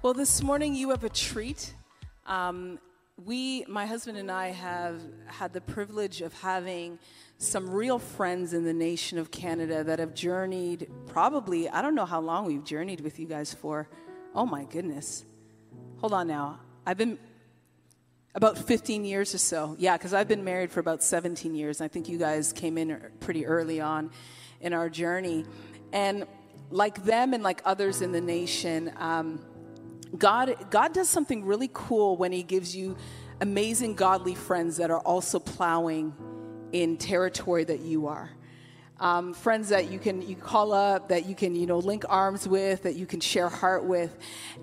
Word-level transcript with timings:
Well, 0.00 0.14
this 0.14 0.44
morning 0.44 0.76
you 0.76 0.90
have 0.90 1.02
a 1.02 1.08
treat. 1.08 1.74
Um, 2.24 2.78
we, 3.24 3.64
my 3.66 3.84
husband 3.84 4.16
and 4.16 4.30
I, 4.30 4.50
have 4.50 5.02
had 5.26 5.52
the 5.52 5.60
privilege 5.60 6.20
of 6.20 6.32
having 6.34 7.00
some 7.38 7.68
real 7.68 7.98
friends 7.98 8.52
in 8.52 8.62
the 8.62 8.72
nation 8.72 9.18
of 9.18 9.32
Canada 9.32 9.82
that 9.82 9.98
have 9.98 10.14
journeyed 10.14 10.88
probably, 11.08 11.68
I 11.68 11.82
don't 11.82 11.96
know 11.96 12.06
how 12.06 12.20
long 12.20 12.46
we've 12.46 12.62
journeyed 12.62 13.00
with 13.00 13.18
you 13.18 13.26
guys 13.26 13.52
for. 13.52 13.88
Oh 14.36 14.46
my 14.46 14.66
goodness. 14.66 15.24
Hold 15.96 16.12
on 16.12 16.28
now. 16.28 16.60
I've 16.86 16.96
been 16.96 17.18
about 18.36 18.56
15 18.56 19.04
years 19.04 19.34
or 19.34 19.38
so. 19.38 19.74
Yeah, 19.80 19.96
because 19.96 20.14
I've 20.14 20.28
been 20.28 20.44
married 20.44 20.70
for 20.70 20.78
about 20.78 21.02
17 21.02 21.56
years. 21.56 21.80
I 21.80 21.88
think 21.88 22.08
you 22.08 22.18
guys 22.18 22.52
came 22.52 22.78
in 22.78 23.00
pretty 23.18 23.46
early 23.46 23.80
on 23.80 24.12
in 24.60 24.74
our 24.74 24.88
journey. 24.88 25.44
And 25.92 26.24
like 26.70 27.02
them 27.02 27.34
and 27.34 27.42
like 27.42 27.62
others 27.64 28.00
in 28.00 28.12
the 28.12 28.20
nation, 28.20 28.92
um, 28.96 29.40
God, 30.16 30.70
God 30.70 30.92
does 30.92 31.08
something 31.08 31.44
really 31.44 31.70
cool 31.72 32.16
when 32.16 32.32
He 32.32 32.42
gives 32.42 32.74
you 32.74 32.96
amazing 33.40 33.94
godly 33.94 34.34
friends 34.34 34.76
that 34.78 34.90
are 34.90 35.00
also 35.00 35.38
plowing 35.38 36.14
in 36.72 36.96
territory 36.96 37.64
that 37.64 37.80
you 37.80 38.06
are 38.06 38.30
um, 39.00 39.32
friends 39.32 39.68
that 39.68 39.90
you 39.90 39.98
can 39.98 40.22
you 40.22 40.34
call 40.34 40.72
up, 40.72 41.08
that 41.08 41.26
you 41.26 41.34
can 41.34 41.54
you 41.54 41.66
know 41.66 41.78
link 41.78 42.04
arms 42.08 42.48
with, 42.48 42.82
that 42.82 42.96
you 42.96 43.06
can 43.06 43.20
share 43.20 43.48
heart 43.48 43.84
with. 43.84 44.16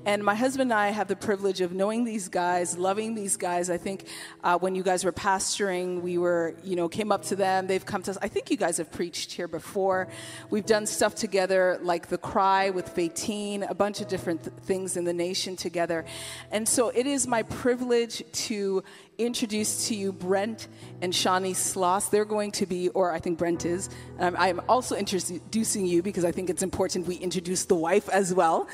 And 0.05 0.23
my 0.23 0.35
husband 0.35 0.71
and 0.71 0.79
I 0.79 0.89
have 0.89 1.07
the 1.07 1.15
privilege 1.15 1.61
of 1.61 1.73
knowing 1.73 2.03
these 2.03 2.27
guys, 2.27 2.77
loving 2.77 3.15
these 3.15 3.37
guys. 3.37 3.69
I 3.69 3.77
think 3.77 4.07
uh, 4.43 4.57
when 4.57 4.75
you 4.75 4.83
guys 4.83 5.03
were 5.03 5.13
pastoring, 5.13 6.01
we 6.01 6.17
were 6.17 6.55
you 6.63 6.75
know 6.75 6.89
came 6.89 7.11
up 7.11 7.23
to 7.25 7.35
them. 7.35 7.67
They've 7.67 7.85
come 7.85 8.01
to 8.03 8.11
us. 8.11 8.17
I 8.21 8.27
think 8.27 8.51
you 8.51 8.57
guys 8.57 8.77
have 8.77 8.91
preached 8.91 9.31
here 9.31 9.47
before. 9.47 10.07
We've 10.49 10.65
done 10.65 10.85
stuff 10.85 11.15
together 11.15 11.79
like 11.81 12.07
the 12.07 12.17
Cry 12.17 12.69
with 12.71 12.93
Faytene, 12.93 13.69
a 13.69 13.75
bunch 13.75 14.01
of 14.01 14.07
different 14.07 14.43
th- 14.43 14.55
things 14.63 14.97
in 14.97 15.05
the 15.05 15.13
nation 15.13 15.55
together. 15.55 16.05
And 16.51 16.67
so 16.67 16.89
it 16.89 17.07
is 17.07 17.27
my 17.27 17.43
privilege 17.43 18.23
to 18.47 18.83
introduce 19.17 19.87
to 19.87 19.95
you 19.95 20.11
Brent 20.11 20.67
and 21.01 21.13
Shawnee 21.13 21.53
Sloss. 21.53 22.09
They're 22.09 22.25
going 22.25 22.51
to 22.53 22.65
be, 22.65 22.89
or 22.89 23.11
I 23.11 23.19
think 23.19 23.37
Brent 23.37 23.65
is. 23.65 23.89
Um, 24.19 24.35
I'm 24.37 24.61
also 24.67 24.95
introducing 24.95 25.85
you 25.85 26.01
because 26.01 26.25
I 26.25 26.31
think 26.31 26.49
it's 26.49 26.63
important 26.63 27.07
we 27.07 27.15
introduce 27.15 27.65
the 27.65 27.75
wife 27.75 28.09
as 28.09 28.33
well. 28.33 28.67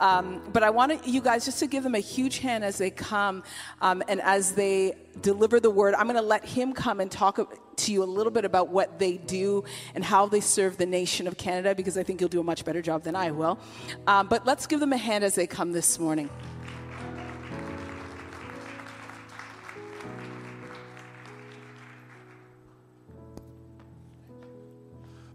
Um, 0.00 0.42
but 0.52 0.62
I 0.62 0.70
want 0.70 1.06
you 1.06 1.20
guys 1.20 1.44
just 1.44 1.58
to 1.60 1.66
give 1.66 1.82
them 1.82 1.94
a 1.94 2.00
huge 2.00 2.38
hand 2.38 2.64
as 2.64 2.78
they 2.78 2.90
come 2.90 3.42
um, 3.80 4.02
and 4.08 4.20
as 4.20 4.52
they 4.52 4.94
deliver 5.20 5.60
the 5.60 5.70
word. 5.70 5.94
I'm 5.94 6.06
going 6.06 6.16
to 6.16 6.22
let 6.22 6.44
him 6.44 6.72
come 6.72 7.00
and 7.00 7.10
talk 7.10 7.38
to 7.76 7.92
you 7.92 8.02
a 8.02 8.04
little 8.04 8.32
bit 8.32 8.44
about 8.44 8.68
what 8.68 8.98
they 8.98 9.16
do 9.16 9.64
and 9.94 10.04
how 10.04 10.26
they 10.26 10.40
serve 10.40 10.76
the 10.76 10.86
nation 10.86 11.26
of 11.26 11.36
Canada 11.36 11.74
because 11.74 11.96
I 11.96 12.02
think 12.02 12.20
you'll 12.20 12.28
do 12.28 12.40
a 12.40 12.44
much 12.44 12.64
better 12.64 12.82
job 12.82 13.02
than 13.04 13.16
I 13.16 13.30
will. 13.30 13.58
Um, 14.06 14.28
but 14.28 14.46
let's 14.46 14.66
give 14.66 14.80
them 14.80 14.92
a 14.92 14.96
hand 14.96 15.24
as 15.24 15.34
they 15.34 15.46
come 15.46 15.72
this 15.72 15.98
morning. 15.98 16.28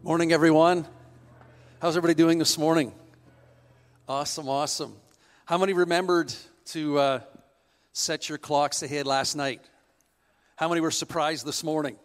Morning, 0.06 0.34
everyone. 0.34 0.86
How's 1.82 1.96
everybody 1.96 2.14
doing 2.14 2.38
this 2.38 2.58
morning? 2.58 2.92
Awesome, 4.06 4.50
awesome. 4.50 4.98
How 5.46 5.58
many 5.58 5.72
remembered 5.72 6.34
to 6.66 7.00
uh, 7.00 7.20
set 7.94 8.28
your 8.28 8.38
clocks 8.38 8.84
ahead 8.84 9.08
last 9.08 9.38
night? 9.38 9.62
How 10.58 10.68
many 10.68 10.82
were 10.82 10.92
surprised 10.92 11.46
this 11.46 11.64
morning? 11.64 11.96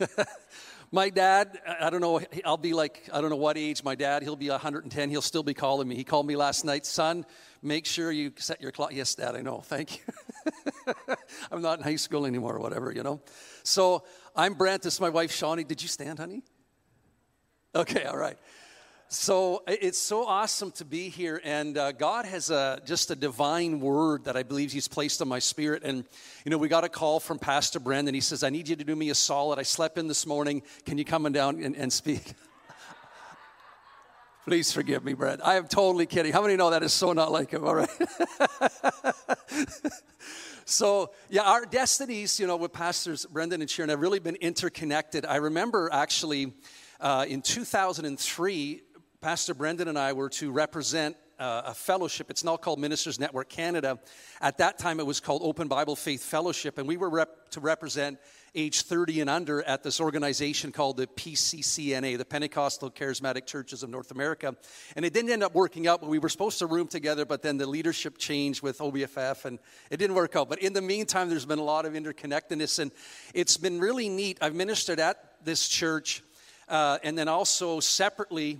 my 0.90 1.08
dad, 1.08 1.60
I 1.80 1.88
don't 1.88 2.00
know, 2.00 2.20
I'll 2.44 2.56
be 2.56 2.72
like, 2.72 3.08
I 3.12 3.20
don't 3.20 3.30
know 3.30 3.36
what 3.36 3.56
age 3.56 3.84
my 3.84 3.94
dad, 3.94 4.24
he'll 4.24 4.34
be 4.34 4.50
110, 4.50 5.08
he'll 5.08 5.22
still 5.22 5.44
be 5.44 5.54
calling 5.54 5.86
me. 5.86 5.94
He 5.94 6.02
called 6.02 6.26
me 6.26 6.34
last 6.34 6.64
night, 6.64 6.84
son, 6.84 7.24
make 7.62 7.86
sure 7.86 8.10
you 8.10 8.32
set 8.38 8.60
your 8.60 8.72
clock. 8.72 8.92
Yes, 8.92 9.14
dad, 9.14 9.36
I 9.36 9.40
know, 9.40 9.60
thank 9.60 9.98
you. 9.98 11.14
I'm 11.52 11.62
not 11.62 11.78
in 11.78 11.84
high 11.84 11.94
school 11.94 12.26
anymore 12.26 12.56
or 12.56 12.60
whatever, 12.60 12.90
you 12.90 13.04
know. 13.04 13.20
So 13.62 14.02
I'm 14.34 14.54
Brent, 14.54 14.82
this 14.82 14.94
is 14.94 15.00
my 15.00 15.10
wife, 15.10 15.30
Shawnee. 15.30 15.62
Did 15.62 15.80
you 15.80 15.86
stand, 15.86 16.18
honey? 16.18 16.42
Okay, 17.76 18.04
all 18.04 18.16
right. 18.16 18.38
So 19.08 19.64
it's 19.66 19.98
so 19.98 20.24
awesome 20.24 20.70
to 20.72 20.84
be 20.84 21.08
here, 21.08 21.40
and 21.42 21.76
uh, 21.76 21.90
God 21.90 22.24
has 22.24 22.50
a, 22.50 22.80
just 22.86 23.10
a 23.10 23.16
divine 23.16 23.80
word 23.80 24.26
that 24.26 24.36
I 24.36 24.44
believe 24.44 24.70
He's 24.70 24.86
placed 24.86 25.20
on 25.20 25.26
my 25.26 25.40
spirit. 25.40 25.82
And 25.82 26.04
you 26.44 26.50
know, 26.52 26.58
we 26.58 26.68
got 26.68 26.84
a 26.84 26.88
call 26.88 27.18
from 27.18 27.40
Pastor 27.40 27.80
Brendan. 27.80 28.14
He 28.14 28.20
says, 28.20 28.44
"I 28.44 28.50
need 28.50 28.68
you 28.68 28.76
to 28.76 28.84
do 28.84 28.94
me 28.94 29.10
a 29.10 29.14
solid. 29.14 29.58
I 29.58 29.64
slept 29.64 29.98
in 29.98 30.06
this 30.06 30.24
morning. 30.24 30.62
Can 30.86 30.98
you 30.98 31.04
come 31.04 31.30
down 31.32 31.64
and, 31.64 31.74
and 31.74 31.92
speak?" 31.92 32.34
Please 34.44 34.70
forgive 34.70 35.04
me, 35.04 35.14
Brad. 35.14 35.40
I 35.42 35.56
am 35.56 35.66
totally 35.66 36.06
kidding. 36.06 36.32
How 36.32 36.42
many 36.42 36.54
know 36.54 36.70
that 36.70 36.84
is 36.84 36.92
so 36.92 37.12
not 37.12 37.32
like 37.32 37.50
him? 37.50 37.64
All 37.64 37.74
right. 37.74 37.90
so 40.64 41.10
yeah, 41.28 41.42
our 41.42 41.66
destinies, 41.66 42.38
you 42.38 42.46
know, 42.46 42.56
with 42.56 42.72
pastors 42.72 43.26
Brendan 43.26 43.62
and 43.62 43.70
Sharon 43.70 43.90
have 43.90 44.00
really 44.00 44.20
been 44.20 44.36
interconnected. 44.36 45.26
I 45.26 45.36
remember 45.36 45.88
actually 45.92 46.52
uh, 47.00 47.26
in 47.28 47.42
2003, 47.42 48.82
Pastor 49.20 49.54
Brendan 49.54 49.88
and 49.88 49.98
I 49.98 50.12
were 50.12 50.28
to 50.30 50.52
represent 50.52 51.16
uh, 51.38 51.62
a 51.66 51.74
fellowship. 51.74 52.30
It's 52.30 52.44
now 52.44 52.56
called 52.56 52.78
Ministers 52.78 53.18
Network 53.18 53.48
Canada. 53.48 53.98
At 54.40 54.58
that 54.58 54.78
time, 54.78 55.00
it 55.00 55.06
was 55.06 55.20
called 55.20 55.42
Open 55.42 55.68
Bible 55.68 55.96
Faith 55.96 56.22
Fellowship, 56.22 56.78
and 56.78 56.86
we 56.86 56.96
were 56.96 57.10
rep- 57.10 57.50
to 57.50 57.60
represent 57.60 58.18
age 58.54 58.82
30 58.82 59.22
and 59.22 59.30
under 59.30 59.62
at 59.64 59.82
this 59.82 60.00
organization 60.00 60.70
called 60.70 60.96
the 60.96 61.08
PCCNA, 61.08 62.18
the 62.18 62.24
Pentecostal 62.24 62.90
Charismatic 62.90 63.46
Churches 63.46 63.82
of 63.82 63.90
North 63.90 64.12
America. 64.12 64.54
And 64.94 65.04
it 65.04 65.12
didn't 65.12 65.30
end 65.32 65.42
up 65.42 65.54
working 65.54 65.88
out, 65.88 66.00
but 66.00 66.08
we 66.08 66.20
were 66.20 66.28
supposed 66.28 66.60
to 66.60 66.66
room 66.66 66.86
together, 66.86 67.24
but 67.24 67.42
then 67.42 67.56
the 67.56 67.66
leadership 67.66 68.16
changed 68.16 68.62
with 68.62 68.78
OBFF 68.78 69.44
and 69.44 69.58
it 69.90 69.96
didn't 69.96 70.14
work 70.14 70.36
out. 70.36 70.48
But 70.48 70.60
in 70.60 70.72
the 70.72 70.82
meantime, 70.82 71.30
there's 71.30 71.46
been 71.46 71.58
a 71.58 71.64
lot 71.64 71.84
of 71.84 71.94
interconnectedness, 71.94 72.78
and 72.78 72.92
it's 73.32 73.56
been 73.56 73.80
really 73.80 74.08
neat. 74.08 74.38
I've 74.40 74.54
ministered 74.54 75.00
at 75.00 75.16
this 75.44 75.68
church 75.68 76.22
uh, 76.68 76.98
and 77.02 77.16
then 77.16 77.28
also 77.28 77.80
separately, 77.80 78.58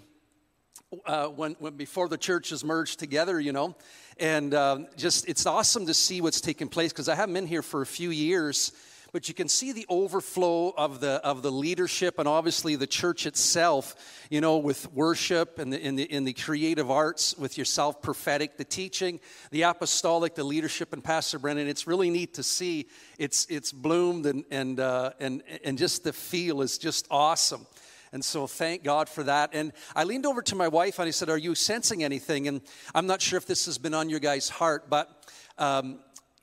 uh, 1.06 1.26
when, 1.26 1.56
when, 1.58 1.76
before 1.76 2.08
the 2.08 2.18
churches 2.18 2.64
merged 2.64 2.98
together, 2.98 3.40
you 3.40 3.52
know, 3.52 3.74
and 4.18 4.54
um, 4.54 4.86
just 4.96 5.28
it's 5.28 5.46
awesome 5.46 5.86
to 5.86 5.94
see 5.94 6.20
what's 6.20 6.40
taking 6.40 6.68
place 6.68 6.92
because 6.92 7.08
I 7.08 7.14
haven't 7.14 7.34
been 7.34 7.46
here 7.46 7.62
for 7.62 7.82
a 7.82 7.86
few 7.86 8.10
years, 8.10 8.72
but 9.12 9.28
you 9.28 9.34
can 9.34 9.48
see 9.48 9.72
the 9.72 9.86
overflow 9.88 10.70
of 10.70 11.00
the 11.00 11.20
of 11.24 11.42
the 11.42 11.50
leadership 11.50 12.18
and 12.18 12.28
obviously 12.28 12.76
the 12.76 12.86
church 12.86 13.26
itself, 13.26 13.96
you 14.30 14.40
know, 14.40 14.58
with 14.58 14.92
worship 14.92 15.58
and 15.58 15.72
the, 15.72 15.80
in 15.80 15.96
the 15.96 16.04
in 16.04 16.24
the 16.24 16.32
creative 16.32 16.90
arts, 16.90 17.36
with 17.36 17.58
yourself 17.58 18.02
prophetic, 18.02 18.56
the 18.56 18.64
teaching, 18.64 19.20
the 19.50 19.62
apostolic, 19.62 20.34
the 20.34 20.44
leadership, 20.44 20.92
and 20.92 21.02
Pastor 21.02 21.38
Brendan. 21.38 21.68
It's 21.68 21.86
really 21.86 22.10
neat 22.10 22.34
to 22.34 22.42
see 22.42 22.86
it's 23.18 23.46
it's 23.48 23.72
bloomed 23.72 24.26
and 24.26 24.44
and 24.50 24.78
uh, 24.78 25.12
and 25.18 25.42
and 25.64 25.78
just 25.78 26.04
the 26.04 26.12
feel 26.12 26.62
is 26.62 26.78
just 26.78 27.06
awesome. 27.10 27.66
And 28.14 28.24
so 28.24 28.46
thank 28.46 28.84
God 28.84 29.08
for 29.08 29.24
that. 29.24 29.50
And 29.52 29.72
I 29.96 30.04
leaned 30.04 30.24
over 30.24 30.40
to 30.42 30.54
my 30.54 30.68
wife 30.68 31.00
and 31.00 31.08
I 31.08 31.10
said, 31.10 31.28
Are 31.28 31.36
you 31.36 31.56
sensing 31.56 32.04
anything? 32.04 32.46
And 32.46 32.60
I'm 32.94 33.08
not 33.08 33.20
sure 33.20 33.36
if 33.36 33.44
this 33.44 33.66
has 33.66 33.76
been 33.76 33.92
on 33.92 34.08
your 34.08 34.20
guys' 34.20 34.48
heart, 34.48 34.88
but. 34.88 35.10
Um, 35.58 35.98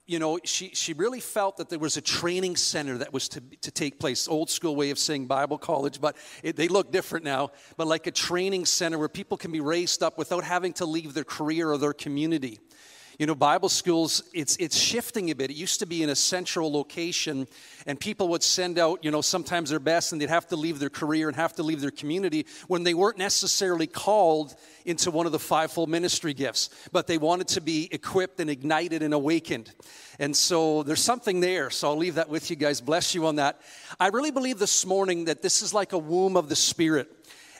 you 0.08 0.20
know, 0.20 0.40
she, 0.44 0.72
she 0.74 0.92
really 0.92 1.22
felt 1.22 1.56
that 1.58 1.70
there 1.70 1.80
was 1.80 1.96
a 1.96 2.02
training 2.02 2.58
center 2.58 2.98
that 2.98 3.14
was 3.14 3.30
to, 3.30 3.42
to 3.62 3.72
take 3.72 3.98
place. 3.98 4.28
Old 4.28 4.50
school 4.50 4.76
way 4.76 4.90
of 4.90 5.00
saying 5.00 5.28
Bible 5.28 5.58
college, 5.58 6.02
but 6.02 6.18
it, 6.44 6.58
they 6.58 6.68
look 6.68 6.92
different 6.92 7.24
now. 7.24 7.52
But 7.78 7.88
like 7.88 8.08
a 8.08 8.12
training 8.12 8.66
center 8.66 8.98
where 8.98 9.08
people 9.08 9.38
can 9.38 9.53
be 9.53 9.62
raised 9.62 10.03
up 10.03 10.18
without 10.18 10.44
having 10.44 10.74
to 10.74 10.86
leave 10.86 11.14
their 11.14 11.24
career 11.24 11.72
or 11.72 11.78
their 11.78 11.94
community. 11.94 12.59
You 13.22 13.28
know, 13.28 13.36
Bible 13.36 13.70
schools, 13.70 14.24
it's, 14.34 14.58
it's 14.58 14.76
shifting 14.76 15.30
a 15.30 15.36
bit. 15.36 15.52
It 15.52 15.54
used 15.56 15.78
to 15.82 15.86
be 15.86 16.02
in 16.02 16.09
a 16.09 16.16
central 16.16 16.74
location, 16.74 17.48
and 17.86 18.00
people 18.00 18.30
would 18.30 18.42
send 18.42 18.80
out, 18.80 19.06
you 19.06 19.12
know, 19.12 19.22
sometimes 19.22 19.70
their 19.70 19.80
best, 19.80 20.12
and 20.12 20.20
they'd 20.20 20.28
have 20.28 20.48
to 20.48 20.56
leave 20.56 20.80
their 20.80 20.90
career 20.90 21.28
and 21.28 21.36
have 21.36 21.54
to 21.58 21.62
leave 21.62 21.82
their 21.82 21.92
community 21.92 22.48
when 22.68 22.84
they 22.84 22.96
weren't 22.96 23.20
necessarily 23.20 23.86
called 23.86 24.56
into 24.86 25.12
one 25.12 25.28
of 25.28 25.32
the 25.34 25.38
fivefold 25.38 25.88
ministry 25.88 26.34
gifts, 26.34 26.72
but 26.92 27.06
they 27.06 27.20
wanted 27.20 27.48
to 27.50 27.62
be 27.62 27.88
equipped 27.92 28.40
and 28.40 28.50
ignited 28.50 29.03
and 29.03 29.14
awakened. 29.14 29.72
And 30.17 30.35
so 30.35 30.82
there's 30.82 31.03
something 31.03 31.41
there. 31.41 31.70
So 31.70 31.90
I'll 31.90 31.97
leave 31.97 32.16
that 32.16 32.28
with 32.28 32.50
you 32.50 32.56
guys. 32.56 32.82
Bless 32.82 33.14
you 33.14 33.28
on 33.28 33.35
that. 33.35 33.62
I 34.00 34.08
really 34.08 34.32
believe 34.32 34.58
this 34.58 34.84
morning 34.84 35.26
that 35.26 35.44
this 35.44 35.62
is 35.62 35.76
like 35.76 35.94
a 35.94 36.00
womb 36.00 36.35
of 36.35 36.50
the 36.50 36.56
Spirit 36.56 37.08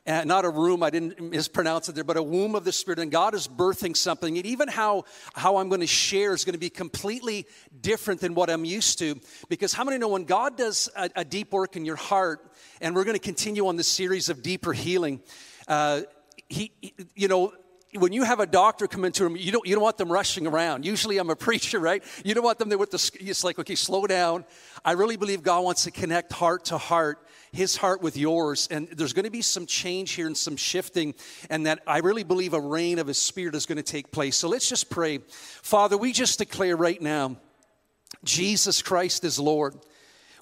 uh, 0.08 0.24
not 0.26 0.46
a 0.46 0.50
room, 0.50 0.82
I 0.82 0.90
didn't 0.90 1.22
mispronounce 1.22 1.88
it 1.88 1.94
there, 1.94 2.04
but 2.04 2.18
a 2.18 2.24
womb 2.24 2.56
of 2.56 2.64
the 2.64 2.72
Spirit. 2.72 2.98
And 2.98 3.12
God 3.12 3.36
is 3.36 3.48
birthing 3.48 3.96
something. 3.96 4.36
And 4.36 4.46
even 4.48 4.68
how, 4.68 5.04
how 5.36 5.58
I'm 5.58 5.70
going 5.70 5.82
to 5.82 5.88
share 5.88 6.34
is 6.34 6.44
going 6.44 6.54
to 6.54 6.60
be 6.60 6.72
completely 6.72 7.46
different 7.82 8.20
than 8.20 8.34
what 8.34 8.50
I'm 8.50 8.66
used 8.66 8.98
to. 9.00 9.20
Because 9.48 9.74
how 9.74 9.84
many 9.84 10.00
know 10.00 10.08
when 10.08 10.24
God 10.24 10.58
does 10.58 10.90
a, 10.96 11.10
a 11.18 11.26
deep 11.26 11.54
work 11.54 11.76
in 11.76 11.86
your 11.86 11.98
heart, 11.98 12.52
and 12.82 12.96
we're 12.96 13.04
going 13.04 13.16
to 13.16 13.24
continue 13.24 13.68
on 13.68 13.76
this 13.76 13.88
series 13.88 14.30
of 14.30 14.42
deeper 14.42 14.74
healing, 14.74 15.22
uh, 15.68 16.02
he, 16.50 16.72
you 17.16 17.28
know, 17.28 17.54
when 17.94 18.14
you 18.14 18.24
have 18.24 18.40
a 18.40 18.46
doctor 18.46 18.88
come 18.88 19.06
into 19.06 19.24
a 19.24 19.28
room, 19.28 19.38
you 19.38 19.52
don't, 19.52 19.68
you 19.68 19.76
don't 19.76 19.84
want 19.84 19.98
them 19.98 20.12
rushing 20.12 20.48
around. 20.48 20.86
Usually 20.86 21.18
I'm 21.18 21.30
a 21.30 21.36
preacher, 21.48 21.80
right? 21.80 22.04
You 22.26 22.34
don't 22.34 22.44
want 22.44 22.58
them 22.58 22.70
there 22.70 22.78
with 22.78 22.92
the, 22.92 23.12
it's 23.20 23.44
like, 23.44 23.60
okay, 23.60 23.76
slow 23.76 24.08
down. 24.08 24.46
I 24.84 24.94
really 24.94 25.18
believe 25.18 25.44
God 25.44 25.64
wants 25.64 25.84
to 25.84 25.92
connect 25.92 26.34
heart 26.34 26.66
to 26.66 26.78
heart 26.78 27.20
his 27.52 27.76
heart 27.76 28.02
with 28.02 28.18
yours. 28.18 28.68
And 28.72 28.88
there's 28.90 29.14
going 29.14 29.26
to 29.26 29.32
be 29.32 29.42
some 29.42 29.66
change 29.66 30.12
here 30.12 30.28
and 30.28 30.38
some 30.38 30.56
shifting, 30.56 31.14
and 31.50 31.66
that 31.66 31.82
I 31.86 32.00
really 32.00 32.24
believe 32.24 32.54
a 32.54 32.62
reign 32.62 33.00
of 33.00 33.08
his 33.08 33.22
spirit 33.22 33.56
is 33.56 33.66
going 33.66 33.78
to 33.78 33.84
take 33.84 34.12
place. 34.12 34.36
So 34.38 34.48
let's 34.48 34.70
just 34.70 34.90
pray. 34.90 35.20
Father, 35.28 35.98
we 35.98 36.14
just 36.14 36.40
declare 36.40 36.76
right 36.76 37.02
now 37.02 37.38
Jesus 38.24 38.82
Christ 38.82 39.24
is 39.24 39.40
Lord. 39.40 39.76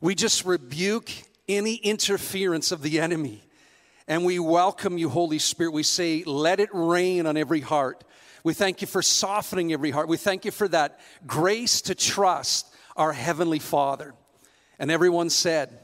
We 0.02 0.16
just 0.16 0.46
rebuke 0.46 1.12
any 1.48 1.76
interference 1.76 2.72
of 2.72 2.82
the 2.82 3.00
enemy. 3.00 3.44
And 4.08 4.26
we 4.26 4.40
welcome 4.40 4.98
you, 4.98 5.10
Holy 5.10 5.40
Spirit. 5.40 5.72
We 5.72 5.84
say, 5.84 6.24
let 6.26 6.60
it 6.60 6.70
rain 6.74 7.26
on 7.28 7.38
every 7.38 7.62
heart. 7.62 8.04
We 8.44 8.54
thank 8.54 8.82
you 8.82 8.88
for 8.88 9.02
softening 9.02 9.72
every 9.72 9.92
heart. 9.92 10.08
We 10.08 10.18
thank 10.18 10.46
you 10.46 10.52
for 10.52 10.68
that 10.70 11.00
grace 11.28 11.82
to 11.82 11.96
trust 11.96 12.68
our 12.96 13.14
Heavenly 13.14 13.60
Father. 13.60 14.14
And 14.80 14.90
everyone 14.90 15.30
said, 15.30 15.78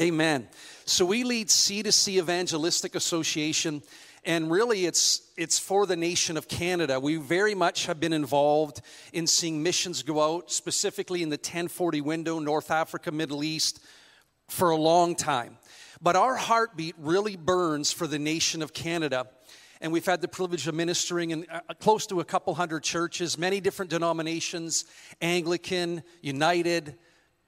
Amen. 0.00 0.48
So 0.86 1.04
we 1.04 1.24
lead 1.24 1.48
C2C 1.48 2.16
Evangelistic 2.16 2.94
Association, 2.94 3.82
and 4.24 4.50
really 4.50 4.86
it's, 4.86 5.20
it's 5.36 5.58
for 5.58 5.84
the 5.84 5.94
nation 5.94 6.38
of 6.38 6.48
Canada. 6.48 6.98
We 6.98 7.16
very 7.16 7.54
much 7.54 7.84
have 7.84 8.00
been 8.00 8.14
involved 8.14 8.80
in 9.12 9.26
seeing 9.26 9.62
missions 9.62 10.02
go 10.02 10.22
out, 10.22 10.50
specifically 10.50 11.22
in 11.22 11.28
the 11.28 11.36
1040 11.36 12.00
window, 12.00 12.38
North 12.38 12.70
Africa, 12.70 13.12
Middle 13.12 13.44
East, 13.44 13.80
for 14.48 14.70
a 14.70 14.76
long 14.76 15.14
time. 15.14 15.58
But 16.00 16.16
our 16.16 16.34
heartbeat 16.34 16.94
really 16.96 17.36
burns 17.36 17.92
for 17.92 18.06
the 18.06 18.18
nation 18.18 18.62
of 18.62 18.72
Canada 18.72 19.26
and 19.82 19.92
we've 19.92 20.04
had 20.04 20.20
the 20.20 20.28
privilege 20.28 20.68
of 20.68 20.74
ministering 20.74 21.30
in 21.30 21.46
uh, 21.50 21.60
close 21.80 22.06
to 22.08 22.20
a 22.20 22.24
couple 22.24 22.54
hundred 22.54 22.82
churches, 22.82 23.38
many 23.38 23.60
different 23.60 23.90
denominations 23.90 24.84
Anglican, 25.22 26.02
United, 26.20 26.96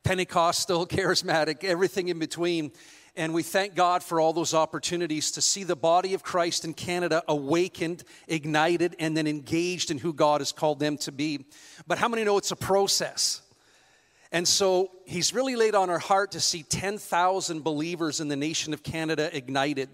Pentecostal, 0.05 0.87
Charismatic, 0.89 1.65
everything 1.65 2.09
in 2.09 2.19
between. 2.19 2.73
And 3.15 3.35
we 3.35 3.43
thank 3.43 3.75
God 3.75 4.03
for 4.03 4.21
all 4.21 4.33
those 4.33 4.55
opportunities 4.55 5.33
to 5.33 5.43
see 5.43 5.65
the 5.65 5.77
body 5.77 6.15
of 6.15 6.23
Christ 6.23 6.65
in 6.65 6.73
Canada 6.73 7.23
awakened, 7.29 8.05
ignited, 8.27 8.97
and 8.99 9.15
then 9.15 9.27
engaged 9.27 9.91
in 9.91 9.99
who 9.99 10.15
God 10.15 10.41
has 10.41 10.51
called 10.51 10.81
them 10.81 10.97
to 10.99 11.13
be. 11.13 11.45
But 11.87 11.99
how 11.99 12.09
many 12.09 12.25
know 12.25 12.39
it's 12.39 12.53
a 12.53 12.57
process? 12.57 13.43
And 14.33 14.49
so 14.49 14.91
he's 15.05 15.35
really 15.35 15.57
laid 15.57 15.75
on 15.75 15.91
our 15.91 15.99
heart 15.99 16.33
to 16.33 16.41
see 16.41 16.63
10,000 16.63 17.63
believers 17.63 18.19
in 18.19 18.29
the 18.29 18.37
nation 18.37 18.73
of 18.73 18.83
Canada 18.83 19.35
ignited. 19.37 19.91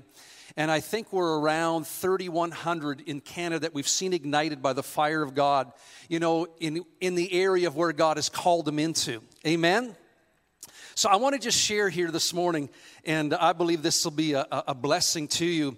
And 0.59 0.73
I 0.73 0.81
think 0.81 1.13
we're 1.13 1.39
around 1.39 1.87
3,100 1.87 3.03
in 3.03 3.21
Canada 3.21 3.61
that 3.61 3.75
we've 3.75 3.87
seen 3.87 4.13
ignited 4.13 4.61
by 4.61 4.73
the 4.73 4.83
fire 4.83 5.23
of 5.23 5.37
God, 5.37 5.71
you 6.09 6.19
know, 6.19 6.49
in, 6.59 6.85
in 7.01 7.15
the 7.15 7.33
area 7.33 7.69
of 7.69 7.77
where 7.77 7.93
God 7.93 8.17
has 8.17 8.29
called 8.29 8.65
them 8.65 8.81
into. 8.81 9.23
Amen? 9.47 9.95
So 10.97 11.09
I 11.09 11.15
want 11.15 11.35
to 11.35 11.39
just 11.41 11.57
share 11.57 11.89
here 11.89 12.11
this 12.11 12.35
morning, 12.35 12.71
and 13.05 13.35
I 13.35 13.53
believe 13.53 13.83
this 13.83 14.03
will 14.03 14.11
be 14.11 14.33
a, 14.33 14.49
a 14.51 14.75
blessing 14.75 15.29
to 15.29 15.47
you. 15.47 15.77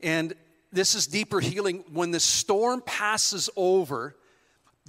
And 0.00 0.34
this 0.70 0.94
is 0.94 1.08
deeper 1.08 1.40
healing. 1.40 1.82
When 1.92 2.12
the 2.12 2.20
storm 2.20 2.80
passes 2.80 3.50
over, 3.56 4.14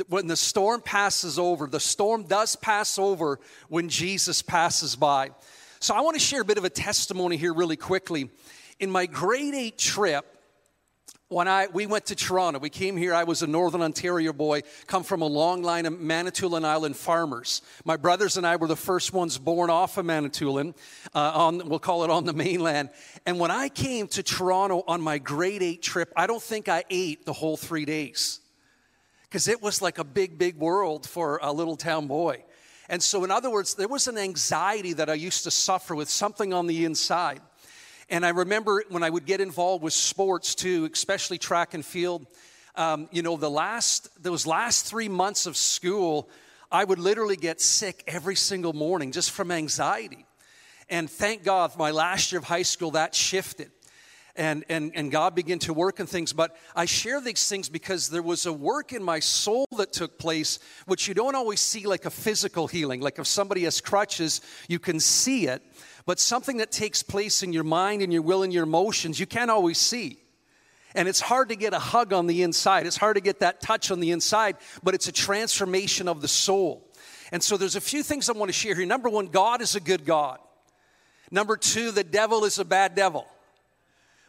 when 0.09 0.27
the 0.27 0.38
storm 0.38 0.79
passes 0.79 1.39
over, 1.39 1.65
the 1.65 1.79
storm 1.79 2.25
does 2.25 2.56
pass 2.56 3.00
over 3.00 3.39
when 3.68 3.89
Jesus 3.89 4.44
passes 4.44 4.95
by. 4.95 5.31
So 5.79 5.95
I 5.95 6.01
want 6.01 6.13
to 6.13 6.24
share 6.24 6.41
a 6.41 6.45
bit 6.45 6.59
of 6.59 6.65
a 6.65 6.69
testimony 6.69 7.36
here, 7.36 7.51
really 7.51 7.77
quickly 7.77 8.29
in 8.79 8.89
my 8.89 9.05
grade 9.05 9.53
eight 9.53 9.77
trip, 9.77 10.25
when 11.29 11.47
I 11.47 11.67
we 11.67 11.87
went 11.87 12.05
to 12.07 12.15
Toronto, 12.15 12.59
we 12.59 12.69
came 12.69 12.95
here. 12.95 13.13
I 13.13 13.23
was 13.23 13.41
a 13.41 13.47
Northern 13.47 13.81
Ontario 13.81 14.33
boy, 14.33 14.61
come 14.85 15.03
from 15.03 15.21
a 15.21 15.25
long 15.25 15.63
line 15.63 15.85
of 15.85 15.99
Manitoulin 15.99 16.63
Island 16.63 16.95
farmers. 16.95 17.61
My 17.85 17.97
brothers 17.97 18.37
and 18.37 18.45
I 18.45 18.55
were 18.57 18.67
the 18.67 18.75
first 18.75 19.13
ones 19.13 19.37
born 19.39 19.69
off 19.69 19.97
of 19.97 20.05
Manitoulin, 20.05 20.75
uh, 21.15 21.31
on 21.33 21.67
we'll 21.67 21.79
call 21.79 22.03
it 22.03 22.11
on 22.11 22.25
the 22.25 22.33
mainland. 22.33 22.91
And 23.25 23.39
when 23.39 23.49
I 23.49 23.69
came 23.69 24.07
to 24.09 24.21
Toronto 24.21 24.83
on 24.87 25.01
my 25.01 25.17
grade 25.17 25.63
eight 25.63 25.81
trip, 25.81 26.13
I 26.15 26.27
don't 26.27 26.43
think 26.43 26.69
I 26.69 26.83
ate 26.89 27.25
the 27.25 27.33
whole 27.33 27.57
three 27.57 27.85
days 27.85 28.39
because 29.23 29.47
it 29.47 29.63
was 29.63 29.81
like 29.81 29.97
a 29.97 30.03
big, 30.03 30.37
big 30.37 30.57
world 30.57 31.09
for 31.09 31.39
a 31.41 31.51
little 31.51 31.75
town 31.75 32.05
boy. 32.05 32.43
And 32.89 33.01
so, 33.01 33.23
in 33.23 33.31
other 33.31 33.49
words, 33.49 33.73
there 33.73 33.87
was 33.87 34.07
an 34.07 34.19
anxiety 34.19 34.93
that 34.93 35.09
I 35.09 35.15
used 35.15 35.45
to 35.45 35.51
suffer 35.51 35.95
with 35.95 36.09
something 36.09 36.53
on 36.53 36.67
the 36.67 36.85
inside. 36.85 37.41
And 38.09 38.25
I 38.25 38.29
remember 38.29 38.83
when 38.89 39.03
I 39.03 39.09
would 39.09 39.25
get 39.25 39.41
involved 39.41 39.83
with 39.83 39.94
sports 39.94 40.55
too, 40.55 40.89
especially 40.91 41.38
track 41.38 41.73
and 41.73 41.85
field, 41.85 42.25
um, 42.75 43.07
you 43.11 43.21
know, 43.21 43.38
the 43.38 43.50
last, 43.50 44.09
those 44.21 44.47
last 44.47 44.85
three 44.85 45.09
months 45.09 45.45
of 45.45 45.55
school, 45.55 46.29
I 46.71 46.83
would 46.83 47.00
literally 47.00 47.35
get 47.35 47.61
sick 47.61 48.03
every 48.07 48.35
single 48.35 48.73
morning 48.73 49.11
just 49.11 49.31
from 49.31 49.51
anxiety. 49.51 50.25
And 50.89 51.09
thank 51.09 51.44
God, 51.44 51.77
my 51.77 51.91
last 51.91 52.31
year 52.31 52.39
of 52.39 52.45
high 52.45 52.63
school, 52.63 52.91
that 52.91 53.15
shifted. 53.15 53.71
And, 54.35 54.65
and, 54.67 54.91
and 54.95 55.11
God 55.11 55.35
began 55.35 55.59
to 55.59 55.73
work 55.73 56.00
in 56.00 56.07
things. 56.07 56.33
But 56.33 56.55
I 56.75 56.85
share 56.85 57.21
these 57.21 57.47
things 57.47 57.69
because 57.69 58.09
there 58.09 58.23
was 58.23 58.47
a 58.47 58.53
work 58.53 58.91
in 58.91 59.03
my 59.03 59.19
soul 59.19 59.67
that 59.77 59.94
took 59.94 60.17
place, 60.17 60.57
which 60.88 61.07
you 61.07 61.13
don't 61.13 61.35
always 61.35 61.61
see 61.61 61.85
like 61.85 62.05
a 62.05 62.09
physical 62.09 62.65
healing. 62.65 63.00
Like 63.00 63.19
if 63.19 63.27
somebody 63.27 63.65
has 63.65 63.79
crutches, 63.79 64.41
you 64.67 64.79
can 64.79 65.00
see 65.00 65.47
it 65.47 65.61
but 66.05 66.19
something 66.19 66.57
that 66.57 66.71
takes 66.71 67.03
place 67.03 67.44
in 67.44 67.53
your 67.53 67.63
mind 67.63 68.01
and 68.01 68.11
your 68.11 68.21
will 68.21 68.44
and 68.44 68.53
your 68.53 68.63
emotions, 68.63 69.19
you 69.19 69.25
can't 69.25 69.51
always 69.51 69.77
see. 69.77 70.17
And 70.95 71.07
it's 71.07 71.21
hard 71.21 71.50
to 71.50 71.55
get 71.55 71.73
a 71.73 71.79
hug 71.79 72.13
on 72.13 72.27
the 72.27 72.44
inside. 72.44 72.85
It's 72.85 72.97
hard 72.97 73.15
to 73.15 73.21
get 73.21 73.39
that 73.39 73.61
touch 73.61 73.89
on 73.89 74.00
the 74.00 74.11
inside, 74.11 74.57
but 74.83 74.94
it's 74.94 75.07
a 75.07 75.11
transformation 75.11 76.07
of 76.07 76.21
the 76.21 76.27
soul. 76.27 76.88
And 77.31 77.41
so 77.41 77.57
there's 77.57 77.75
a 77.75 77.81
few 77.81 78.03
things 78.03 78.29
I 78.29 78.33
want 78.33 78.50
to 78.50 78.53
share 78.53 78.75
here. 78.75 78.85
Number 78.85 79.09
one, 79.09 79.27
God 79.27 79.61
is 79.61 79.75
a 79.75 79.79
good 79.79 80.05
God. 80.05 80.39
Number 81.31 81.57
two, 81.57 81.91
the 81.91 82.03
devil 82.03 82.45
is 82.45 82.59
a 82.59 82.65
bad 82.65 82.94
devil. 82.94 83.25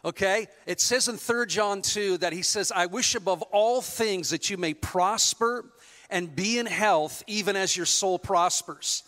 Okay? 0.03 0.47
It 0.65 0.81
says 0.81 1.07
in 1.07 1.17
3 1.17 1.45
John 1.45 1.81
2 1.83 2.19
that 2.19 2.33
he 2.33 2.41
says, 2.41 2.71
I 2.71 2.87
wish 2.87 3.13
above 3.13 3.43
all 3.43 3.81
things 3.81 4.31
that 4.31 4.49
you 4.49 4.57
may 4.57 4.73
prosper 4.73 5.65
and 6.09 6.35
be 6.35 6.57
in 6.57 6.65
health, 6.65 7.23
even 7.27 7.55
as 7.55 7.77
your 7.77 7.85
soul 7.85 8.17
prospers. 8.17 9.03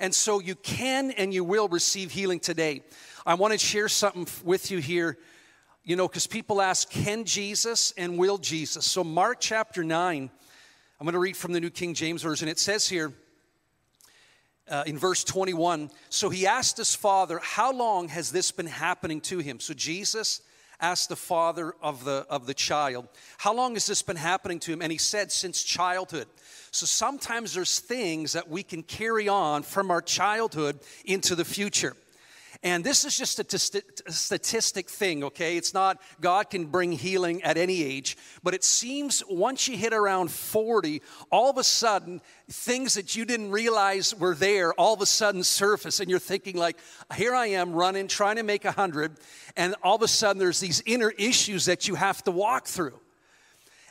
And 0.00 0.14
so 0.14 0.40
you 0.40 0.54
can 0.56 1.10
and 1.12 1.32
you 1.32 1.44
will 1.44 1.68
receive 1.68 2.10
healing 2.10 2.40
today. 2.40 2.82
I 3.26 3.34
want 3.34 3.52
to 3.52 3.58
share 3.58 3.86
something 3.86 4.26
with 4.42 4.70
you 4.70 4.78
here, 4.78 5.18
you 5.84 5.94
know, 5.94 6.08
because 6.08 6.26
people 6.26 6.62
ask, 6.62 6.88
can 6.90 7.24
Jesus 7.24 7.92
and 7.98 8.18
will 8.18 8.38
Jesus? 8.38 8.86
So, 8.86 9.04
Mark 9.04 9.38
chapter 9.40 9.84
9, 9.84 10.30
I'm 10.98 11.04
going 11.04 11.12
to 11.12 11.18
read 11.18 11.36
from 11.36 11.52
the 11.52 11.60
New 11.60 11.70
King 11.70 11.92
James 11.92 12.22
Version. 12.22 12.48
It 12.48 12.58
says 12.58 12.88
here, 12.88 13.12
uh, 14.70 14.84
in 14.86 14.96
verse 14.96 15.24
21 15.24 15.90
so 16.10 16.30
he 16.30 16.46
asked 16.46 16.76
his 16.76 16.94
father 16.94 17.40
how 17.42 17.72
long 17.72 18.06
has 18.06 18.30
this 18.30 18.52
been 18.52 18.68
happening 18.68 19.20
to 19.20 19.38
him 19.38 19.58
so 19.58 19.74
jesus 19.74 20.42
asked 20.80 21.08
the 21.08 21.16
father 21.16 21.74
of 21.82 22.04
the 22.04 22.26
of 22.28 22.46
the 22.46 22.54
child 22.54 23.08
how 23.38 23.54
long 23.54 23.74
has 23.74 23.86
this 23.86 24.02
been 24.02 24.16
happening 24.16 24.58
to 24.58 24.72
him 24.72 24.82
and 24.82 24.90
he 24.92 24.98
said 24.98 25.30
since 25.30 25.62
childhood 25.62 26.26
so 26.72 26.86
sometimes 26.86 27.54
there's 27.54 27.80
things 27.80 28.32
that 28.32 28.48
we 28.48 28.62
can 28.62 28.82
carry 28.82 29.28
on 29.28 29.62
from 29.62 29.90
our 29.90 30.00
childhood 30.00 30.78
into 31.04 31.34
the 31.34 31.44
future. 31.44 31.96
And 32.62 32.84
this 32.84 33.06
is 33.06 33.16
just 33.16 33.38
a, 33.38 34.12
statistic 34.12 34.90
thing, 34.90 35.24
okay? 35.24 35.56
It's 35.56 35.72
not 35.72 35.98
God 36.20 36.50
can 36.50 36.66
bring 36.66 36.92
healing 36.92 37.42
at 37.42 37.56
any 37.56 37.82
age, 37.82 38.18
but 38.42 38.52
it 38.52 38.62
seems 38.62 39.22
once 39.30 39.66
you 39.66 39.78
hit 39.78 39.94
around 39.94 40.30
40, 40.30 41.00
all 41.32 41.48
of 41.48 41.56
a 41.56 41.64
sudden, 41.64 42.20
things 42.50 42.94
that 42.94 43.16
you 43.16 43.24
didn't 43.24 43.50
realize 43.50 44.14
were 44.14 44.34
there 44.34 44.74
all 44.74 44.92
of 44.92 45.00
a 45.00 45.06
sudden 45.06 45.42
surface, 45.42 46.00
and 46.00 46.10
you're 46.10 46.18
thinking, 46.18 46.58
like, 46.58 46.76
here 47.16 47.34
I 47.34 47.46
am 47.46 47.72
running, 47.72 48.08
trying 48.08 48.36
to 48.36 48.42
make 48.42 48.66
a 48.66 48.68
100, 48.68 49.16
and 49.56 49.74
all 49.82 49.96
of 49.96 50.02
a 50.02 50.08
sudden 50.08 50.38
there's 50.38 50.60
these 50.60 50.82
inner 50.84 51.10
issues 51.10 51.64
that 51.64 51.88
you 51.88 51.94
have 51.94 52.22
to 52.24 52.30
walk 52.30 52.66
through. 52.66 53.00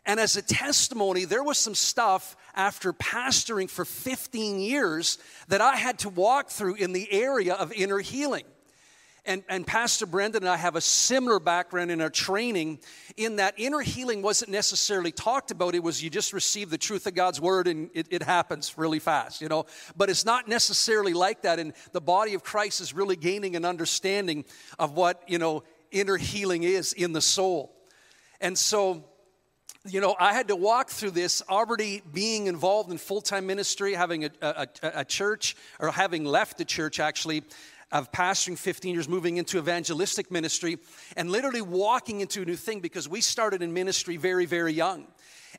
And 0.06 0.20
as 0.20 0.38
a 0.38 0.44
testimony, 0.44 1.26
there 1.26 1.44
was 1.44 1.58
some 1.58 1.76
stuff 1.76 2.36
after 2.54 2.94
pastoring 2.94 3.68
for 3.68 3.84
15 3.84 4.60
years 4.60 5.18
that 5.48 5.60
I 5.60 5.76
had 5.76 5.98
to 6.00 6.10
walk 6.10 6.50
through 6.50 6.76
in 6.76 6.94
the 6.94 7.12
area 7.12 7.56
of 7.56 7.74
inner 7.74 7.98
healing. 7.98 8.44
And, 9.30 9.44
and 9.48 9.68
Pastor 9.68 10.08
Brendan 10.08 10.42
and 10.42 10.50
I 10.50 10.58
have 10.58 10.76
a 10.76 10.82
similar 10.82 11.40
background 11.40 11.92
in 11.92 12.02
our 12.02 12.10
training, 12.10 12.80
in 13.16 13.36
that 13.36 13.54
inner 13.58 13.80
healing 13.80 14.24
wasn't 14.24 14.50
necessarily 14.50 15.12
talked 15.12 15.52
about. 15.52 15.76
It 15.76 15.84
was 15.84 16.02
you 16.02 16.10
just 16.10 16.34
receive 16.34 16.72
the 16.72 16.80
truth 16.80 17.06
of 17.06 17.14
God's 17.14 17.40
word 17.40 17.68
and 17.68 17.92
it, 17.94 18.08
it 18.10 18.24
happens 18.24 18.76
really 18.76 18.98
fast, 18.98 19.40
you 19.40 19.48
know. 19.48 19.68
But 19.96 20.10
it's 20.10 20.26
not 20.26 20.48
necessarily 20.48 21.14
like 21.14 21.44
that. 21.44 21.60
And 21.60 21.74
the 21.92 22.02
body 22.02 22.34
of 22.34 22.44
Christ 22.44 22.82
is 22.82 22.92
really 22.92 23.16
gaining 23.16 23.56
an 23.56 23.66
understanding 23.66 24.46
of 24.80 24.94
what, 24.94 25.22
you 25.28 25.38
know, 25.38 25.62
inner 25.92 26.18
healing 26.18 26.64
is 26.64 26.94
in 26.94 27.14
the 27.14 27.22
soul. 27.22 27.72
And 28.42 28.58
so 28.58 29.06
you 29.88 30.02
know, 30.02 30.16
I 30.20 30.34
had 30.34 30.50
to 30.50 30.58
walk 30.58 30.90
through 30.90 31.12
this 31.12 31.42
already 31.50 32.02
being 32.14 32.48
involved 32.48 32.92
in 32.92 32.98
full 32.98 33.22
time 33.22 33.48
ministry, 33.48 33.94
having 33.94 34.26
a, 34.26 34.30
a, 34.42 34.68
a, 34.84 35.06
church, 35.06 35.56
or 35.80 35.90
having 35.90 36.26
left 36.26 36.58
the 36.58 36.66
church 36.66 37.00
actually, 37.00 37.44
of 37.92 38.12
pastoring 38.12 38.58
15 38.58 38.94
years, 38.94 39.10
moving 39.10 39.38
into 39.38 39.58
evangelistic 39.58 40.32
ministry, 40.32 40.78
and 41.18 41.32
literally 41.32 41.62
walking 41.62 42.22
into 42.22 42.42
a 42.42 42.46
new 42.46 42.56
thing 42.56 42.80
because 42.80 43.10
we 43.10 43.22
started 43.22 43.62
in 43.62 43.74
ministry 43.74 44.18
very, 44.18 44.46
very 44.46 44.74
young. 44.74 45.08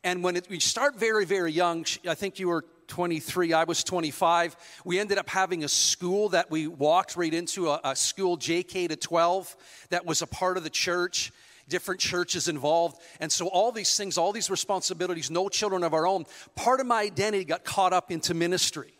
And 0.05 0.23
when 0.23 0.37
it, 0.37 0.49
we 0.49 0.61
start 0.61 0.97
very, 0.97 1.25
very 1.25 1.53
young, 1.53 1.85
I 2.09 2.15
think 2.15 2.39
you 2.39 2.49
were 2.49 2.65
23, 2.87 3.53
I 3.53 3.65
was 3.65 3.85
25. 3.85 4.57
We 4.85 4.99
ended 4.99 5.19
up 5.19 5.29
having 5.29 5.65
a 5.65 5.69
school 5.69 6.31
that 6.31 6.51
we 6.51 6.67
walked 6.67 7.17
right 7.17 7.33
into, 7.33 7.69
a, 7.69 7.81
a 7.85 7.97
school 7.97 8.39
JK 8.39 8.89
to 8.89 8.97
12 8.97 9.57
that 9.91 10.07
was 10.07 10.23
a 10.23 10.27
part 10.27 10.57
of 10.57 10.65
the 10.65 10.71
church 10.71 11.33
different 11.69 12.01
churches 12.01 12.49
involved. 12.49 13.01
And 13.21 13.31
so, 13.31 13.47
all 13.47 13.71
these 13.71 13.97
things, 13.97 14.19
all 14.19 14.33
these 14.33 14.51
responsibilities, 14.51 15.31
no 15.31 15.49
children 15.49 15.85
of 15.85 15.95
our 15.95 16.07
own, 16.07 16.27
part 16.57 16.81
of 16.81 16.87
my 16.87 17.03
identity 17.03 17.45
got 17.45 17.65
caught 17.65 17.93
up 17.93 18.11
into 18.11 18.35
ministry. 18.35 18.93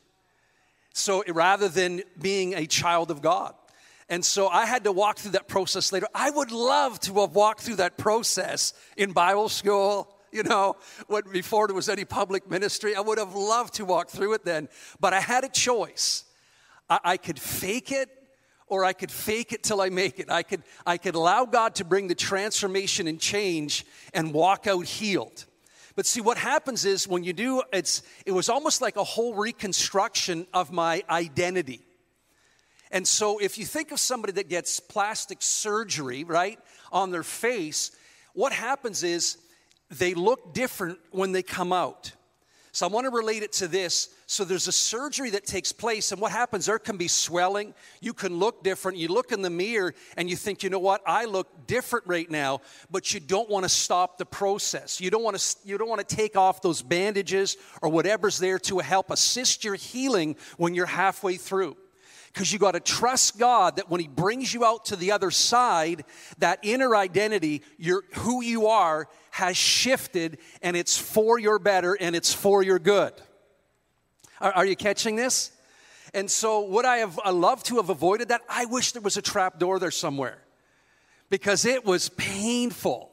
So, 0.93 1.23
rather 1.29 1.69
than 1.69 2.03
being 2.21 2.55
a 2.55 2.67
child 2.67 3.11
of 3.11 3.23
God. 3.23 3.55
And 4.11 4.25
so 4.25 4.49
I 4.49 4.67
had 4.67 4.85
to 4.85 4.93
walk 4.93 5.19
through 5.19 5.33
that 5.33 5.47
process 5.47 5.93
later. 5.93 6.09
I 6.13 6.31
would 6.31 6.51
love 6.51 6.99
to 7.01 7.21
have 7.21 7.37
walked 7.37 7.61
through 7.61 7.77
that 7.77 7.97
process 7.97 8.75
in 8.97 9.13
Bible 9.13 9.49
school, 9.49 10.13
you 10.33 10.43
know, 10.43 10.77
when, 11.07 11.23
before 11.33 11.69
there 11.69 11.77
was 11.77 11.89
any 11.89 12.05
public 12.05 12.51
ministry. 12.51 12.97
I 12.97 13.01
would 13.01 13.19
have 13.19 13.37
loved 13.37 13.75
to 13.75 13.85
walk 13.85 14.11
through 14.11 14.35
it 14.35 14.45
then. 14.45 14.69
But 14.99 15.15
I 15.15 15.21
had 15.21 15.45
a 15.45 15.49
choice. 15.49 16.25
I, 16.89 16.99
I 17.05 17.17
could 17.19 17.39
fake 17.39 17.93
it 17.93 18.09
or 18.67 18.85
I 18.85 18.93
could 18.95 19.13
fake 19.13 19.53
it 19.53 19.63
till 19.63 19.81
I 19.81 19.91
make 19.91 20.19
it. 20.19 20.29
I 20.29 20.43
could, 20.43 20.65
I 20.85 20.97
could 20.97 21.15
allow 21.15 21.45
God 21.45 21.77
to 21.77 21.85
bring 21.85 22.09
the 22.09 22.15
transformation 22.17 23.07
and 23.07 23.21
change 23.21 23.87
and 24.13 24.33
walk 24.33 24.67
out 24.67 24.87
healed. 24.87 25.47
But 25.97 26.07
see, 26.07 26.21
what 26.21 26.39
happens 26.39 26.85
is 26.85 27.09
when 27.09 27.25
you 27.25 27.33
do, 27.33 27.63
it's, 27.73 28.03
it 28.25 28.33
was 28.33 28.49
almost 28.49 28.81
like 28.81 28.97
a 28.97 29.05
whole 29.05 29.35
reconstruction 29.35 30.47
of 30.55 30.73
my 30.73 31.03
identity. 31.11 31.81
And 32.91 33.07
so, 33.07 33.39
if 33.39 33.57
you 33.57 33.65
think 33.65 33.93
of 33.93 34.01
somebody 34.01 34.33
that 34.35 34.49
gets 34.49 34.81
plastic 34.81 35.39
surgery, 35.41 36.25
right, 36.25 36.59
on 36.91 37.11
their 37.11 37.23
face, 37.23 37.93
what 38.33 38.53
happens 38.53 39.03
is 39.03 39.39
they 39.91 40.15
look 40.15 40.55
different 40.55 40.99
when 41.11 41.33
they 41.33 41.43
come 41.43 41.73
out. 41.73 42.13
So, 42.73 42.87
I 42.87 42.91
want 42.91 43.05
to 43.07 43.11
relate 43.11 43.43
it 43.43 43.53
to 43.55 43.69
this. 43.69 44.11
So, 44.27 44.45
there's 44.45 44.69
a 44.69 44.73
surgery 44.73 45.31
that 45.31 45.45
takes 45.45 45.73
place, 45.73 46.13
and 46.13 46.21
what 46.21 46.33
happens? 46.33 46.67
There 46.67 46.79
can 46.79 46.97
be 46.97 47.09
swelling. 47.09 47.75
You 48.01 48.13
can 48.13 48.39
look 48.39 48.63
different. 48.63 48.99
You 48.99 49.09
look 49.09 49.33
in 49.33 49.43
the 49.43 49.51
mirror 49.51 49.95
and 50.17 50.31
you 50.31 50.37
think, 50.37 50.63
you 50.63 50.71
know 50.71 50.79
what? 50.79 51.03
I 51.07 51.25
look 51.25 51.67
different 51.67 52.07
right 52.07 52.31
now, 52.31 52.61
but 52.91 53.13
you 53.13 53.21
don't 53.21 53.51
want 53.51 53.65
to 53.65 53.69
stop 53.69 54.19
the 54.19 54.27
process. 54.27 55.01
You 55.01 55.11
don't 55.11 55.23
want 55.23 55.39
to, 55.39 55.57
you 55.65 55.79
don't 55.79 55.89
want 55.89 56.07
to 56.07 56.17
take 56.17 56.37
off 56.37 56.63
those 56.63 56.83
bandages 56.83 57.57
or 57.83 57.89
whatever's 57.89 58.39
there 58.39 58.59
to 58.61 58.79
help 58.79 59.11
assist 59.11 59.65
your 59.65 59.75
healing 59.75 60.37
when 60.57 60.75
you're 60.75 60.87
halfway 60.87 61.37
through 61.37 61.77
because 62.33 62.53
you 62.53 62.59
got 62.59 62.73
to 62.73 62.81
trust 62.81 63.39
God 63.39 63.77
that 63.77 63.91
when 63.91 64.01
He 64.01 64.09
brings 64.09 64.55
you 64.55 64.65
out 64.65 64.87
to 64.87 64.97
the 64.97 65.13
other 65.13 65.31
side, 65.31 66.05
that 66.39 66.61
inner 66.63 66.95
identity, 66.95 67.63
your, 67.77 68.05
who 68.15 68.43
you 68.43 68.69
are, 68.69 69.09
has 69.31 69.57
shifted 69.57 70.39
and 70.63 70.77
it's 70.77 70.97
for 70.97 71.39
your 71.39 71.59
better 71.59 71.95
and 71.95 72.15
it's 72.15 72.33
for 72.33 72.63
your 72.63 72.79
good. 72.79 73.13
Are, 74.41 74.53
are 74.53 74.67
you 74.67 74.77
catching 74.77 75.17
this? 75.17 75.53
And 76.15 76.31
so, 76.31 76.67
would 76.67 76.85
I 76.85 76.99
have 76.99 77.21
I 77.25 77.31
love 77.31 77.63
to 77.65 77.77
have 77.77 77.89
avoided 77.89 78.29
that? 78.29 78.43
I 78.49 78.65
wish 78.65 78.93
there 78.93 79.03
was 79.03 79.17
a 79.17 79.23
trap 79.23 79.59
door 79.59 79.79
there 79.79 79.93
somewhere 79.93 80.39
because 81.31 81.65
it 81.65 81.85
was 81.85 82.09
painful, 82.11 83.11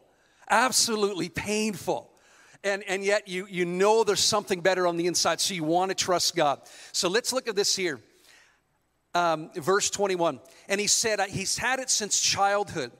absolutely 0.49 1.29
painful. 1.29 2.11
And, 2.63 2.83
and 2.83 3.05
yet, 3.05 3.27
you, 3.27 3.45
you 3.47 3.65
know 3.65 4.03
there's 4.03 4.19
something 4.19 4.61
better 4.61 4.87
on 4.87 4.97
the 4.97 5.05
inside, 5.05 5.39
so 5.39 5.53
you 5.53 5.63
want 5.63 5.89
to 5.89 5.95
trust 5.95 6.35
God. 6.35 6.59
So, 6.91 7.07
let's 7.07 7.31
look 7.31 7.47
at 7.47 7.55
this 7.55 7.75
here 7.75 7.99
um, 9.17 9.49
verse 9.55 9.89
21. 9.89 10.39
And 10.69 10.79
he 10.79 10.87
said, 10.87 11.19
He's 11.29 11.57
had 11.57 11.79
it 11.79 11.89
since 11.89 12.19
childhood. 12.19 12.91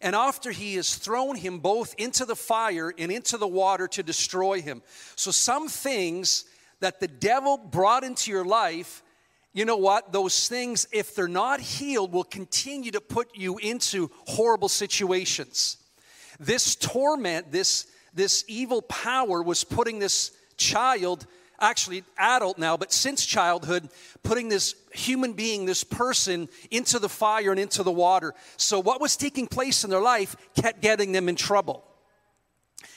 And 0.00 0.14
after 0.14 0.50
he 0.50 0.74
has 0.74 0.96
thrown 0.96 1.36
him 1.36 1.60
both 1.60 1.94
into 1.98 2.24
the 2.24 2.36
fire 2.36 2.92
and 2.98 3.10
into 3.10 3.38
the 3.38 3.48
water 3.48 3.88
to 3.88 4.02
destroy 4.02 4.60
him. 4.60 4.82
So, 5.16 5.30
some 5.30 5.68
things 5.68 6.44
that 6.80 7.00
the 7.00 7.08
devil 7.08 7.56
brought 7.56 8.04
into 8.04 8.30
your 8.30 8.44
life, 8.44 9.02
you 9.52 9.64
know 9.64 9.78
what? 9.78 10.12
Those 10.12 10.48
things, 10.48 10.86
if 10.92 11.14
they're 11.14 11.28
not 11.28 11.60
healed, 11.60 12.12
will 12.12 12.24
continue 12.24 12.90
to 12.90 13.00
put 13.00 13.34
you 13.34 13.58
into 13.58 14.10
horrible 14.26 14.68
situations. 14.68 15.78
This 16.38 16.74
torment, 16.74 17.50
this, 17.50 17.86
this 18.12 18.44
evil 18.48 18.82
power 18.82 19.42
was 19.42 19.64
putting 19.64 20.00
this 20.00 20.32
child 20.56 21.26
actually 21.60 22.04
adult 22.18 22.58
now, 22.58 22.76
but 22.76 22.92
since 22.92 23.24
childhood, 23.24 23.88
putting 24.22 24.48
this 24.48 24.74
human 24.92 25.32
being, 25.32 25.64
this 25.64 25.84
person, 25.84 26.48
into 26.70 26.98
the 26.98 27.08
fire 27.08 27.50
and 27.50 27.60
into 27.60 27.82
the 27.82 27.92
water. 27.92 28.34
So, 28.56 28.80
what 28.80 29.00
was 29.00 29.16
taking 29.16 29.46
place 29.46 29.84
in 29.84 29.90
their 29.90 30.00
life 30.00 30.36
kept 30.60 30.80
getting 30.80 31.12
them 31.12 31.28
in 31.28 31.36
trouble, 31.36 31.84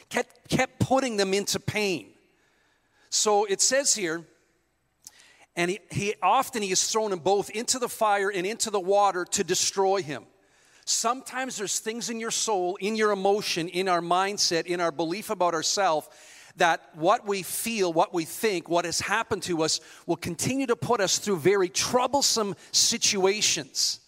kept, 0.09 0.49
kept 0.49 0.79
putting 0.79 1.17
them 1.17 1.33
into 1.33 1.59
pain. 1.59 2.07
So, 3.09 3.45
it 3.45 3.61
says 3.61 3.93
here, 3.95 4.25
and 5.55 5.71
he, 5.71 5.79
he 5.89 6.13
often 6.21 6.61
he 6.61 6.71
is 6.71 6.91
thrown 6.91 7.09
them 7.09 7.19
both 7.19 7.49
into 7.49 7.79
the 7.79 7.89
fire 7.89 8.29
and 8.29 8.45
into 8.45 8.69
the 8.69 8.79
water 8.79 9.25
to 9.25 9.43
destroy 9.43 10.01
him. 10.01 10.23
Sometimes 10.85 11.57
there's 11.57 11.79
things 11.79 12.09
in 12.09 12.19
your 12.19 12.31
soul, 12.31 12.77
in 12.77 12.95
your 12.95 13.11
emotion, 13.11 13.67
in 13.67 13.89
our 13.89 13.99
mindset, 13.99 14.67
in 14.67 14.79
our 14.79 14.91
belief 14.91 15.29
about 15.29 15.53
ourselves 15.53 16.07
that 16.57 16.81
what 16.95 17.25
we 17.25 17.43
feel, 17.43 17.91
what 17.91 18.13
we 18.13 18.25
think, 18.25 18.69
what 18.69 18.85
has 18.85 18.99
happened 18.99 19.43
to 19.43 19.63
us 19.63 19.79
will 20.05 20.15
continue 20.15 20.67
to 20.67 20.75
put 20.75 21.01
us 21.01 21.17
through 21.17 21.37
very 21.37 21.69
troublesome 21.69 22.55
situations. 22.71 23.99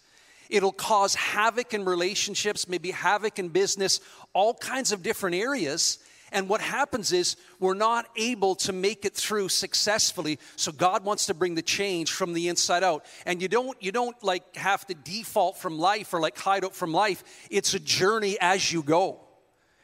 It'll 0.48 0.72
cause 0.72 1.14
havoc 1.14 1.74
in 1.74 1.84
relationships, 1.84 2.68
maybe 2.68 2.90
havoc 2.90 3.38
in 3.38 3.48
business, 3.48 4.00
all 4.32 4.54
kinds 4.54 4.92
of 4.92 5.02
different 5.02 5.36
areas. 5.36 5.98
And 6.32 6.48
what 6.48 6.60
happens 6.60 7.12
is 7.12 7.36
we're 7.58 7.74
not 7.74 8.06
able 8.16 8.54
to 8.56 8.72
make 8.72 9.04
it 9.04 9.14
through 9.14 9.48
successfully. 9.48 10.38
So 10.56 10.70
God 10.70 11.04
wants 11.04 11.26
to 11.26 11.34
bring 11.34 11.54
the 11.54 11.62
change 11.62 12.12
from 12.12 12.34
the 12.34 12.48
inside 12.48 12.84
out. 12.84 13.04
And 13.26 13.42
you 13.42 13.48
don't 13.48 13.80
you 13.82 13.90
don't 13.92 14.20
like 14.22 14.56
have 14.56 14.86
to 14.86 14.94
default 14.94 15.58
from 15.58 15.78
life 15.78 16.14
or 16.14 16.20
like 16.20 16.38
hide 16.38 16.64
out 16.64 16.74
from 16.74 16.92
life. 16.92 17.24
It's 17.50 17.74
a 17.74 17.80
journey 17.80 18.36
as 18.40 18.72
you 18.72 18.82
go. 18.82 19.20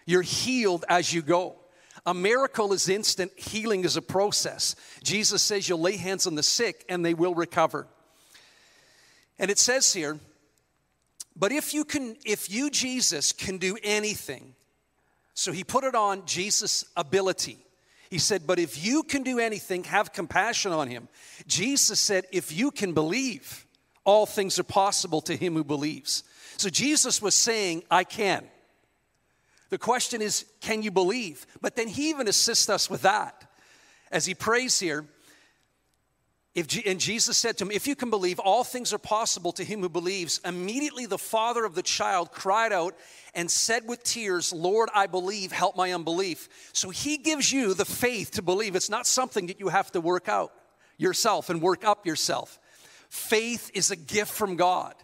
You're 0.04 0.22
healed 0.22 0.84
as 0.88 1.12
you 1.12 1.22
go. 1.22 1.56
A 2.06 2.14
miracle 2.14 2.72
is 2.72 2.88
instant, 2.88 3.32
healing 3.36 3.84
is 3.84 3.96
a 3.96 4.02
process. 4.02 4.76
Jesus 5.02 5.42
says 5.42 5.68
you'll 5.68 5.80
lay 5.80 5.96
hands 5.96 6.26
on 6.26 6.36
the 6.36 6.42
sick 6.42 6.84
and 6.88 7.04
they 7.04 7.14
will 7.14 7.34
recover. 7.34 7.86
And 9.38 9.50
it 9.50 9.58
says 9.58 9.92
here, 9.92 10.18
but 11.36 11.52
if 11.52 11.74
you 11.74 11.84
can, 11.84 12.16
if 12.24 12.50
you, 12.50 12.70
Jesus, 12.70 13.32
can 13.32 13.58
do 13.58 13.76
anything, 13.82 14.54
so 15.34 15.52
he 15.52 15.64
put 15.64 15.84
it 15.84 15.94
on 15.94 16.24
Jesus' 16.24 16.84
ability. 16.96 17.58
He 18.08 18.18
said, 18.18 18.46
But 18.46 18.58
if 18.58 18.82
you 18.82 19.02
can 19.02 19.22
do 19.22 19.38
anything, 19.38 19.84
have 19.84 20.12
compassion 20.12 20.72
on 20.72 20.88
him. 20.88 21.08
Jesus 21.46 22.00
said, 22.00 22.24
If 22.32 22.56
you 22.56 22.70
can 22.70 22.94
believe, 22.94 23.66
all 24.04 24.24
things 24.24 24.58
are 24.58 24.64
possible 24.64 25.20
to 25.22 25.36
him 25.36 25.54
who 25.54 25.64
believes. 25.64 26.24
So 26.56 26.70
Jesus 26.70 27.20
was 27.20 27.34
saying, 27.34 27.82
I 27.90 28.04
can. 28.04 28.46
The 29.70 29.78
question 29.78 30.22
is, 30.22 30.44
can 30.60 30.82
you 30.82 30.90
believe? 30.90 31.46
But 31.60 31.76
then 31.76 31.88
he 31.88 32.10
even 32.10 32.28
assists 32.28 32.68
us 32.68 32.88
with 32.88 33.02
that. 33.02 33.48
As 34.10 34.24
he 34.24 34.34
prays 34.34 34.78
here, 34.78 35.04
if, 36.56 36.86
and 36.86 36.98
Jesus 36.98 37.36
said 37.36 37.58
to 37.58 37.64
him, 37.64 37.70
If 37.70 37.86
you 37.86 37.94
can 37.94 38.08
believe, 38.08 38.38
all 38.38 38.64
things 38.64 38.94
are 38.94 38.98
possible 38.98 39.52
to 39.52 39.62
him 39.62 39.80
who 39.80 39.90
believes. 39.90 40.40
Immediately 40.42 41.04
the 41.04 41.18
father 41.18 41.66
of 41.66 41.74
the 41.74 41.82
child 41.82 42.32
cried 42.32 42.72
out 42.72 42.96
and 43.34 43.50
said 43.50 43.86
with 43.86 44.02
tears, 44.02 44.54
Lord, 44.54 44.88
I 44.94 45.06
believe, 45.06 45.52
help 45.52 45.76
my 45.76 45.92
unbelief. 45.92 46.48
So 46.72 46.88
he 46.88 47.18
gives 47.18 47.52
you 47.52 47.74
the 47.74 47.84
faith 47.84 48.30
to 48.32 48.42
believe. 48.42 48.74
It's 48.74 48.88
not 48.88 49.06
something 49.06 49.48
that 49.48 49.60
you 49.60 49.68
have 49.68 49.92
to 49.92 50.00
work 50.00 50.30
out 50.30 50.50
yourself 50.96 51.50
and 51.50 51.60
work 51.60 51.84
up 51.84 52.06
yourself. 52.06 52.58
Faith 53.10 53.70
is 53.74 53.90
a 53.90 53.96
gift 53.96 54.32
from 54.32 54.56
God. 54.56 54.94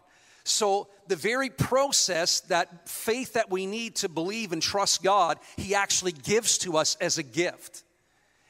So, 0.45 0.89
the 1.13 1.17
very 1.17 1.51
process, 1.51 2.41
that 2.41 2.89
faith 2.89 3.35
that 3.35 3.51
we 3.51 3.67
need 3.67 3.97
to 3.97 4.09
believe 4.09 4.53
and 4.53 4.63
trust 4.63 5.03
God, 5.03 5.39
He 5.59 5.75
actually 5.75 6.13
gives 6.13 6.57
to 6.59 6.79
us 6.79 6.97
as 7.03 7.19
a 7.19 7.23
gift. 7.23 7.83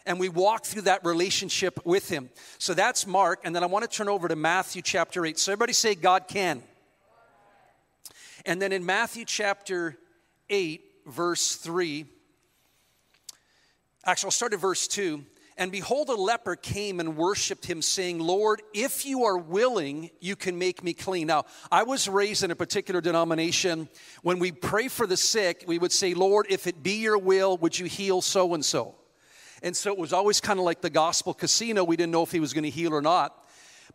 And 0.07 0.21
we 0.21 0.29
walk 0.29 0.65
through 0.65 0.83
that 0.83 1.05
relationship 1.05 1.85
with 1.85 2.09
Him. 2.09 2.31
So 2.59 2.73
that's 2.73 3.05
Mark. 3.05 3.41
And 3.43 3.53
then 3.53 3.65
I 3.65 3.67
want 3.67 3.83
to 3.83 3.91
turn 3.91 4.09
over 4.09 4.29
to 4.29 4.37
Matthew 4.37 4.81
chapter 4.81 5.27
8. 5.27 5.41
So, 5.41 5.51
everybody 5.51 5.73
say, 5.73 5.97
God 5.97 6.29
can. 6.29 6.63
And 8.47 8.63
then 8.63 8.71
in 8.71 8.87
Matthew 8.87 9.25
chapter 9.25 9.99
8, 10.49 10.85
verse 11.07 11.57
3, 11.57 12.05
actually, 14.07 14.27
I'll 14.29 14.31
start 14.31 14.53
at 14.53 14.61
verse 14.61 14.87
2. 14.87 15.25
And 15.63 15.71
behold, 15.71 16.09
a 16.09 16.17
leper 16.17 16.57
came 16.57 16.99
and 16.99 17.17
worshiped 17.17 17.67
him, 17.67 17.83
saying, 17.83 18.19
Lord, 18.19 18.63
if 18.75 19.07
you 19.07 19.27
are 19.27 19.39
willing, 19.39 20.11
you 20.19 20.35
can 20.35 20.59
make 20.59 20.83
me 20.83 20.93
clean. 20.93 21.29
Now, 21.29 21.45
I 21.71 21.85
was 21.85 22.09
raised 22.09 22.43
in 22.43 22.51
a 22.51 22.57
particular 22.57 23.01
denomination. 23.01 23.89
When 24.23 24.41
we 24.41 24.51
pray 24.51 24.89
for 24.89 25.07
the 25.07 25.17
sick, 25.17 25.63
we 25.69 25.79
would 25.79 25.93
say, 25.93 26.15
Lord, 26.15 26.47
if 26.51 26.67
it 26.67 26.83
be 26.83 26.95
your 26.95 27.17
will, 27.17 27.57
would 27.59 27.79
you 27.79 27.87
heal 27.87 28.23
so 28.23 28.55
and 28.55 28.65
so? 28.65 28.97
And 29.63 29.77
so 29.77 29.93
it 29.93 29.99
was 29.99 30.13
always 30.13 30.41
kind 30.41 30.59
of 30.59 30.65
like 30.65 30.81
the 30.81 30.91
gospel 30.91 31.33
casino. 31.33 31.85
We 31.85 31.95
didn't 31.95 32.11
know 32.11 32.25
if 32.25 32.33
he 32.33 32.41
was 32.41 32.53
going 32.53 32.65
to 32.65 32.71
heal 32.71 32.93
or 32.93 33.01
not. 33.01 33.33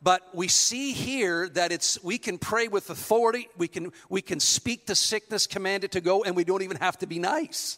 But 0.02 0.22
we 0.34 0.48
see 0.48 0.94
here 0.94 1.50
that 1.50 1.74
it's 1.74 2.02
we 2.02 2.18
can 2.18 2.38
pray 2.38 2.70
with 2.70 2.90
authority, 2.90 3.50
we 3.58 3.68
can 3.68 3.92
we 4.08 4.22
can 4.22 4.40
speak 4.40 4.88
to 4.88 4.96
sickness, 4.96 5.46
command 5.46 5.84
it 5.84 5.92
to 5.92 6.00
go, 6.00 6.24
and 6.24 6.34
we 6.34 6.46
don't 6.46 6.62
even 6.62 6.78
have 6.78 6.98
to 7.00 7.08
be 7.08 7.20
nice. 7.20 7.78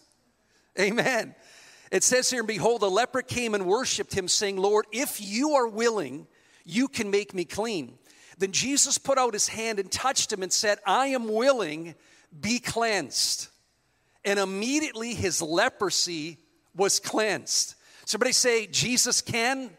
Amen. 0.79 1.33
It 1.91 2.03
says 2.03 2.29
here, 2.29 2.39
and 2.39 2.47
behold, 2.47 2.83
a 2.83 2.87
leper 2.87 3.21
came 3.21 3.55
and 3.55 3.65
worshiped 3.65 4.13
him, 4.13 4.27
saying, 4.27 4.57
Lord, 4.57 4.85
if 4.91 5.19
you 5.19 5.51
are 5.53 5.67
willing, 5.67 6.27
you 6.63 6.87
can 6.87 7.09
make 7.09 7.33
me 7.33 7.45
clean. 7.45 7.97
Then 8.37 8.51
Jesus 8.51 8.97
put 8.97 9.17
out 9.17 9.33
his 9.33 9.47
hand 9.47 9.79
and 9.79 9.91
touched 9.91 10.31
him 10.31 10.43
and 10.43 10.53
said, 10.53 10.79
I 10.85 11.07
am 11.07 11.31
willing, 11.31 11.95
be 12.39 12.59
cleansed. 12.59 13.47
And 14.23 14.39
immediately 14.39 15.13
his 15.13 15.41
leprosy 15.41 16.37
was 16.75 16.99
cleansed. 16.99 17.75
Somebody 18.05 18.31
say, 18.31 18.67
Jesus 18.67 19.21
can 19.21 19.69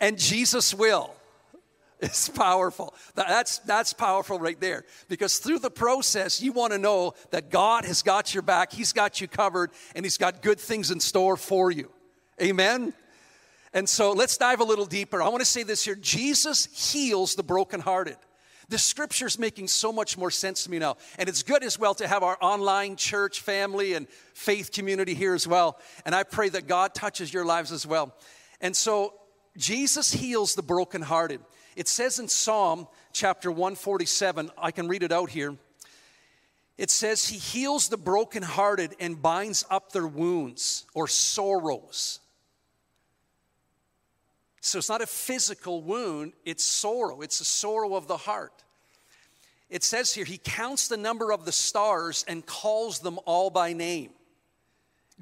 and 0.00 0.18
Jesus 0.18 0.74
will. 0.74 1.15
It's 2.06 2.28
powerful. 2.28 2.94
That's, 3.14 3.58
that's 3.58 3.92
powerful 3.92 4.38
right 4.38 4.58
there. 4.60 4.84
Because 5.08 5.38
through 5.38 5.58
the 5.58 5.70
process, 5.70 6.40
you 6.40 6.52
want 6.52 6.72
to 6.72 6.78
know 6.78 7.14
that 7.30 7.50
God 7.50 7.84
has 7.84 8.02
got 8.02 8.32
your 8.32 8.42
back, 8.42 8.72
He's 8.72 8.92
got 8.92 9.20
you 9.20 9.26
covered, 9.26 9.72
and 9.94 10.04
He's 10.06 10.16
got 10.16 10.40
good 10.40 10.60
things 10.60 10.92
in 10.92 11.00
store 11.00 11.36
for 11.36 11.70
you. 11.70 11.90
Amen? 12.40 12.92
And 13.72 13.88
so 13.88 14.12
let's 14.12 14.36
dive 14.36 14.60
a 14.60 14.64
little 14.64 14.86
deeper. 14.86 15.20
I 15.20 15.28
want 15.28 15.40
to 15.40 15.46
say 15.46 15.64
this 15.64 15.84
here 15.84 15.96
Jesus 15.96 16.92
heals 16.92 17.34
the 17.34 17.42
brokenhearted. 17.42 18.16
The 18.68 18.78
scripture 18.78 19.26
is 19.26 19.38
making 19.38 19.68
so 19.68 19.92
much 19.92 20.16
more 20.16 20.30
sense 20.30 20.64
to 20.64 20.70
me 20.70 20.78
now. 20.78 20.96
And 21.18 21.28
it's 21.28 21.42
good 21.42 21.62
as 21.62 21.78
well 21.78 21.94
to 21.96 22.08
have 22.08 22.22
our 22.22 22.36
online 22.40 22.96
church 22.96 23.40
family 23.40 23.94
and 23.94 24.08
faith 24.34 24.72
community 24.72 25.14
here 25.14 25.34
as 25.34 25.46
well. 25.46 25.78
And 26.04 26.14
I 26.14 26.22
pray 26.22 26.48
that 26.48 26.66
God 26.66 26.94
touches 26.94 27.32
your 27.32 27.44
lives 27.44 27.70
as 27.70 27.86
well. 27.86 28.14
And 28.60 28.74
so 28.74 29.14
Jesus 29.56 30.12
heals 30.12 30.54
the 30.54 30.62
brokenhearted. 30.62 31.40
It 31.76 31.88
says 31.88 32.18
in 32.18 32.26
Psalm 32.26 32.88
chapter 33.12 33.52
147, 33.52 34.50
I 34.58 34.70
can 34.70 34.88
read 34.88 35.02
it 35.02 35.12
out 35.12 35.28
here. 35.28 35.54
It 36.78 36.90
says, 36.90 37.28
He 37.28 37.38
heals 37.38 37.88
the 37.88 37.98
brokenhearted 37.98 38.96
and 38.98 39.20
binds 39.20 39.64
up 39.70 39.92
their 39.92 40.06
wounds 40.06 40.86
or 40.94 41.06
sorrows. 41.06 42.20
So 44.62 44.78
it's 44.78 44.88
not 44.88 45.02
a 45.02 45.06
physical 45.06 45.82
wound, 45.82 46.32
it's 46.44 46.64
sorrow. 46.64 47.20
It's 47.20 47.40
a 47.40 47.44
sorrow 47.44 47.94
of 47.94 48.08
the 48.08 48.16
heart. 48.16 48.64
It 49.68 49.84
says 49.84 50.14
here, 50.14 50.24
He 50.24 50.38
counts 50.38 50.88
the 50.88 50.96
number 50.96 51.30
of 51.30 51.44
the 51.44 51.52
stars 51.52 52.24
and 52.26 52.44
calls 52.44 53.00
them 53.00 53.18
all 53.26 53.50
by 53.50 53.74
name. 53.74 54.10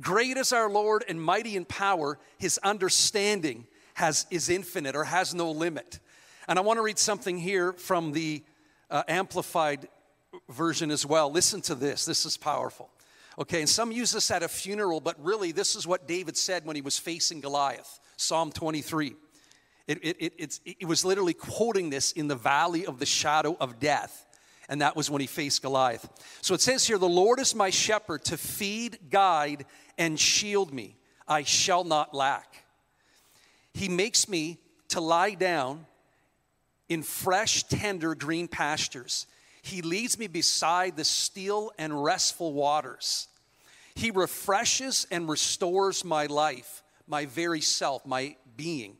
Great 0.01 0.37
is 0.37 0.53
our 0.53 0.71
Lord 0.71 1.05
and 1.09 1.21
mighty 1.21 1.57
in 1.57 1.65
power, 1.65 2.19
His 2.39 2.59
understanding 2.59 3.67
has, 3.95 4.27
is 4.31 4.49
infinite 4.49 4.95
or 4.95 5.05
has 5.05 5.35
no 5.35 5.51
limit. 5.51 5.99
And 6.49 6.59
I 6.59 6.63
want 6.63 6.79
to 6.79 6.83
read 6.83 6.99
something 6.99 7.39
here 7.39 7.73
from 7.73 8.13
the 8.13 8.43
uh, 8.91 9.03
Amplified 9.09 9.89
version 10.49 10.91
as 10.91 11.07
well. 11.07 11.31
Listen 11.31 11.61
to 11.63 11.75
this, 11.75 12.05
this 12.05 12.27
is 12.27 12.37
powerful. 12.37 12.91
Okay, 13.39 13.61
and 13.61 13.69
some 13.69 13.91
use 13.91 14.13
this 14.13 14.31
at 14.31 14.43
a 14.43 14.49
funeral, 14.49 15.01
but 15.01 15.17
really, 15.23 15.51
this 15.51 15.75
is 15.75 15.87
what 15.87 16.07
David 16.07 16.37
said 16.37 16.65
when 16.65 16.77
he 16.77 16.83
was 16.83 16.99
facing 16.99 17.41
Goliath 17.41 18.01
Psalm 18.17 18.53
23. 18.53 19.15
It, 19.87 19.99
it, 20.03 20.33
it, 20.39 20.61
it 20.81 20.87
was 20.87 21.05
literally 21.05 21.35
quoting 21.35 21.91
this 21.91 22.13
in 22.13 22.29
the 22.29 22.37
valley 22.37 22.87
of 22.87 22.99
the 22.99 23.07
shadow 23.07 23.57
of 23.61 23.81
death. 23.81 24.25
And 24.69 24.81
that 24.81 24.97
was 24.97 25.11
when 25.11 25.21
he 25.21 25.27
faced 25.27 25.61
Goliath. 25.61 26.09
So 26.41 26.55
it 26.55 26.61
says 26.63 26.87
here, 26.87 26.97
The 26.97 27.09
Lord 27.09 27.39
is 27.39 27.55
my 27.55 27.69
shepherd 27.69 28.25
to 28.27 28.39
feed, 28.39 28.99
guide, 29.11 29.67
and 29.99 30.19
shield 30.19 30.73
me. 30.73 30.97
I 31.29 31.43
shall 31.43 31.85
not 31.85 32.15
lack. 32.15 32.65
He 33.75 33.89
makes 33.89 34.29
me 34.29 34.59
to 34.89 35.01
lie 35.01 35.35
down 35.35 35.87
in 36.88 37.03
fresh, 37.03 37.62
tender 37.64 38.14
green 38.14 38.49
pastures. 38.49 39.26
He 39.62 39.83
leads 39.83 40.19
me 40.19 40.26
beside 40.26 40.97
the 40.97 41.05
still 41.05 41.73
and 41.79 42.05
restful 42.05 42.53
waters. 42.53 43.29
He 43.95 44.11
refreshes 44.11 45.07
and 45.11 45.29
restores 45.29 46.05
my 46.05 46.26
life, 46.26 46.83
my 47.07 47.26
very 47.26 47.61
self, 47.61 48.05
my 48.05 48.37
being. 48.57 48.97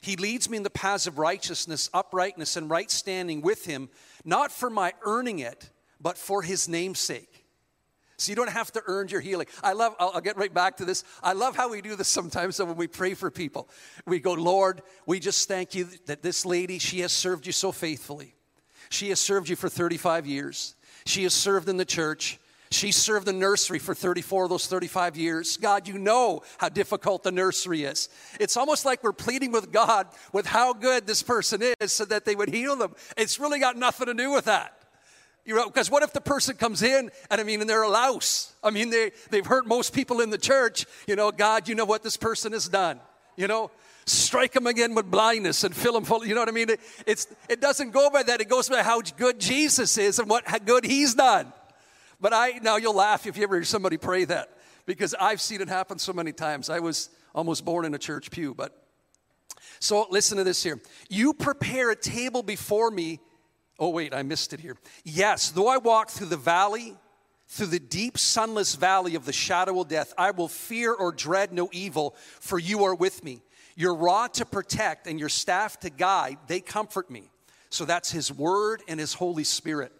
He 0.00 0.16
leads 0.16 0.48
me 0.48 0.56
in 0.56 0.62
the 0.62 0.70
paths 0.70 1.06
of 1.06 1.18
righteousness, 1.18 1.90
uprightness, 1.92 2.56
and 2.56 2.70
right 2.70 2.90
standing 2.90 3.42
with 3.42 3.64
Him, 3.64 3.88
not 4.24 4.52
for 4.52 4.70
my 4.70 4.94
earning 5.02 5.40
it, 5.40 5.70
but 6.00 6.16
for 6.16 6.42
His 6.42 6.68
namesake. 6.68 7.35
So 8.18 8.30
you 8.30 8.36
don't 8.36 8.50
have 8.50 8.72
to 8.72 8.82
earn 8.86 9.08
your 9.08 9.20
healing. 9.20 9.46
I 9.62 9.74
love, 9.74 9.94
I'll, 9.98 10.12
I'll, 10.14 10.20
get 10.22 10.38
right 10.38 10.52
back 10.52 10.78
to 10.78 10.86
this. 10.86 11.04
I 11.22 11.34
love 11.34 11.54
how 11.54 11.70
we 11.70 11.82
do 11.82 11.96
this 11.96 12.08
sometimes 12.08 12.56
so 12.56 12.64
when 12.64 12.76
we 12.76 12.86
pray 12.86 13.12
for 13.12 13.30
people. 13.30 13.68
We 14.06 14.20
go, 14.20 14.32
Lord, 14.32 14.80
we 15.04 15.20
just 15.20 15.46
thank 15.48 15.74
you 15.74 15.88
that 16.06 16.22
this 16.22 16.46
lady, 16.46 16.78
she 16.78 17.00
has 17.00 17.12
served 17.12 17.46
you 17.46 17.52
so 17.52 17.72
faithfully. 17.72 18.34
She 18.88 19.10
has 19.10 19.20
served 19.20 19.48
you 19.50 19.56
for 19.56 19.68
35 19.68 20.26
years. 20.26 20.76
She 21.04 21.24
has 21.24 21.34
served 21.34 21.68
in 21.68 21.76
the 21.76 21.84
church. 21.84 22.38
She 22.70 22.90
served 22.90 23.26
the 23.26 23.32
nursery 23.32 23.78
for 23.78 23.94
34 23.94 24.44
of 24.44 24.50
those 24.50 24.66
35 24.66 25.16
years. 25.16 25.56
God, 25.56 25.86
you 25.86 25.98
know 25.98 26.42
how 26.58 26.68
difficult 26.68 27.22
the 27.22 27.30
nursery 27.30 27.84
is. 27.84 28.08
It's 28.40 28.56
almost 28.56 28.84
like 28.84 29.04
we're 29.04 29.12
pleading 29.12 29.52
with 29.52 29.70
God 29.70 30.08
with 30.32 30.46
how 30.46 30.72
good 30.72 31.06
this 31.06 31.22
person 31.22 31.62
is 31.80 31.92
so 31.92 32.04
that 32.06 32.24
they 32.24 32.34
would 32.34 32.48
heal 32.48 32.76
them. 32.76 32.94
It's 33.16 33.38
really 33.38 33.60
got 33.60 33.76
nothing 33.76 34.06
to 34.06 34.14
do 34.14 34.32
with 34.32 34.46
that. 34.46 34.75
You 35.46 35.54
know, 35.54 35.66
because 35.66 35.88
what 35.88 36.02
if 36.02 36.12
the 36.12 36.20
person 36.20 36.56
comes 36.56 36.82
in 36.82 37.10
and 37.30 37.40
I 37.40 37.44
mean, 37.44 37.60
and 37.60 37.70
they're 37.70 37.84
a 37.84 37.88
louse? 37.88 38.52
I 38.64 38.70
mean, 38.70 38.90
they, 38.90 39.12
they've 39.30 39.46
hurt 39.46 39.64
most 39.64 39.94
people 39.94 40.20
in 40.20 40.30
the 40.30 40.38
church. 40.38 40.86
You 41.06 41.14
know, 41.14 41.30
God, 41.30 41.68
you 41.68 41.76
know 41.76 41.84
what 41.84 42.02
this 42.02 42.16
person 42.16 42.52
has 42.52 42.68
done. 42.68 42.98
You 43.36 43.46
know, 43.46 43.70
strike 44.06 44.52
them 44.52 44.66
again 44.66 44.94
with 44.96 45.08
blindness 45.08 45.62
and 45.62 45.74
fill 45.74 45.92
them 45.92 46.04
full. 46.04 46.26
You 46.26 46.34
know 46.34 46.40
what 46.40 46.48
I 46.48 46.52
mean? 46.52 46.70
It, 46.70 46.80
it's, 47.06 47.28
it 47.48 47.60
doesn't 47.60 47.92
go 47.92 48.10
by 48.10 48.24
that. 48.24 48.40
It 48.40 48.48
goes 48.48 48.68
by 48.68 48.82
how 48.82 49.00
good 49.00 49.38
Jesus 49.38 49.96
is 49.98 50.18
and 50.18 50.28
what 50.28 50.48
how 50.48 50.58
good 50.58 50.84
he's 50.84 51.14
done. 51.14 51.52
But 52.20 52.32
I, 52.32 52.58
now 52.62 52.76
you'll 52.76 52.96
laugh 52.96 53.24
if 53.24 53.36
you 53.36 53.44
ever 53.44 53.54
hear 53.54 53.64
somebody 53.64 53.98
pray 53.98 54.24
that 54.24 54.48
because 54.84 55.14
I've 55.20 55.40
seen 55.40 55.60
it 55.60 55.68
happen 55.68 56.00
so 56.00 56.12
many 56.12 56.32
times. 56.32 56.70
I 56.70 56.80
was 56.80 57.08
almost 57.36 57.64
born 57.64 57.84
in 57.84 57.94
a 57.94 57.98
church 57.98 58.32
pew, 58.32 58.52
but 58.52 58.82
so 59.78 60.06
listen 60.10 60.38
to 60.38 60.44
this 60.44 60.62
here. 60.62 60.80
You 61.08 61.34
prepare 61.34 61.90
a 61.90 61.96
table 61.96 62.42
before 62.42 62.90
me 62.90 63.20
Oh, 63.78 63.90
wait, 63.90 64.14
I 64.14 64.22
missed 64.22 64.52
it 64.52 64.60
here. 64.60 64.76
Yes, 65.04 65.50
though 65.50 65.68
I 65.68 65.76
walk 65.76 66.10
through 66.10 66.28
the 66.28 66.36
valley, 66.36 66.96
through 67.48 67.66
the 67.66 67.78
deep, 67.78 68.18
sunless 68.18 68.74
valley 68.74 69.14
of 69.14 69.24
the 69.24 69.32
shadow 69.32 69.80
of 69.80 69.88
death, 69.88 70.14
I 70.16 70.30
will 70.30 70.48
fear 70.48 70.92
or 70.92 71.12
dread 71.12 71.52
no 71.52 71.68
evil, 71.72 72.16
for 72.40 72.58
you 72.58 72.84
are 72.84 72.94
with 72.94 73.22
me. 73.22 73.42
Your 73.76 73.94
rod 73.94 74.34
to 74.34 74.46
protect 74.46 75.06
and 75.06 75.20
your 75.20 75.28
staff 75.28 75.78
to 75.80 75.90
guide, 75.90 76.38
they 76.46 76.60
comfort 76.60 77.10
me. 77.10 77.30
So 77.68 77.84
that's 77.84 78.10
His 78.10 78.32
Word 78.32 78.82
and 78.88 78.98
His 78.98 79.12
Holy 79.12 79.44
Spirit. 79.44 79.92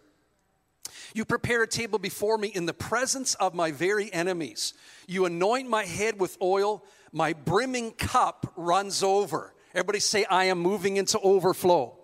You 1.14 1.24
prepare 1.24 1.62
a 1.62 1.68
table 1.68 1.98
before 1.98 2.38
me 2.38 2.48
in 2.48 2.66
the 2.66 2.74
presence 2.74 3.34
of 3.34 3.54
my 3.54 3.70
very 3.72 4.12
enemies. 4.12 4.72
You 5.06 5.26
anoint 5.26 5.68
my 5.68 5.84
head 5.84 6.18
with 6.18 6.38
oil, 6.40 6.84
my 7.12 7.34
brimming 7.34 7.92
cup 7.92 8.52
runs 8.56 9.02
over. 9.02 9.54
Everybody 9.74 10.00
say, 10.00 10.24
I 10.24 10.44
am 10.44 10.58
moving 10.58 10.96
into 10.96 11.18
overflow. 11.20 11.98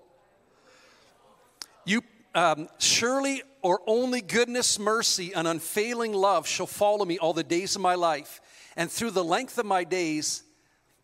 You 1.84 2.02
um, 2.34 2.68
surely 2.78 3.42
or 3.62 3.80
only 3.86 4.20
goodness, 4.20 4.78
mercy, 4.78 5.32
and 5.34 5.46
unfailing 5.46 6.12
love 6.12 6.46
shall 6.46 6.66
follow 6.66 7.04
me 7.04 7.18
all 7.18 7.32
the 7.32 7.44
days 7.44 7.76
of 7.76 7.82
my 7.82 7.94
life, 7.94 8.40
and 8.76 8.90
through 8.90 9.10
the 9.10 9.24
length 9.24 9.58
of 9.58 9.66
my 9.66 9.84
days, 9.84 10.42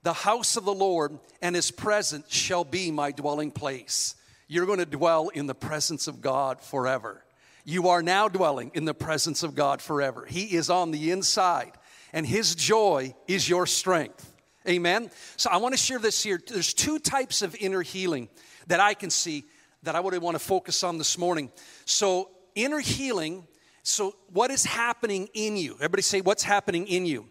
the 0.02 0.12
house 0.12 0.56
of 0.56 0.64
the 0.64 0.74
Lord 0.74 1.18
and 1.42 1.54
his 1.54 1.70
presence 1.70 2.32
shall 2.32 2.64
be 2.64 2.90
my 2.90 3.12
dwelling 3.12 3.50
place. 3.50 4.14
You're 4.46 4.66
going 4.66 4.78
to 4.78 4.86
dwell 4.86 5.28
in 5.28 5.46
the 5.46 5.54
presence 5.54 6.08
of 6.08 6.20
God 6.20 6.60
forever. 6.60 7.24
You 7.64 7.88
are 7.88 8.02
now 8.02 8.28
dwelling 8.28 8.70
in 8.74 8.86
the 8.86 8.94
presence 8.94 9.42
of 9.42 9.54
God 9.54 9.82
forever. 9.82 10.24
He 10.24 10.56
is 10.56 10.70
on 10.70 10.90
the 10.90 11.10
inside, 11.10 11.72
and 12.12 12.26
his 12.26 12.54
joy 12.54 13.14
is 13.26 13.48
your 13.48 13.66
strength. 13.66 14.34
Amen. 14.66 15.10
So 15.36 15.50
I 15.50 15.58
want 15.58 15.74
to 15.74 15.78
share 15.78 15.98
this 15.98 16.22
here. 16.22 16.40
There's 16.44 16.74
two 16.74 16.98
types 16.98 17.42
of 17.42 17.54
inner 17.56 17.82
healing 17.82 18.28
that 18.66 18.80
I 18.80 18.94
can 18.94 19.10
see 19.10 19.44
that 19.82 19.94
I 19.94 20.00
would 20.00 20.16
want 20.18 20.34
to 20.34 20.40
focus 20.40 20.82
on 20.82 20.98
this 20.98 21.18
morning. 21.18 21.50
So, 21.84 22.30
inner 22.54 22.80
healing. 22.80 23.46
So, 23.82 24.16
what 24.32 24.50
is 24.50 24.64
happening 24.64 25.28
in 25.34 25.56
you? 25.56 25.74
Everybody 25.74 26.02
say, 26.02 26.20
What's 26.20 26.42
happening 26.42 26.86
in 26.86 27.06
you? 27.06 27.26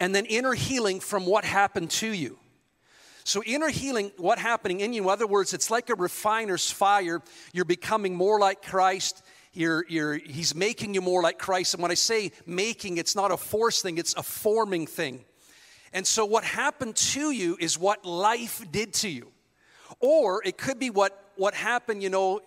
And 0.00 0.14
then 0.14 0.24
inner 0.26 0.54
healing 0.54 1.00
from 1.00 1.26
what 1.26 1.44
happened 1.44 1.90
to 1.92 2.08
you. 2.08 2.38
So, 3.24 3.42
inner 3.44 3.68
healing, 3.68 4.10
what 4.16 4.38
happening 4.38 4.80
in 4.80 4.92
you? 4.92 5.04
In 5.04 5.08
other 5.08 5.26
words, 5.26 5.54
it's 5.54 5.70
like 5.70 5.90
a 5.90 5.94
refiner's 5.94 6.70
fire. 6.70 7.22
You're 7.52 7.64
becoming 7.64 8.14
more 8.14 8.40
like 8.40 8.62
Christ. 8.62 9.22
You're, 9.52 9.84
you're, 9.88 10.14
he's 10.14 10.54
making 10.54 10.94
you 10.94 11.02
more 11.02 11.22
like 11.22 11.38
Christ. 11.38 11.74
And 11.74 11.82
when 11.82 11.90
I 11.90 11.94
say 11.94 12.32
making, 12.46 12.96
it's 12.96 13.14
not 13.14 13.30
a 13.30 13.36
force 13.36 13.82
thing, 13.82 13.98
it's 13.98 14.14
a 14.14 14.22
forming 14.22 14.86
thing. 14.86 15.24
And 15.92 16.06
so, 16.06 16.24
what 16.24 16.42
happened 16.42 16.96
to 16.96 17.30
you 17.30 17.56
is 17.60 17.78
what 17.78 18.04
life 18.04 18.64
did 18.72 18.94
to 18.94 19.08
you. 19.08 19.30
Or 20.02 20.42
it 20.44 20.58
could 20.58 20.78
be 20.78 20.90
what, 20.90 21.30
what 21.36 21.54
happened, 21.54 22.02
you 22.02 22.10
know, 22.10 22.40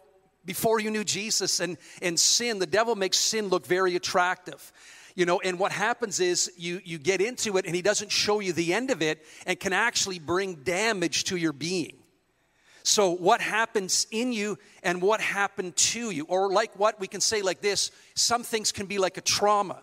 before 0.46 0.80
you 0.80 0.92
knew 0.92 1.04
Jesus 1.04 1.60
and, 1.60 1.78
and 2.02 2.20
sin. 2.20 2.60
The 2.60 2.68
devil 2.68 2.96
makes 2.96 3.18
sin 3.18 3.48
look 3.48 3.66
very 3.66 3.96
attractive. 3.96 4.72
You 5.16 5.26
know, 5.26 5.40
and 5.40 5.58
what 5.58 5.72
happens 5.72 6.20
is 6.20 6.52
you, 6.58 6.82
you 6.84 7.00
get 7.00 7.22
into 7.22 7.58
it 7.58 7.66
and 7.66 7.74
he 7.74 7.82
doesn't 7.82 8.12
show 8.12 8.42
you 8.42 8.52
the 8.52 8.74
end 8.74 8.92
of 8.92 9.02
it 9.02 9.26
and 9.48 9.58
can 9.58 9.72
actually 9.72 10.20
bring 10.20 10.56
damage 10.56 11.24
to 11.26 11.38
your 11.38 11.54
being. 11.54 11.96
So, 12.84 13.10
what 13.10 13.42
happens 13.42 14.06
in 14.12 14.32
you 14.32 14.60
and 14.84 15.02
what 15.02 15.20
happened 15.20 15.76
to 15.78 16.12
you? 16.12 16.26
Or, 16.26 16.52
like 16.52 16.78
what 16.78 17.00
we 17.00 17.08
can 17.08 17.20
say 17.22 17.42
like 17.42 17.62
this 17.62 17.90
some 18.14 18.44
things 18.44 18.72
can 18.72 18.86
be 18.86 19.00
like 19.00 19.18
a 19.18 19.22
trauma. 19.22 19.82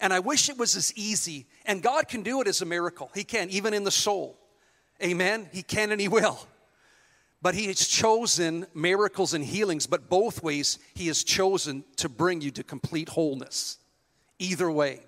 And 0.00 0.12
I 0.12 0.18
wish 0.20 0.48
it 0.48 0.58
was 0.58 0.74
as 0.74 0.92
easy. 0.96 1.46
And 1.66 1.82
God 1.82 2.08
can 2.08 2.22
do 2.22 2.40
it 2.40 2.48
as 2.48 2.62
a 2.62 2.66
miracle. 2.66 3.10
He 3.14 3.22
can, 3.22 3.50
even 3.50 3.74
in 3.74 3.84
the 3.84 3.90
soul. 3.90 4.38
Amen. 5.02 5.48
He 5.52 5.62
can 5.62 5.92
and 5.92 6.00
He 6.00 6.08
will. 6.08 6.40
But 7.42 7.54
He 7.54 7.66
has 7.66 7.86
chosen 7.86 8.66
miracles 8.74 9.34
and 9.34 9.44
healings, 9.44 9.86
but 9.86 10.08
both 10.08 10.42
ways 10.42 10.78
He 10.94 11.06
has 11.06 11.24
chosen 11.24 11.84
to 11.96 12.08
bring 12.08 12.40
you 12.40 12.50
to 12.52 12.62
complete 12.62 13.08
wholeness. 13.08 13.78
Either 14.38 14.70
way. 14.70 15.00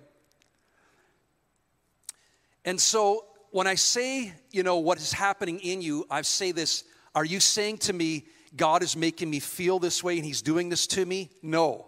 And 2.65 2.79
so 2.79 3.25
when 3.51 3.67
I 3.67 3.75
say, 3.75 4.33
you 4.51 4.63
know, 4.63 4.77
what 4.77 4.97
is 4.97 5.11
happening 5.11 5.59
in 5.59 5.81
you, 5.81 6.05
I 6.09 6.21
say 6.23 6.51
this 6.51 6.83
Are 7.13 7.25
you 7.25 7.39
saying 7.39 7.79
to 7.79 7.93
me, 7.93 8.25
God 8.55 8.83
is 8.83 8.95
making 8.95 9.29
me 9.29 9.39
feel 9.39 9.79
this 9.79 10.03
way 10.03 10.17
and 10.17 10.25
He's 10.25 10.41
doing 10.41 10.69
this 10.69 10.87
to 10.87 11.05
me? 11.05 11.29
No. 11.41 11.87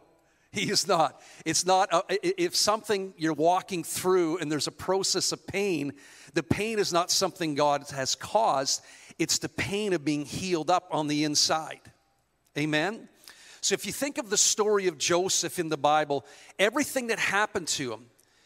He 0.55 0.71
is 0.71 0.87
not. 0.87 1.21
It's 1.43 1.65
not, 1.65 1.93
a, 1.93 2.41
if 2.41 2.55
something 2.55 3.13
you're 3.17 3.33
walking 3.33 3.83
through 3.83 4.37
and 4.37 4.49
there's 4.49 4.67
a 4.67 4.71
process 4.71 5.33
of 5.33 5.45
pain, 5.45 5.91
the 6.33 6.43
pain 6.43 6.79
is 6.79 6.93
not 6.93 7.11
something 7.11 7.55
God 7.55 7.83
has 7.93 8.15
caused, 8.15 8.81
it's 9.19 9.37
the 9.37 9.49
pain 9.49 9.91
of 9.91 10.05
being 10.05 10.23
healed 10.23 10.71
up 10.71 10.87
on 10.91 11.07
the 11.07 11.25
inside. 11.25 11.81
Amen? 12.57 13.09
So 13.59 13.73
if 13.73 13.85
you 13.85 13.91
think 13.91 14.17
of 14.17 14.29
the 14.29 14.37
story 14.37 14.87
of 14.87 14.97
Joseph 14.97 15.59
in 15.59 15.67
the 15.67 15.77
Bible, 15.77 16.25
everything 16.57 17.07
that 17.07 17.19
happened 17.19 17.67
to 17.69 17.91
him, 17.91 18.05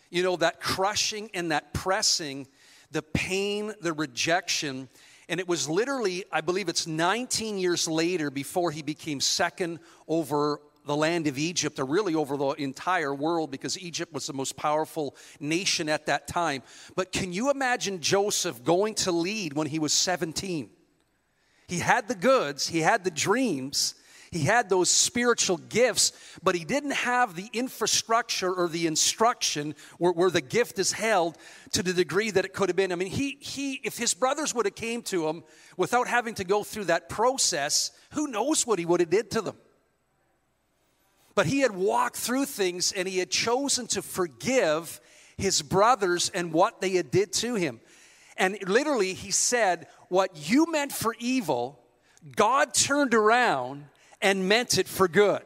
you 0.10 0.24
know, 0.24 0.36
that 0.38 0.60
crushing 0.60 1.30
and 1.36 1.52
that 1.52 1.76
pressing, 1.76 2.48
the 2.90 3.04
pain, 3.04 3.72
the 3.82 3.94
rejection, 3.94 4.90
and 5.28 5.40
it 5.40 5.48
was 5.48 5.70
literally, 5.70 6.26
I 6.32 6.42
believe 6.42 6.70
it's 6.70 6.88
19 6.88 7.60
years 7.60 7.88
later 7.88 8.32
before 8.32 8.72
he 8.72 8.82
became 8.82 9.20
second 9.20 9.78
over 10.08 10.60
the 10.90 10.96
land 10.96 11.28
of 11.28 11.38
Egypt, 11.38 11.78
or 11.78 11.86
really 11.86 12.16
over 12.16 12.36
the 12.36 12.50
entire 12.54 13.14
world, 13.14 13.52
because 13.52 13.78
Egypt 13.78 14.12
was 14.12 14.26
the 14.26 14.34
most 14.34 14.58
powerful 14.58 15.16
nation 15.40 15.88
at 15.88 16.08
that 16.08 16.28
time. 16.28 16.64
But 16.96 17.12
can 17.12 17.32
you 17.32 17.52
imagine 17.52 18.02
Joseph 18.02 18.64
going 18.64 18.96
to 18.96 19.12
lead 19.12 19.54
when 19.54 19.68
he 19.68 19.78
was 19.78 19.94
17? 19.94 20.68
He 21.68 21.78
had 21.78 22.08
the 22.08 22.16
goods, 22.16 22.68
he 22.68 22.80
had 22.80 23.04
the 23.04 23.12
dreams, 23.12 23.94
he 24.32 24.40
had 24.40 24.68
those 24.68 24.90
spiritual 24.90 25.58
gifts, 25.58 26.12
but 26.42 26.56
he 26.56 26.66
didn't 26.66 26.94
have 26.94 27.36
the 27.36 27.50
infrastructure 27.54 28.52
or 28.52 28.68
the 28.68 28.88
instruction 28.88 29.76
where, 30.00 30.12
where, 30.12 30.32
the 30.32 30.42
gift 30.42 30.80
is 30.80 30.92
held 30.92 31.38
to 31.74 31.84
the 31.84 31.94
degree 31.94 32.32
that 32.32 32.46
it 32.46 32.54
could 32.54 32.70
have 32.70 32.76
been. 32.76 32.92
I 32.92 32.96
mean, 32.96 33.12
he, 33.12 33.38
he, 33.40 33.80
if 33.84 33.96
his 33.96 34.16
brothers 34.16 34.56
would 34.56 34.66
have 34.66 34.74
came 34.74 35.04
to 35.04 35.28
him 35.28 35.44
without 35.78 36.08
having 36.08 36.34
to 36.36 36.44
go 36.44 36.64
through 36.64 36.86
that 36.86 37.10
process, 37.10 37.92
who 38.14 38.26
knows 38.26 38.66
what 38.66 38.80
he 38.80 38.88
would 38.88 39.02
have 39.02 39.12
did 39.12 39.30
to 39.32 39.42
them. 39.42 39.56
But 41.40 41.48
he 41.48 41.62
had 41.62 41.72
walked 41.72 42.18
through 42.18 42.48
things 42.48 42.92
and 42.92 43.08
he 43.08 43.18
had 43.18 43.30
chosen 43.30 43.88
to 43.88 44.02
forgive 44.02 45.00
his 45.38 45.62
brothers 45.62 46.30
and 46.34 46.52
what 46.52 46.82
they 46.82 46.90
had 46.90 47.12
did 47.12 47.32
to 47.36 47.56
him. 47.56 47.80
And 48.36 48.58
literally 48.68 49.14
he 49.14 49.32
said, 49.32 49.88
what 50.10 50.50
you 50.50 50.70
meant 50.70 50.92
for 50.92 51.16
evil, 51.18 51.80
God 52.36 52.74
turned 52.74 53.14
around 53.14 53.86
and 54.22 54.50
meant 54.50 54.78
it 54.78 54.90
for 54.90 55.08
good. 55.08 55.46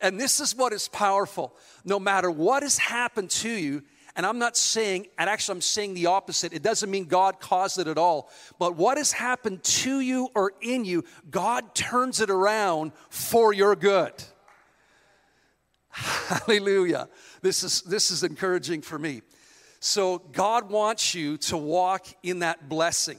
And 0.00 0.18
this 0.18 0.40
is 0.40 0.56
what 0.56 0.72
is 0.72 0.88
powerful. 0.88 1.54
No 1.84 2.00
matter 2.00 2.28
what 2.28 2.64
has 2.64 2.76
happened 2.76 3.30
to 3.30 3.48
you, 3.48 3.84
and 4.16 4.26
I'm 4.26 4.40
not 4.40 4.56
saying, 4.56 5.06
and 5.16 5.30
actually 5.30 5.58
I'm 5.58 5.60
saying 5.60 5.94
the 5.94 6.06
opposite. 6.06 6.52
It 6.52 6.64
doesn't 6.64 6.90
mean 6.90 7.04
God 7.04 7.38
caused 7.38 7.78
it 7.78 7.86
at 7.86 7.98
all. 7.98 8.30
But 8.58 8.74
what 8.74 8.96
has 8.96 9.12
happened 9.12 9.62
to 9.62 10.00
you 10.00 10.28
or 10.34 10.54
in 10.60 10.84
you, 10.84 11.04
God 11.30 11.72
turns 11.72 12.20
it 12.20 12.30
around 12.30 12.90
for 13.10 13.52
your 13.52 13.76
good. 13.76 14.12
Hallelujah. 16.46 17.08
This 17.40 17.62
is, 17.62 17.82
this 17.82 18.10
is 18.10 18.24
encouraging 18.24 18.82
for 18.82 18.98
me. 18.98 19.22
So, 19.78 20.18
God 20.18 20.70
wants 20.70 21.14
you 21.14 21.36
to 21.38 21.56
walk 21.56 22.06
in 22.22 22.40
that 22.40 22.68
blessing. 22.68 23.18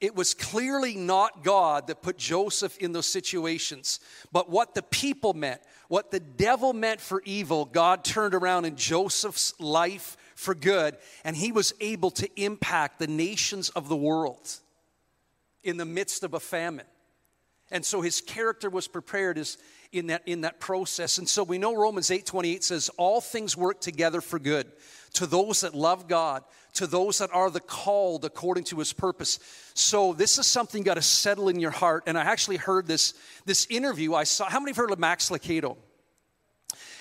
It 0.00 0.16
was 0.16 0.34
clearly 0.34 0.96
not 0.96 1.44
God 1.44 1.86
that 1.86 2.02
put 2.02 2.16
Joseph 2.16 2.76
in 2.78 2.92
those 2.92 3.06
situations, 3.06 4.00
but 4.32 4.48
what 4.48 4.74
the 4.74 4.82
people 4.82 5.34
meant, 5.34 5.60
what 5.88 6.10
the 6.10 6.18
devil 6.18 6.72
meant 6.72 7.00
for 7.00 7.22
evil, 7.24 7.66
God 7.66 8.02
turned 8.02 8.34
around 8.34 8.64
in 8.64 8.76
Joseph's 8.76 9.52
life 9.60 10.16
for 10.34 10.54
good, 10.54 10.96
and 11.22 11.36
he 11.36 11.52
was 11.52 11.74
able 11.80 12.10
to 12.12 12.42
impact 12.42 12.98
the 12.98 13.06
nations 13.06 13.68
of 13.70 13.88
the 13.88 13.96
world 13.96 14.56
in 15.62 15.76
the 15.76 15.84
midst 15.84 16.24
of 16.24 16.34
a 16.34 16.40
famine. 16.40 16.86
And 17.70 17.84
so 17.84 18.00
his 18.00 18.20
character 18.20 18.68
was 18.68 18.88
prepared 18.88 19.38
as, 19.38 19.58
in 19.92 20.08
that, 20.08 20.22
in 20.26 20.42
that 20.42 20.60
process. 20.60 21.18
And 21.18 21.28
so 21.28 21.42
we 21.42 21.58
know 21.58 21.74
Romans 21.74 22.10
8 22.10 22.24
28 22.26 22.64
says, 22.64 22.90
All 22.96 23.20
things 23.20 23.56
work 23.56 23.80
together 23.80 24.20
for 24.20 24.38
good 24.38 24.70
to 25.14 25.26
those 25.26 25.62
that 25.62 25.74
love 25.74 26.06
God, 26.08 26.44
to 26.74 26.86
those 26.86 27.18
that 27.18 27.30
are 27.32 27.50
the 27.50 27.60
called 27.60 28.24
according 28.24 28.64
to 28.64 28.78
his 28.78 28.92
purpose. 28.92 29.38
So 29.74 30.12
this 30.12 30.38
is 30.38 30.46
something 30.46 30.82
got 30.82 30.94
to 30.94 31.02
settle 31.02 31.48
in 31.48 31.58
your 31.58 31.72
heart. 31.72 32.04
And 32.06 32.16
I 32.16 32.22
actually 32.22 32.58
heard 32.58 32.86
this, 32.86 33.14
this 33.44 33.66
interview 33.70 34.14
I 34.14 34.24
saw. 34.24 34.48
How 34.48 34.60
many 34.60 34.70
have 34.70 34.76
heard 34.76 34.92
of 34.92 34.98
Max 34.98 35.30
Lucado? 35.30 35.76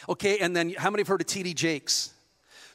Okay, 0.08 0.40
and 0.40 0.56
then 0.56 0.74
how 0.76 0.90
many 0.90 1.02
have 1.02 1.08
heard 1.08 1.22
of 1.22 1.28
TD 1.28 1.54
Jakes? 1.54 2.12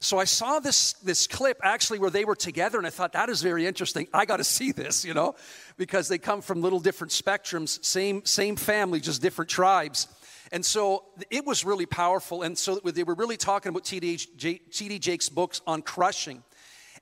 So 0.04 0.18
I 0.18 0.24
saw 0.24 0.60
this, 0.60 0.92
this 1.02 1.26
clip 1.26 1.58
actually 1.62 1.98
where 1.98 2.10
they 2.10 2.26
were 2.26 2.36
together, 2.36 2.76
and 2.76 2.86
I 2.86 2.90
thought 2.90 3.14
that 3.14 3.30
is 3.30 3.40
very 3.40 3.66
interesting. 3.66 4.06
I 4.12 4.26
got 4.26 4.36
to 4.36 4.44
see 4.44 4.70
this, 4.70 5.02
you 5.02 5.14
know, 5.14 5.34
because 5.78 6.08
they 6.08 6.18
come 6.18 6.42
from 6.42 6.60
little 6.60 6.78
different 6.78 7.10
spectrums, 7.10 7.82
same, 7.82 8.22
same 8.26 8.56
family, 8.56 9.00
just 9.00 9.22
different 9.22 9.50
tribes. 9.50 10.08
And 10.52 10.62
so 10.62 11.04
it 11.30 11.46
was 11.46 11.64
really 11.64 11.86
powerful. 11.86 12.42
And 12.42 12.56
so 12.58 12.80
they 12.84 13.02
were 13.02 13.14
really 13.14 13.38
talking 13.38 13.70
about 13.70 13.84
T.D. 13.84 14.98
Jakes' 14.98 15.30
books 15.30 15.62
on 15.66 15.80
crushing, 15.80 16.42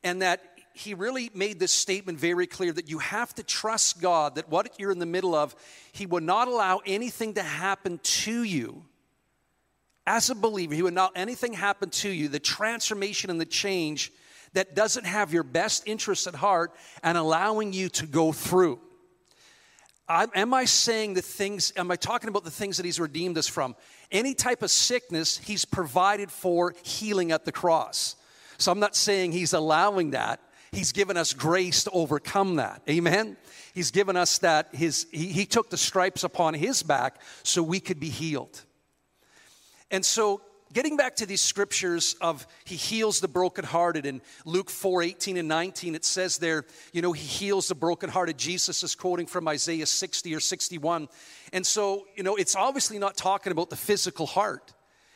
and 0.05 0.23
that 0.23 0.41
he 0.73 0.95
really 0.95 1.29
made 1.35 1.59
this 1.59 1.73
statement 1.73 2.21
very 2.21 2.47
clear 2.47 2.73
that 2.73 2.89
you 2.89 3.01
have 3.01 3.35
to 3.35 3.43
trust 3.43 4.01
God, 4.01 4.37
that 4.37 4.49
what 4.49 4.79
you're 4.79 4.93
in 4.93 5.01
the 5.01 5.07
middle 5.07 5.35
of, 5.35 5.57
He 5.91 6.07
will 6.07 6.23
not 6.23 6.47
allow 6.47 6.81
anything 6.87 7.35
to 7.35 7.43
happen 7.43 7.99
to 7.99 8.45
you 8.45 8.85
as 10.07 10.31
a 10.31 10.35
believer, 10.35 10.75
He 10.75 10.83
would 10.83 10.95
not 10.95 11.13
anything 11.15 11.53
happen 11.53 11.91
to 11.91 12.09
you, 12.09 12.29
the 12.29 12.41
transformation 12.41 13.31
and 13.31 13.41
the 13.41 13.47
change 13.47 14.13
that 14.55 14.75
doesn't 14.75 15.05
have 15.05 15.33
your 15.33 15.45
best 15.45 15.87
interests 15.87 16.27
at 16.27 16.35
heart 16.35 16.75
and 17.03 17.17
allowing 17.17 17.73
you 17.73 17.89
to 17.89 18.07
go 18.07 18.33
through. 18.33 18.79
I, 20.09 20.27
am 20.35 20.53
I 20.53 20.65
saying 20.67 21.15
the 21.15 21.23
things, 21.23 21.73
am 21.77 21.91
I 21.91 21.97
talking 21.97 22.29
about 22.29 22.45
the 22.45 22.51
things 22.51 22.77
that 22.77 22.85
He's 22.85 23.01
redeemed 23.01 23.39
us 23.39 23.47
from? 23.47 23.77
Any 24.11 24.35
type 24.35 24.63
of 24.63 24.71
sickness, 24.71 25.39
He's 25.39 25.65
provided 25.65 26.31
for 26.31 26.75
healing 26.83 27.33
at 27.33 27.45
the 27.45 27.53
cross. 27.53 28.17
So 28.59 28.71
I'm 28.73 28.81
not 28.81 28.95
saying 28.95 29.33
He's 29.33 29.53
allowing 29.53 30.11
that. 30.11 30.41
He's 30.73 30.93
given 30.93 31.17
us 31.17 31.33
grace 31.35 31.85
to 31.85 31.91
overcome 31.91 32.57
that. 32.57 32.83
Amen? 32.89 33.37
He's 33.75 33.91
given 33.91 34.17
us 34.17 34.39
that, 34.39 34.69
his, 34.75 35.07
he, 35.13 35.29
he 35.29 35.47
took 35.47 35.71
the 35.71 35.77
stripes 35.77 36.25
upon 36.25 36.55
His 36.55 36.83
back 36.83 37.21
so 37.43 37.63
we 37.63 37.79
could 37.79 38.01
be 38.01 38.09
healed. 38.09 38.63
And 39.93 40.05
so, 40.05 40.41
getting 40.73 40.97
back 40.97 41.17
to 41.17 41.27
these 41.27 41.43
scriptures 41.43 42.17
of 42.23 42.47
he 42.65 42.77
heals 42.77 43.21
the 43.21 43.29
brokenhearted 43.29 44.07
in 44.07 44.23
Luke 44.47 44.71
4 44.71 45.03
18 45.03 45.37
and 45.37 45.47
19, 45.47 45.95
it 45.95 46.05
says 46.05 46.39
there, 46.39 46.65
you 46.93 47.03
know, 47.03 47.13
he 47.13 47.25
heals 47.25 47.69
the 47.69 47.75
brokenhearted. 47.75 48.39
Jesus 48.39 48.83
is 48.83 48.95
quoting 48.95 49.27
from 49.27 49.47
Isaiah 49.47 49.87
60 49.87 50.35
or 50.35 50.41
61. 50.41 51.09
And 51.53 51.67
so, 51.67 52.07
you 52.17 52.23
know, 52.23 52.37
it's 52.37 52.57
obviously 52.57 52.99
not 52.99 53.17
talking 53.19 53.53
about 53.53 53.69
the 53.69 53.77
physical 53.77 54.27
heart. 54.27 54.73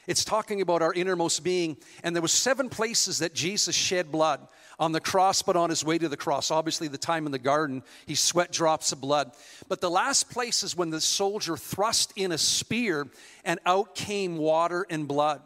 It's 0.06 0.24
talking 0.24 0.60
about 0.60 0.82
our 0.82 0.92
innermost 0.92 1.42
being. 1.42 1.78
And 2.04 2.14
there 2.14 2.22
were 2.22 2.28
seven 2.28 2.68
places 2.68 3.18
that 3.18 3.34
Jesus 3.34 3.74
shed 3.74 4.12
blood 4.12 4.46
on 4.78 4.92
the 4.92 5.00
cross, 5.00 5.42
but 5.42 5.56
on 5.56 5.70
his 5.70 5.84
way 5.84 5.96
to 5.98 6.08
the 6.08 6.16
cross. 6.16 6.50
Obviously, 6.50 6.88
the 6.88 6.98
time 6.98 7.26
in 7.26 7.32
the 7.32 7.38
garden, 7.38 7.82
he 8.06 8.14
sweat 8.14 8.52
drops 8.52 8.92
of 8.92 9.00
blood. 9.00 9.32
But 9.68 9.80
the 9.80 9.90
last 9.90 10.30
place 10.30 10.62
is 10.62 10.76
when 10.76 10.90
the 10.90 11.00
soldier 11.00 11.56
thrust 11.56 12.12
in 12.16 12.32
a 12.32 12.38
spear 12.38 13.06
and 13.44 13.58
out 13.64 13.94
came 13.94 14.36
water 14.36 14.86
and 14.90 15.08
blood. 15.08 15.40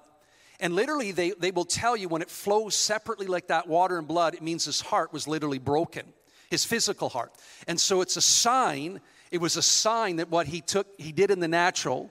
And 0.58 0.74
literally, 0.74 1.12
they, 1.12 1.30
they 1.30 1.52
will 1.52 1.64
tell 1.64 1.96
you 1.96 2.08
when 2.08 2.22
it 2.22 2.30
flows 2.30 2.74
separately 2.74 3.26
like 3.26 3.48
that, 3.48 3.66
water 3.66 3.98
and 3.98 4.06
blood, 4.06 4.34
it 4.34 4.42
means 4.42 4.64
his 4.64 4.80
heart 4.80 5.12
was 5.12 5.26
literally 5.26 5.58
broken, 5.58 6.04
his 6.50 6.64
physical 6.64 7.08
heart. 7.08 7.32
And 7.66 7.80
so 7.80 8.02
it's 8.02 8.16
a 8.16 8.20
sign, 8.20 9.00
it 9.30 9.40
was 9.40 9.56
a 9.56 9.62
sign 9.62 10.16
that 10.16 10.28
what 10.28 10.46
he 10.46 10.60
took, 10.60 10.86
he 10.98 11.12
did 11.12 11.30
in 11.30 11.40
the 11.40 11.48
natural, 11.48 12.10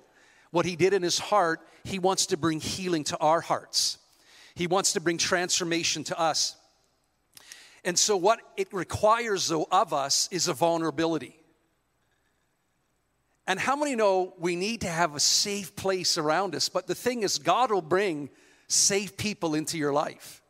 what 0.52 0.66
he 0.66 0.76
did 0.76 0.94
in 0.94 1.04
his 1.04 1.20
heart, 1.20 1.60
he 1.84 2.00
wants 2.00 2.28
to 2.28 2.38
bring 2.38 2.60
healing 2.60 3.04
to 3.06 3.18
our 3.18 3.42
hearts. 3.42 4.00
He 4.56 4.68
wants 4.68 4.94
to 4.94 5.00
bring 5.00 5.18
transformation 5.18 6.04
to 6.06 6.20
us. 6.20 6.56
And 7.90 7.98
so, 7.98 8.16
what 8.16 8.40
it 8.56 8.72
requires, 8.72 9.48
though, 9.48 9.68
of 9.72 9.94
us 9.96 10.30
is 10.32 10.48
a 10.48 10.54
vulnerability. 10.54 11.40
And 13.48 13.60
how 13.60 13.76
many 13.76 13.96
know 13.96 14.36
we 14.38 14.56
need 14.56 14.82
to 14.82 14.88
have 14.88 15.16
a 15.16 15.20
safe 15.20 15.76
place 15.76 16.16
around 16.16 16.54
us? 16.54 16.70
But 16.70 16.86
the 16.86 16.94
thing 16.94 17.24
is, 17.24 17.40
God 17.40 17.72
will 17.72 17.82
bring 17.82 18.30
safe 18.68 19.18
people 19.18 19.56
into 19.56 19.80
your 19.80 19.92
life. 19.92 20.44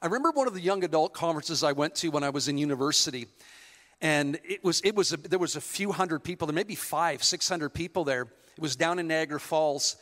I 0.00 0.06
remember 0.06 0.30
one 0.30 0.46
of 0.46 0.54
the 0.54 0.62
young 0.62 0.82
adult 0.82 1.12
conferences 1.12 1.62
I 1.62 1.72
went 1.72 1.94
to 1.96 2.08
when 2.08 2.24
I 2.24 2.30
was 2.30 2.48
in 2.48 2.56
university. 2.56 3.26
And 4.00 4.38
it 4.42 4.64
was, 4.64 4.80
it 4.80 4.94
was 4.94 5.12
a, 5.12 5.18
there 5.18 5.38
was 5.38 5.56
a 5.56 5.60
few 5.60 5.92
hundred 5.92 6.20
people, 6.20 6.46
there 6.46 6.54
maybe 6.54 6.74
five, 6.74 7.22
six 7.22 7.50
hundred 7.50 7.74
people 7.74 8.04
there. 8.04 8.22
It 8.22 8.62
was 8.62 8.76
down 8.76 8.98
in 8.98 9.08
Niagara 9.08 9.40
Falls. 9.40 9.96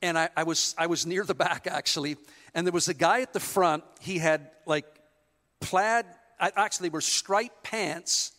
and 0.00 0.18
I, 0.18 0.30
I, 0.34 0.44
was 0.44 0.74
I 0.78 0.86
was 0.86 1.04
near 1.04 1.22
the 1.22 1.34
back 1.34 1.66
actually, 1.66 2.16
and 2.54 2.66
there 2.66 2.72
was 2.72 2.88
a 2.88 2.94
guy 2.94 3.20
at 3.20 3.34
the 3.34 3.40
front. 3.40 3.84
He 4.00 4.16
had 4.16 4.50
like 4.64 4.86
plaid, 5.60 6.06
actually 6.40 6.88
were 6.88 7.00
striped 7.00 7.62
pants, 7.62 8.32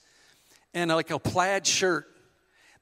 and 0.73 0.91
uh, 0.91 0.95
like 0.95 1.11
a 1.11 1.19
plaid 1.19 1.67
shirt. 1.67 2.07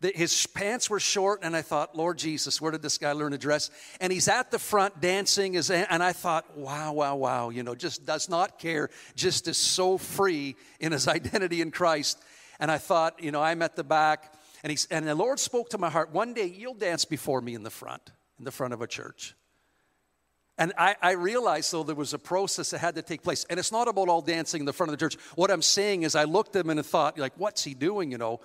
His 0.01 0.47
pants 0.47 0.89
were 0.89 0.99
short, 1.01 1.41
and 1.43 1.55
I 1.58 1.62
thought, 1.62 1.93
Lord 1.93 2.17
Jesus, 2.17 2.62
where 2.62 2.71
did 2.71 2.82
this 2.82 2.97
guy 2.97 3.12
learn 3.12 3.34
to 3.34 3.38
dress? 3.38 3.69
And 3.99 4.13
he's 4.13 4.29
at 4.29 4.49
the 4.49 4.60
front 4.60 5.01
dancing, 5.01 5.58
and 5.58 6.01
I 6.01 6.13
thought, 6.13 6.58
wow, 6.58 6.93
wow, 6.93 7.17
wow, 7.17 7.49
you 7.49 7.63
know, 7.63 7.75
just 7.75 8.05
does 8.05 8.29
not 8.29 8.60
care, 8.60 8.89
just 9.15 9.49
is 9.49 9.58
so 9.58 9.97
free 9.97 10.55
in 10.79 10.93
his 10.93 11.08
identity 11.10 11.60
in 11.60 11.71
Christ. 11.71 12.17
And 12.62 12.71
I 12.71 12.77
thought, 12.77 13.21
you 13.21 13.32
know, 13.32 13.41
I'm 13.41 13.62
at 13.62 13.75
the 13.75 13.84
back, 13.84 14.34
and, 14.63 14.71
he's, 14.71 14.86
and 14.86 15.05
the 15.05 15.15
Lord 15.15 15.38
spoke 15.38 15.69
to 15.71 15.77
my 15.77 15.89
heart, 15.89 16.13
one 16.13 16.34
day 16.34 16.45
you'll 16.45 16.75
dance 16.75 17.03
before 17.03 17.41
me 17.41 17.53
in 17.53 17.63
the 17.63 17.69
front 17.69 18.12
in 18.39 18.45
the 18.45 18.51
front 18.51 18.73
of 18.73 18.82
a 18.82 18.88
church. 18.88 19.36
And 20.60 20.74
I, 20.78 20.95
I, 21.02 21.12
realized, 21.13 21.72
though, 21.72 21.84
there 21.84 21.95
was 21.95 22.13
a 22.13 22.19
process 22.19 22.72
that 22.72 22.80
had 22.80 22.95
to 22.95 23.02
take 23.02 23.24
place. 23.24 23.45
And 23.50 23.58
it's 23.58 23.72
not 23.72 23.88
about 23.88 24.10
all 24.10 24.22
dancing 24.22 24.60
in 24.60 24.65
the 24.65 24.74
front 24.74 24.91
of 24.91 25.00
the 25.00 25.04
church. 25.04 25.19
What 25.36 25.50
I'm 25.50 25.62
saying 25.62 26.04
is, 26.04 26.15
I 26.15 26.26
looked 26.26 26.56
at 26.56 26.65
him 26.65 26.69
and 26.69 26.86
thought, 26.86 27.17
like, 27.17 27.34
what's 27.38 27.63
he 27.63 27.74
doing, 27.74 28.12
you 28.12 28.17
know? 28.17 28.41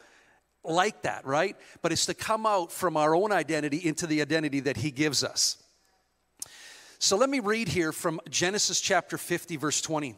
Like 0.63 1.03
that, 1.03 1.27
right? 1.27 1.57
But 1.83 1.93
it's 1.93 2.07
to 2.07 2.15
come 2.15 2.47
out 2.47 2.73
from 2.73 2.97
our 2.97 3.15
own 3.15 3.33
identity 3.33 3.87
into 3.87 4.07
the 4.07 4.23
identity 4.23 4.61
that 4.61 4.77
he 4.77 4.93
gives 4.93 5.23
us. 5.25 5.63
So 6.99 7.17
let 7.17 7.29
me 7.29 7.41
read 7.41 7.69
here 7.69 7.93
from 7.93 8.21
Genesis 8.31 8.81
chapter 8.81 9.19
50, 9.19 9.57
verse 9.57 9.83
20. 9.83 10.15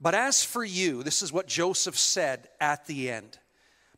But 0.00 0.14
as 0.14 0.44
for 0.44 0.64
you, 0.64 1.02
this 1.02 1.20
is 1.22 1.32
what 1.32 1.46
Joseph 1.46 1.98
said 1.98 2.48
at 2.60 2.86
the 2.86 3.10
end. 3.10 3.38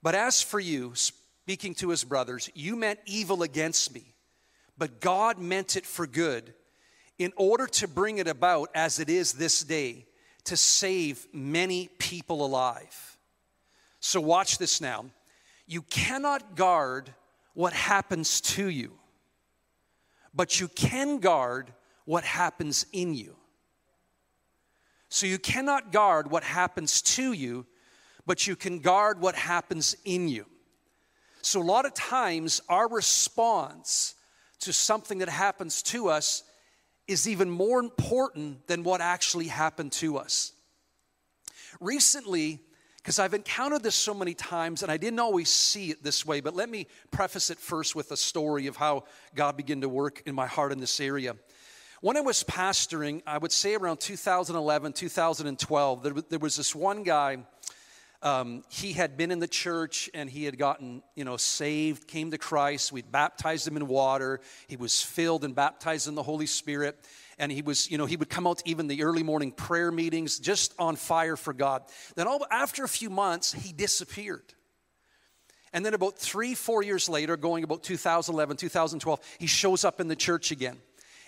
But 0.02 0.14
as 0.14 0.42
for 0.42 0.58
you, 0.58 0.94
speaking 0.94 1.74
to 1.76 1.90
his 1.90 2.02
brothers, 2.04 2.50
you 2.54 2.74
meant 2.74 3.00
evil 3.06 3.42
against 3.42 3.94
me 3.94 4.16
but 4.78 5.00
God 5.00 5.38
meant 5.38 5.76
it 5.76 5.86
for 5.86 6.06
good 6.06 6.54
in 7.18 7.32
order 7.36 7.66
to 7.66 7.88
bring 7.88 8.18
it 8.18 8.28
about 8.28 8.70
as 8.74 8.98
it 8.98 9.08
is 9.08 9.32
this 9.32 9.62
day 9.64 10.06
to 10.44 10.56
save 10.56 11.26
many 11.32 11.88
people 11.98 12.44
alive. 12.44 13.18
So, 14.00 14.20
watch 14.20 14.58
this 14.58 14.80
now. 14.80 15.06
You 15.66 15.82
cannot 15.82 16.54
guard 16.54 17.12
what 17.54 17.72
happens 17.72 18.40
to 18.42 18.68
you, 18.68 18.92
but 20.34 20.60
you 20.60 20.68
can 20.68 21.18
guard 21.18 21.72
what 22.04 22.22
happens 22.22 22.86
in 22.92 23.14
you. 23.14 23.34
So, 25.08 25.26
you 25.26 25.38
cannot 25.38 25.90
guard 25.90 26.30
what 26.30 26.44
happens 26.44 27.02
to 27.02 27.32
you, 27.32 27.66
but 28.26 28.46
you 28.46 28.54
can 28.54 28.80
guard 28.80 29.20
what 29.20 29.34
happens 29.34 29.96
in 30.04 30.28
you. 30.28 30.46
So, 31.42 31.60
a 31.60 31.64
lot 31.64 31.86
of 31.86 31.94
times, 31.94 32.60
our 32.68 32.88
response 32.88 34.14
to 34.60 34.72
something 34.72 35.18
that 35.18 35.28
happens 35.28 35.82
to 35.84 36.08
us 36.08 36.44
is 37.08 37.28
even 37.28 37.48
more 37.50 37.78
important 37.78 38.66
than 38.66 38.82
what 38.82 39.00
actually 39.00 39.46
happened 39.46 39.92
to 39.92 40.18
us. 40.18 40.52
Recently, 41.80 42.60
because 42.96 43.20
I've 43.20 43.34
encountered 43.34 43.84
this 43.84 43.94
so 43.94 44.12
many 44.12 44.34
times 44.34 44.82
and 44.82 44.90
I 44.90 44.96
didn't 44.96 45.20
always 45.20 45.48
see 45.48 45.90
it 45.90 46.02
this 46.02 46.26
way, 46.26 46.40
but 46.40 46.56
let 46.56 46.68
me 46.68 46.88
preface 47.12 47.50
it 47.50 47.58
first 47.58 47.94
with 47.94 48.10
a 48.10 48.16
story 48.16 48.66
of 48.66 48.76
how 48.76 49.04
God 49.34 49.56
began 49.56 49.80
to 49.82 49.88
work 49.88 50.22
in 50.26 50.34
my 50.34 50.46
heart 50.46 50.72
in 50.72 50.80
this 50.80 50.98
area. 50.98 51.36
When 52.00 52.16
I 52.16 52.20
was 52.20 52.42
pastoring, 52.44 53.22
I 53.26 53.38
would 53.38 53.52
say 53.52 53.74
around 53.74 54.00
2011, 54.00 54.92
2012, 54.92 56.28
there, 56.28 56.38
was 56.38 56.56
this 56.56 56.74
one 56.74 57.04
guy 57.04 57.38
um, 58.26 58.64
he 58.68 58.92
had 58.92 59.16
been 59.16 59.30
in 59.30 59.38
the 59.38 59.46
church 59.46 60.10
and 60.12 60.28
he 60.28 60.42
had 60.42 60.58
gotten, 60.58 61.00
you 61.14 61.24
know, 61.24 61.36
saved, 61.36 62.08
came 62.08 62.32
to 62.32 62.38
Christ. 62.38 62.90
We'd 62.90 63.12
baptized 63.12 63.68
him 63.68 63.76
in 63.76 63.86
water. 63.86 64.40
He 64.66 64.76
was 64.76 65.00
filled 65.00 65.44
and 65.44 65.54
baptized 65.54 66.08
in 66.08 66.16
the 66.16 66.24
Holy 66.24 66.46
Spirit. 66.46 66.98
And 67.38 67.52
he 67.52 67.62
was, 67.62 67.88
you 67.88 67.98
know, 67.98 68.06
he 68.06 68.16
would 68.16 68.28
come 68.28 68.48
out 68.48 68.58
to 68.58 68.68
even 68.68 68.88
the 68.88 69.04
early 69.04 69.22
morning 69.22 69.52
prayer 69.52 69.92
meetings 69.92 70.40
just 70.40 70.74
on 70.76 70.96
fire 70.96 71.36
for 71.36 71.52
God. 71.52 71.84
Then 72.16 72.26
all, 72.26 72.44
after 72.50 72.82
a 72.82 72.88
few 72.88 73.10
months, 73.10 73.52
he 73.52 73.72
disappeared. 73.72 74.54
And 75.72 75.86
then 75.86 75.94
about 75.94 76.18
three, 76.18 76.56
four 76.56 76.82
years 76.82 77.08
later, 77.08 77.36
going 77.36 77.62
about 77.62 77.84
2011, 77.84 78.56
2012, 78.56 79.20
he 79.38 79.46
shows 79.46 79.84
up 79.84 80.00
in 80.00 80.08
the 80.08 80.16
church 80.16 80.50
again. 80.50 80.78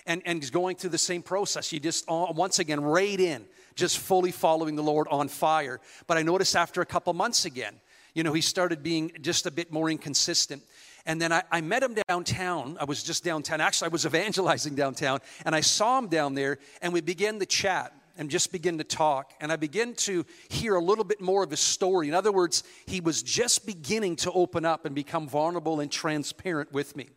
And, 0.04 0.20
and 0.24 0.42
he's 0.42 0.50
going 0.50 0.74
through 0.74 0.90
the 0.90 0.98
same 0.98 1.22
process. 1.22 1.72
You 1.72 1.78
just, 1.78 2.06
uh, 2.08 2.32
once 2.34 2.58
again, 2.58 2.80
right 2.80 3.20
in 3.20 3.44
just 3.78 3.98
fully 3.98 4.32
following 4.32 4.76
the 4.76 4.82
Lord 4.82 5.08
on 5.08 5.28
fire. 5.28 5.80
But 6.06 6.18
I 6.18 6.22
noticed 6.22 6.56
after 6.56 6.82
a 6.82 6.86
couple 6.86 7.12
months 7.14 7.44
again, 7.44 7.74
you 8.14 8.22
know, 8.22 8.32
he 8.32 8.40
started 8.40 8.82
being 8.82 9.12
just 9.20 9.46
a 9.46 9.50
bit 9.50 9.72
more 9.72 9.88
inconsistent. 9.88 10.62
And 11.06 11.22
then 11.22 11.32
I, 11.32 11.42
I, 11.50 11.60
met 11.60 11.82
him 11.82 11.94
downtown. 12.08 12.76
I 12.80 12.84
was 12.84 13.02
just 13.02 13.24
downtown. 13.24 13.60
Actually, 13.60 13.86
I 13.86 13.92
was 13.92 14.04
evangelizing 14.12 14.74
downtown. 14.74 15.20
And 15.46 15.54
I 15.54 15.60
saw 15.60 15.98
him 15.98 16.08
down 16.08 16.34
there, 16.34 16.58
and 16.82 16.92
we 16.92 17.00
began 17.00 17.38
to 17.38 17.46
chat 17.46 17.94
and 18.18 18.28
just 18.28 18.50
begin 18.50 18.78
to 18.78 18.84
talk. 18.84 19.32
And 19.40 19.52
I 19.52 19.56
began 19.56 19.94
to 19.94 20.26
hear 20.48 20.74
a 20.74 20.82
little 20.82 21.04
bit 21.04 21.20
more 21.20 21.44
of 21.44 21.50
his 21.50 21.60
story. 21.60 22.08
In 22.08 22.14
other 22.14 22.32
words, 22.32 22.64
he 22.86 23.00
was 23.00 23.22
just 23.22 23.64
beginning 23.64 24.16
to 24.16 24.32
open 24.32 24.64
up 24.64 24.84
and 24.84 24.94
become 24.94 25.28
vulnerable 25.28 25.78
and 25.78 25.90
transparent 25.90 26.72
with 26.72 26.96
me. 26.96 27.08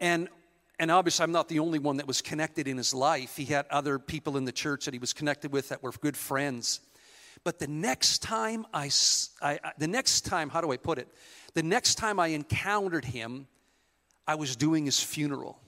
And 0.00 0.28
and 0.78 0.90
obviously, 0.90 1.24
I'm 1.24 1.32
not 1.32 1.48
the 1.48 1.58
only 1.58 1.80
one 1.80 1.96
that 1.96 2.06
was 2.06 2.22
connected 2.22 2.68
in 2.68 2.76
his 2.76 2.94
life. 2.94 3.36
He 3.36 3.46
had 3.46 3.66
other 3.68 3.98
people 3.98 4.36
in 4.36 4.44
the 4.44 4.52
church 4.52 4.84
that 4.84 4.94
he 4.94 5.00
was 5.00 5.12
connected 5.12 5.52
with 5.52 5.70
that 5.70 5.82
were 5.82 5.90
good 5.90 6.16
friends. 6.16 6.80
But 7.42 7.58
the 7.58 7.66
next 7.66 8.22
time 8.22 8.64
I, 8.72 8.90
I, 9.42 9.58
the 9.78 9.88
next 9.88 10.22
time, 10.22 10.50
how 10.50 10.60
do 10.60 10.70
I 10.70 10.76
put 10.76 10.98
it? 10.98 11.08
The 11.54 11.62
next 11.64 11.96
time 11.96 12.20
I 12.20 12.28
encountered 12.28 13.04
him, 13.04 13.48
I 14.26 14.36
was 14.36 14.54
doing 14.54 14.84
his 14.84 15.00
funeral. 15.00 15.58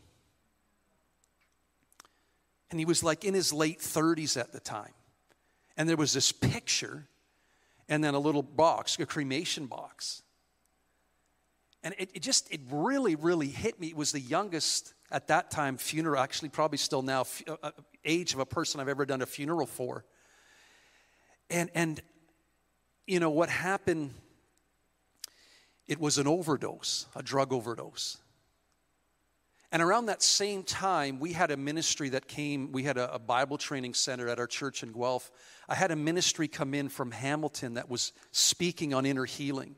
And 2.70 2.78
he 2.78 2.84
was 2.84 3.02
like 3.02 3.24
in 3.24 3.34
his 3.34 3.52
late 3.52 3.80
30s 3.80 4.38
at 4.38 4.52
the 4.52 4.60
time. 4.60 4.92
And 5.76 5.88
there 5.88 5.96
was 5.96 6.12
this 6.12 6.30
picture 6.30 7.08
and 7.88 8.04
then 8.04 8.14
a 8.14 8.18
little 8.20 8.44
box, 8.44 8.96
a 9.00 9.06
cremation 9.06 9.66
box. 9.66 10.22
And 11.82 11.94
it, 11.98 12.10
it 12.14 12.22
just, 12.22 12.52
it 12.52 12.60
really, 12.70 13.16
really 13.16 13.48
hit 13.48 13.80
me. 13.80 13.88
It 13.88 13.96
was 13.96 14.12
the 14.12 14.20
youngest 14.20 14.94
at 15.10 15.28
that 15.28 15.50
time 15.50 15.76
funeral, 15.76 16.20
actually, 16.22 16.50
probably 16.50 16.78
still 16.78 17.02
now, 17.02 17.24
uh, 17.48 17.56
uh, 17.62 17.70
age 18.04 18.32
of 18.32 18.40
a 18.40 18.46
person 18.46 18.80
I've 18.80 18.88
ever 18.88 19.04
done 19.04 19.22
a 19.22 19.26
funeral 19.26 19.66
for. 19.66 20.04
And, 21.50 21.70
and 21.74 22.00
you 23.06 23.18
know, 23.18 23.30
what 23.30 23.48
happened, 23.48 24.14
it 25.88 25.98
was 25.98 26.18
an 26.18 26.28
overdose, 26.28 27.06
a 27.16 27.22
drug 27.22 27.52
overdose. 27.52 28.18
And 29.72 29.82
around 29.82 30.06
that 30.06 30.22
same 30.22 30.64
time, 30.64 31.20
we 31.20 31.32
had 31.32 31.50
a 31.50 31.56
ministry 31.56 32.08
that 32.10 32.26
came, 32.26 32.72
we 32.72 32.82
had 32.82 32.96
a, 32.96 33.14
a, 33.14 33.18
Bible 33.20 33.56
training 33.56 33.94
center 33.94 34.28
at 34.28 34.40
our 34.40 34.48
church 34.48 34.82
in 34.82 34.90
Guelph. 34.90 35.30
I 35.68 35.76
had 35.76 35.92
a 35.92 35.96
ministry 35.96 36.48
come 36.48 36.74
in 36.74 36.88
from 36.88 37.12
Hamilton 37.12 37.74
that 37.74 37.88
was 37.88 38.12
speaking 38.32 38.94
on 38.94 39.06
inner 39.06 39.24
healing. 39.24 39.76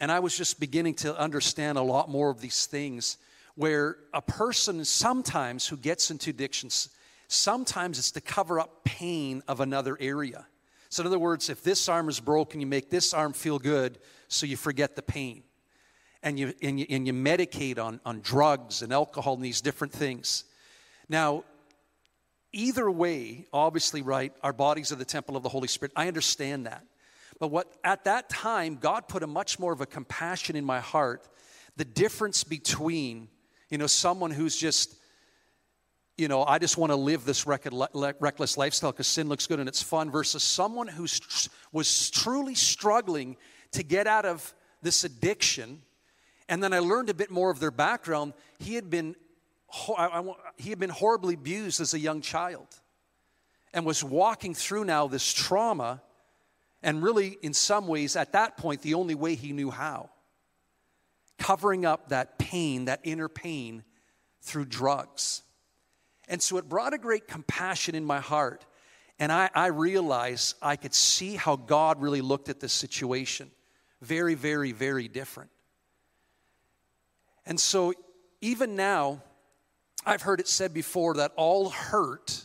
And 0.00 0.10
I 0.10 0.18
was 0.18 0.36
just 0.36 0.58
beginning 0.58 0.94
to 0.96 1.16
understand 1.16 1.78
a 1.78 1.82
lot 1.82 2.10
more 2.10 2.28
of 2.28 2.40
these 2.40 2.66
things 2.66 3.18
where 3.54 3.96
a 4.12 4.22
person 4.22 4.84
sometimes 4.84 5.66
who 5.66 5.76
gets 5.76 6.10
into 6.10 6.30
addictions, 6.30 6.88
sometimes 7.28 7.98
it's 7.98 8.10
to 8.12 8.20
cover 8.20 8.60
up 8.60 8.84
pain 8.84 9.42
of 9.48 9.60
another 9.60 9.96
area. 10.00 10.46
So, 10.88 11.02
in 11.02 11.06
other 11.06 11.18
words, 11.18 11.48
if 11.48 11.62
this 11.62 11.88
arm 11.88 12.08
is 12.08 12.20
broken, 12.20 12.60
you 12.60 12.66
make 12.66 12.90
this 12.90 13.14
arm 13.14 13.32
feel 13.32 13.58
good 13.58 13.98
so 14.28 14.46
you 14.46 14.56
forget 14.56 14.94
the 14.94 15.02
pain. 15.02 15.42
And 16.22 16.38
you, 16.38 16.54
and 16.62 16.78
you, 16.78 16.86
and 16.90 17.06
you 17.06 17.12
medicate 17.12 17.78
on, 17.78 18.00
on 18.04 18.20
drugs 18.20 18.82
and 18.82 18.92
alcohol 18.92 19.34
and 19.34 19.44
these 19.44 19.60
different 19.60 19.92
things. 19.92 20.44
Now, 21.08 21.44
either 22.52 22.90
way, 22.90 23.46
obviously, 23.52 24.02
right, 24.02 24.32
our 24.42 24.52
bodies 24.52 24.92
are 24.92 24.96
the 24.96 25.04
temple 25.04 25.36
of 25.36 25.42
the 25.42 25.48
Holy 25.48 25.66
Spirit. 25.66 25.92
I 25.96 26.08
understand 26.08 26.66
that. 26.66 26.84
But 27.40 27.48
what 27.48 27.72
at 27.82 28.04
that 28.04 28.28
time, 28.28 28.76
God 28.80 29.08
put 29.08 29.22
a 29.22 29.26
much 29.26 29.58
more 29.58 29.72
of 29.72 29.80
a 29.80 29.86
compassion 29.86 30.54
in 30.54 30.64
my 30.64 30.80
heart. 30.80 31.28
The 31.76 31.84
difference 31.84 32.44
between 32.44 33.28
you 33.72 33.78
know, 33.78 33.86
someone 33.86 34.30
who's 34.30 34.54
just, 34.54 34.94
you 36.18 36.28
know, 36.28 36.44
I 36.44 36.58
just 36.58 36.76
want 36.76 36.92
to 36.92 36.96
live 36.96 37.24
this 37.24 37.46
reckless 37.46 38.58
lifestyle 38.58 38.92
because 38.92 39.06
sin 39.06 39.30
looks 39.30 39.46
good 39.46 39.60
and 39.60 39.68
it's 39.68 39.82
fun, 39.82 40.10
versus 40.10 40.42
someone 40.42 40.88
who 40.88 41.06
was 41.72 42.10
truly 42.10 42.54
struggling 42.54 43.38
to 43.70 43.82
get 43.82 44.06
out 44.06 44.26
of 44.26 44.52
this 44.82 45.04
addiction. 45.04 45.80
And 46.50 46.62
then 46.62 46.74
I 46.74 46.80
learned 46.80 47.08
a 47.08 47.14
bit 47.14 47.30
more 47.30 47.50
of 47.50 47.60
their 47.60 47.70
background. 47.70 48.34
He 48.58 48.74
had 48.74 48.90
been, 48.90 49.16
he 50.58 50.68
had 50.68 50.78
been 50.78 50.90
horribly 50.90 51.32
abused 51.32 51.80
as 51.80 51.94
a 51.94 51.98
young 51.98 52.20
child 52.20 52.68
and 53.72 53.86
was 53.86 54.04
walking 54.04 54.52
through 54.52 54.84
now 54.84 55.06
this 55.06 55.32
trauma, 55.32 56.02
and 56.82 57.02
really, 57.02 57.38
in 57.40 57.54
some 57.54 57.88
ways, 57.88 58.16
at 58.16 58.32
that 58.32 58.58
point, 58.58 58.82
the 58.82 58.92
only 58.92 59.14
way 59.14 59.34
he 59.34 59.52
knew 59.52 59.70
how 59.70 60.10
covering 61.38 61.84
up 61.84 62.08
that 62.08 62.38
pain, 62.38 62.86
that 62.86 63.00
inner 63.04 63.28
pain, 63.28 63.84
through 64.42 64.66
drugs. 64.66 65.42
And 66.28 66.42
so 66.42 66.56
it 66.56 66.68
brought 66.68 66.94
a 66.94 66.98
great 66.98 67.28
compassion 67.28 67.94
in 67.94 68.04
my 68.04 68.20
heart. 68.20 68.64
And 69.18 69.30
I, 69.30 69.50
I 69.54 69.66
realized 69.66 70.56
I 70.60 70.76
could 70.76 70.94
see 70.94 71.36
how 71.36 71.56
God 71.56 72.00
really 72.00 72.20
looked 72.20 72.48
at 72.48 72.58
this 72.58 72.72
situation. 72.72 73.50
Very, 74.00 74.34
very, 74.34 74.72
very 74.72 75.06
different. 75.06 75.50
And 77.46 77.58
so 77.60 77.94
even 78.40 78.74
now, 78.74 79.22
I've 80.04 80.22
heard 80.22 80.40
it 80.40 80.48
said 80.48 80.74
before 80.74 81.14
that 81.14 81.32
all 81.36 81.70
hurt, 81.70 82.44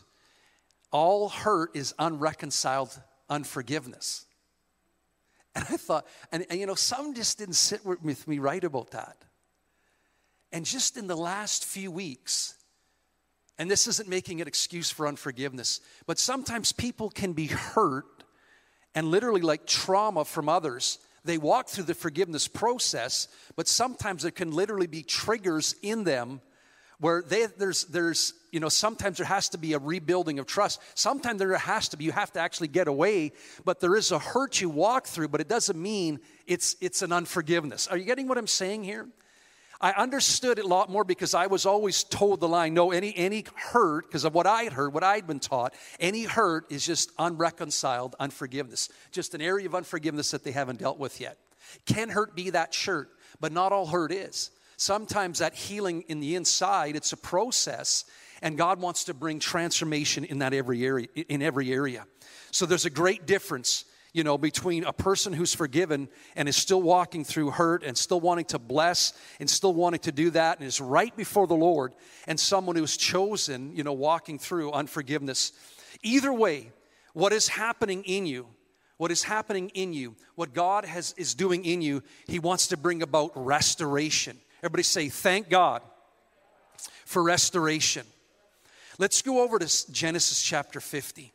all 0.92 1.30
hurt 1.30 1.76
is 1.76 1.96
unreconciled 1.98 3.02
unforgiveness. 3.30 4.27
And 5.58 5.66
I 5.72 5.78
thought, 5.78 6.06
and, 6.32 6.46
and 6.52 6.60
you 6.60 6.68
know, 6.68 6.76
some 6.76 7.16
just 7.16 7.40
didn't 7.40 7.56
sit 7.56 7.84
with 7.84 8.28
me 8.28 8.38
right 8.38 8.64
about 8.64 8.92
that. 8.92 9.18
And 10.52 10.64
just 10.64 10.98
in 10.98 11.08
the 11.08 11.18
last 11.18 11.66
few 11.66 11.90
weeks, 11.90 12.54
and 13.58 13.70
this 13.70 13.88
isn't 13.88 14.08
making 14.08 14.40
an 14.40 14.48
excuse 14.48 14.92
for 14.92 15.08
unforgiveness, 15.08 15.82
but 16.06 16.20
sometimes 16.20 16.74
people 16.74 17.10
can 17.10 17.34
be 17.34 17.48
hurt 17.48 18.24
and 18.94 19.08
literally 19.08 19.42
like 19.42 19.66
trauma 19.66 20.26
from 20.26 20.48
others. 20.48 21.00
They 21.26 21.40
walk 21.40 21.70
through 21.70 21.86
the 21.86 21.96
forgiveness 21.96 22.48
process, 22.48 23.28
but 23.56 23.68
sometimes 23.68 24.22
there 24.22 24.32
can 24.32 24.52
literally 24.52 24.86
be 24.86 25.02
triggers 25.02 25.74
in 25.82 26.04
them 26.04 26.40
where 27.00 27.22
they, 27.22 27.46
there's, 27.46 27.86
there's, 27.86 28.34
you 28.52 28.60
know, 28.60 28.70
sometimes 28.70 29.18
there 29.18 29.26
has 29.26 29.50
to 29.50 29.58
be 29.58 29.74
a 29.74 29.80
rebuilding 29.80 30.40
of 30.40 30.48
trust. 30.48 30.82
Sometimes 30.96 31.40
there 31.40 31.56
has 31.56 31.90
to 31.90 31.98
be, 31.98 32.06
you 32.06 32.12
have 32.12 32.32
to 32.34 32.40
actually 32.40 32.70
get 32.70 32.88
away, 32.88 33.34
but 33.66 33.80
there 33.80 33.96
is 33.96 34.12
a 34.12 34.20
hurt 34.20 34.60
you 34.62 34.70
walk 34.70 35.06
through, 35.06 35.28
but 35.28 35.42
it 35.42 35.48
doesn't 35.48 35.80
mean 35.80 36.20
it's, 36.48 36.76
it's 36.82 37.02
an 37.02 37.12
unforgiveness. 37.12 37.88
Are 37.88 37.98
you 37.98 38.06
getting 38.06 38.28
what 38.28 38.38
I'm 38.38 38.48
saying 38.48 38.84
here? 38.84 39.08
I 39.80 39.92
understood 39.92 40.58
it 40.58 40.66
a 40.66 40.68
lot 40.68 40.90
more 40.90 41.04
because 41.04 41.36
I 41.36 41.46
was 41.46 41.68
always 41.68 42.04
told 42.04 42.40
the 42.40 42.48
line 42.48 42.74
no, 42.74 42.92
any, 42.92 43.16
any 43.16 43.46
hurt, 43.56 44.08
because 44.08 44.24
of 44.24 44.34
what 44.34 44.48
I 44.48 44.64
had 44.64 44.74
heard, 44.74 44.92
what 44.92 45.04
I 45.04 45.16
had 45.16 45.28
been 45.28 45.40
taught, 45.40 45.76
any 46.00 46.24
hurt 46.24 46.72
is 46.72 46.84
just 46.84 47.12
unreconciled 47.20 48.16
unforgiveness, 48.20 48.90
just 49.12 49.36
an 49.36 49.42
area 49.42 49.68
of 49.68 49.76
unforgiveness 49.76 50.32
that 50.32 50.44
they 50.44 50.52
haven't 50.52 50.80
dealt 50.80 50.98
with 50.98 51.22
yet. 51.22 51.38
Can 51.86 52.10
hurt 52.10 52.36
be 52.36 52.50
that 52.50 52.74
shirt, 52.74 53.10
but 53.40 53.52
not 53.52 53.72
all 53.72 53.86
hurt 53.86 54.12
is. 54.12 54.50
Sometimes 54.78 55.40
that 55.40 55.56
healing 55.56 56.04
in 56.08 56.20
the 56.20 56.36
inside, 56.36 56.96
it's 56.96 57.12
a 57.12 57.18
process, 57.18 58.06
and 58.42 58.58
God 58.58 58.80
wants 58.80 59.06
to 59.06 59.14
bring 59.14 59.40
transformation 59.40 60.24
in 60.24 60.40
that 60.40 60.54
every 60.54 60.86
area, 60.86 61.08
in 61.16 61.42
every 61.42 61.74
area. 61.74 62.06
So 62.52 62.66
there's 62.66 62.86
a 62.86 62.92
great 62.92 63.26
difference 63.26 63.86
you 64.14 64.24
know, 64.24 64.38
between 64.38 64.84
a 64.84 64.94
person 64.94 65.32
who's 65.32 65.54
forgiven 65.54 66.10
and 66.36 66.50
is 66.50 66.56
still 66.56 66.82
walking 66.82 67.24
through 67.24 67.52
hurt 67.52 67.84
and 67.84 67.96
still 67.96 68.20
wanting 68.20 68.46
to 68.46 68.58
bless 68.58 69.14
and 69.40 69.48
still 69.48 69.74
wanting 69.76 70.00
to 70.00 70.12
do 70.12 70.32
that 70.32 70.58
and 70.58 70.68
is 70.68 70.82
right 70.82 71.16
before 71.16 71.46
the 71.46 71.54
Lord 71.56 71.94
and 72.26 72.40
someone 72.40 72.76
who's 72.76 72.98
chosen, 72.98 73.76
you 73.76 73.84
know, 73.84 73.94
walking 73.94 74.40
through 74.40 74.72
unforgiveness. 74.72 75.52
Either 76.02 76.34
way, 76.34 76.72
what 77.14 77.32
is 77.32 77.48
happening 77.48 78.04
in 78.06 78.26
you, 78.26 78.48
what 78.98 79.12
is 79.12 79.22
happening 79.22 79.70
in 79.76 79.94
you, 79.94 80.16
what 80.34 80.54
God 80.54 80.86
has, 80.86 81.14
is 81.18 81.36
doing 81.36 81.64
in 81.64 81.84
you, 81.84 82.02
He 82.28 82.40
wants 82.40 82.68
to 82.68 82.78
bring 82.78 83.04
about 83.04 83.32
restoration. 83.36 84.40
Everybody 84.60 84.84
say, 84.84 85.10
Thank 85.10 85.50
God 85.50 85.82
for 87.06 87.24
restoration. 87.24 88.06
Let's 89.00 89.22
go 89.22 89.44
over 89.44 89.60
to 89.60 89.92
Genesis 89.92 90.42
chapter 90.42 90.80
50. 90.80 91.32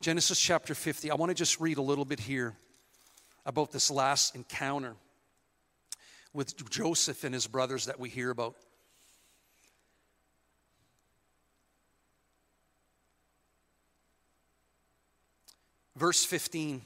Genesis 0.00 0.40
chapter 0.40 0.74
50. 0.74 1.10
I 1.10 1.14
want 1.14 1.30
to 1.30 1.34
just 1.34 1.60
read 1.60 1.78
a 1.78 1.82
little 1.82 2.04
bit 2.04 2.18
here 2.18 2.56
about 3.46 3.70
this 3.70 3.90
last 3.90 4.34
encounter 4.34 4.94
with 6.32 6.68
Joseph 6.70 7.24
and 7.24 7.34
his 7.34 7.46
brothers 7.46 7.86
that 7.86 8.00
we 8.00 8.08
hear 8.08 8.30
about. 8.30 8.56
Verse 15.94 16.24
15. 16.24 16.82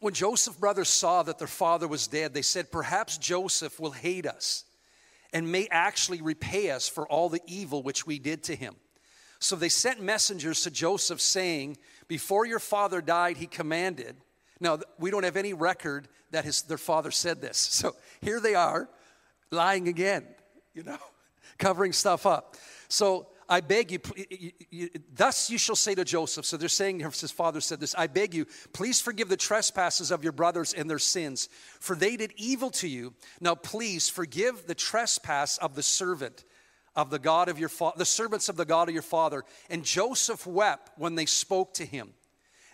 When 0.00 0.14
Joseph's 0.14 0.58
brothers 0.58 0.88
saw 0.88 1.22
that 1.22 1.38
their 1.38 1.48
father 1.48 1.88
was 1.88 2.06
dead, 2.06 2.34
they 2.34 2.42
said, 2.42 2.70
Perhaps 2.70 3.18
Joseph 3.18 3.80
will 3.80 3.92
hate 3.92 4.26
us 4.26 4.64
and 5.32 5.50
may 5.50 5.68
actually 5.70 6.20
repay 6.20 6.70
us 6.70 6.88
for 6.88 7.06
all 7.08 7.28
the 7.28 7.42
evil 7.46 7.82
which 7.82 8.06
we 8.06 8.18
did 8.18 8.42
to 8.44 8.56
him. 8.56 8.74
So 9.38 9.56
they 9.56 9.68
sent 9.68 10.00
messengers 10.02 10.62
to 10.62 10.70
Joseph 10.70 11.20
saying, 11.20 11.76
before 12.08 12.46
your 12.46 12.58
father 12.58 13.00
died, 13.00 13.36
he 13.36 13.46
commanded. 13.46 14.16
Now, 14.60 14.78
we 14.98 15.10
don't 15.10 15.24
have 15.24 15.36
any 15.36 15.52
record 15.52 16.08
that 16.30 16.44
his, 16.44 16.62
their 16.62 16.78
father 16.78 17.10
said 17.10 17.40
this. 17.40 17.58
So 17.72 17.96
here 18.20 18.40
they 18.40 18.54
are, 18.54 18.88
lying 19.50 19.88
again, 19.88 20.24
you 20.74 20.82
know, 20.82 20.98
covering 21.58 21.92
stuff 21.92 22.26
up. 22.26 22.56
So 22.88 23.26
I 23.48 23.60
beg 23.60 23.92
you, 23.92 24.90
thus 25.14 25.50
you 25.50 25.58
shall 25.58 25.76
say 25.76 25.94
to 25.94 26.04
Joseph. 26.04 26.46
So 26.46 26.56
they're 26.56 26.68
saying, 26.68 27.00
his 27.00 27.30
father 27.30 27.60
said 27.60 27.80
this 27.80 27.94
I 27.96 28.06
beg 28.06 28.34
you, 28.34 28.46
please 28.72 29.00
forgive 29.00 29.28
the 29.28 29.36
trespasses 29.36 30.10
of 30.10 30.22
your 30.22 30.32
brothers 30.32 30.72
and 30.72 30.90
their 30.90 30.98
sins, 30.98 31.48
for 31.80 31.94
they 31.94 32.16
did 32.16 32.32
evil 32.36 32.70
to 32.70 32.88
you. 32.88 33.14
Now 33.40 33.54
please 33.54 34.08
forgive 34.08 34.66
the 34.66 34.74
trespass 34.74 35.58
of 35.58 35.74
the 35.74 35.82
servant 35.82 36.44
of 36.96 37.10
the 37.10 37.18
God 37.18 37.48
of 37.48 37.58
your 37.58 37.68
father, 37.68 37.98
the 37.98 38.04
servants 38.04 38.48
of 38.48 38.56
the 38.56 38.64
God 38.64 38.88
of 38.88 38.94
your 38.94 39.02
father. 39.02 39.44
And 39.70 39.84
Joseph 39.84 40.46
wept 40.46 40.90
when 40.96 41.14
they 41.14 41.26
spoke 41.26 41.74
to 41.74 41.84
him. 41.84 42.14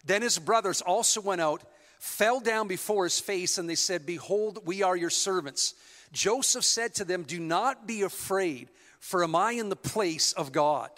Then 0.04 0.22
his 0.22 0.38
brothers 0.38 0.80
also 0.80 1.20
went 1.20 1.40
out, 1.40 1.62
fell 1.98 2.40
down 2.40 2.68
before 2.68 3.04
his 3.04 3.20
face, 3.20 3.58
and 3.58 3.68
they 3.68 3.74
said, 3.74 4.06
Behold, 4.06 4.60
we 4.64 4.82
are 4.82 4.96
your 4.96 5.10
servants. 5.10 5.74
Joseph 6.12 6.64
said 6.64 6.94
to 6.94 7.04
them, 7.04 7.24
Do 7.24 7.40
not 7.40 7.86
be 7.86 8.02
afraid, 8.02 8.68
for 9.02 9.24
am 9.24 9.34
I 9.34 9.52
in 9.52 9.68
the 9.68 9.76
place 9.76 10.32
of 10.32 10.52
God? 10.52 10.90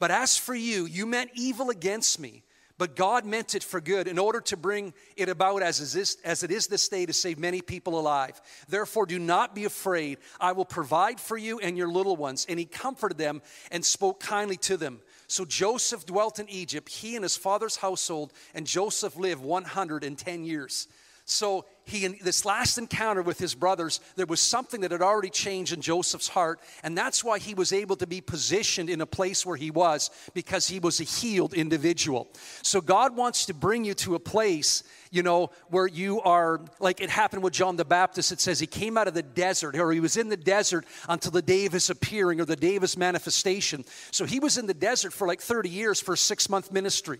But 0.00 0.10
as 0.10 0.36
for 0.36 0.54
you, 0.54 0.84
you 0.84 1.06
meant 1.06 1.30
evil 1.34 1.70
against 1.70 2.18
me 2.18 2.42
but 2.82 2.96
God 2.96 3.24
meant 3.24 3.54
it 3.54 3.62
for 3.62 3.80
good 3.80 4.08
in 4.08 4.18
order 4.18 4.40
to 4.40 4.56
bring 4.56 4.92
it 5.16 5.28
about 5.28 5.62
as, 5.62 5.78
is, 5.94 6.16
as 6.24 6.42
it 6.42 6.50
is 6.50 6.66
this 6.66 6.88
day 6.88 7.06
to 7.06 7.12
save 7.12 7.38
many 7.38 7.62
people 7.62 7.96
alive. 7.96 8.40
Therefore, 8.68 9.06
do 9.06 9.20
not 9.20 9.54
be 9.54 9.66
afraid. 9.66 10.18
I 10.40 10.50
will 10.50 10.64
provide 10.64 11.20
for 11.20 11.36
you 11.36 11.60
and 11.60 11.78
your 11.78 11.86
little 11.86 12.16
ones. 12.16 12.44
And 12.48 12.58
he 12.58 12.64
comforted 12.64 13.18
them 13.18 13.40
and 13.70 13.84
spoke 13.84 14.18
kindly 14.18 14.56
to 14.56 14.76
them. 14.76 15.00
So 15.28 15.44
Joseph 15.44 16.06
dwelt 16.06 16.40
in 16.40 16.48
Egypt, 16.48 16.88
he 16.88 17.14
and 17.14 17.22
his 17.22 17.36
father's 17.36 17.76
household, 17.76 18.32
and 18.52 18.66
Joseph 18.66 19.16
lived 19.16 19.44
110 19.44 20.44
years. 20.44 20.88
So 21.24 21.66
he 21.84 22.04
in 22.04 22.16
this 22.22 22.44
last 22.44 22.78
encounter 22.78 23.22
with 23.22 23.38
his 23.38 23.54
brothers, 23.54 24.00
there 24.16 24.26
was 24.26 24.40
something 24.40 24.82
that 24.82 24.90
had 24.90 25.02
already 25.02 25.30
changed 25.30 25.72
in 25.72 25.80
Joseph's 25.80 26.28
heart, 26.28 26.60
and 26.82 26.96
that's 26.96 27.24
why 27.24 27.38
he 27.38 27.54
was 27.54 27.72
able 27.72 27.96
to 27.96 28.06
be 28.06 28.20
positioned 28.20 28.88
in 28.88 29.00
a 29.00 29.06
place 29.06 29.44
where 29.44 29.56
he 29.56 29.70
was 29.70 30.10
because 30.34 30.68
he 30.68 30.78
was 30.78 31.00
a 31.00 31.04
healed 31.04 31.54
individual. 31.54 32.28
So 32.62 32.80
God 32.80 33.16
wants 33.16 33.46
to 33.46 33.54
bring 33.54 33.84
you 33.84 33.94
to 33.94 34.14
a 34.14 34.20
place, 34.20 34.82
you 35.10 35.22
know, 35.22 35.50
where 35.68 35.86
you 35.86 36.20
are 36.20 36.60
like 36.78 37.00
it 37.00 37.10
happened 37.10 37.42
with 37.42 37.52
John 37.52 37.76
the 37.76 37.84
Baptist. 37.84 38.32
It 38.32 38.40
says 38.40 38.60
he 38.60 38.66
came 38.66 38.96
out 38.96 39.08
of 39.08 39.14
the 39.14 39.22
desert, 39.22 39.76
or 39.76 39.92
he 39.92 40.00
was 40.00 40.16
in 40.16 40.28
the 40.28 40.36
desert 40.36 40.86
until 41.08 41.32
the 41.32 41.42
day 41.42 41.66
of 41.66 41.72
his 41.72 41.90
appearing 41.90 42.40
or 42.40 42.44
the 42.44 42.56
day 42.56 42.76
of 42.76 42.82
his 42.82 42.96
manifestation. 42.96 43.84
So 44.10 44.24
he 44.24 44.40
was 44.40 44.58
in 44.58 44.66
the 44.66 44.74
desert 44.74 45.12
for 45.12 45.26
like 45.26 45.40
30 45.40 45.68
years 45.68 46.00
for 46.00 46.14
a 46.14 46.18
six 46.18 46.48
month 46.48 46.70
ministry. 46.72 47.18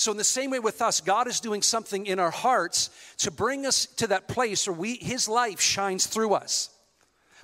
So, 0.00 0.10
in 0.12 0.16
the 0.16 0.24
same 0.24 0.50
way 0.50 0.60
with 0.60 0.80
us, 0.80 1.02
God 1.02 1.28
is 1.28 1.40
doing 1.40 1.60
something 1.60 2.06
in 2.06 2.18
our 2.18 2.30
hearts 2.30 2.88
to 3.18 3.30
bring 3.30 3.66
us 3.66 3.84
to 3.96 4.06
that 4.06 4.28
place 4.28 4.66
where 4.66 4.74
we, 4.74 4.96
His 4.96 5.28
life 5.28 5.60
shines 5.60 6.06
through 6.06 6.32
us. 6.32 6.70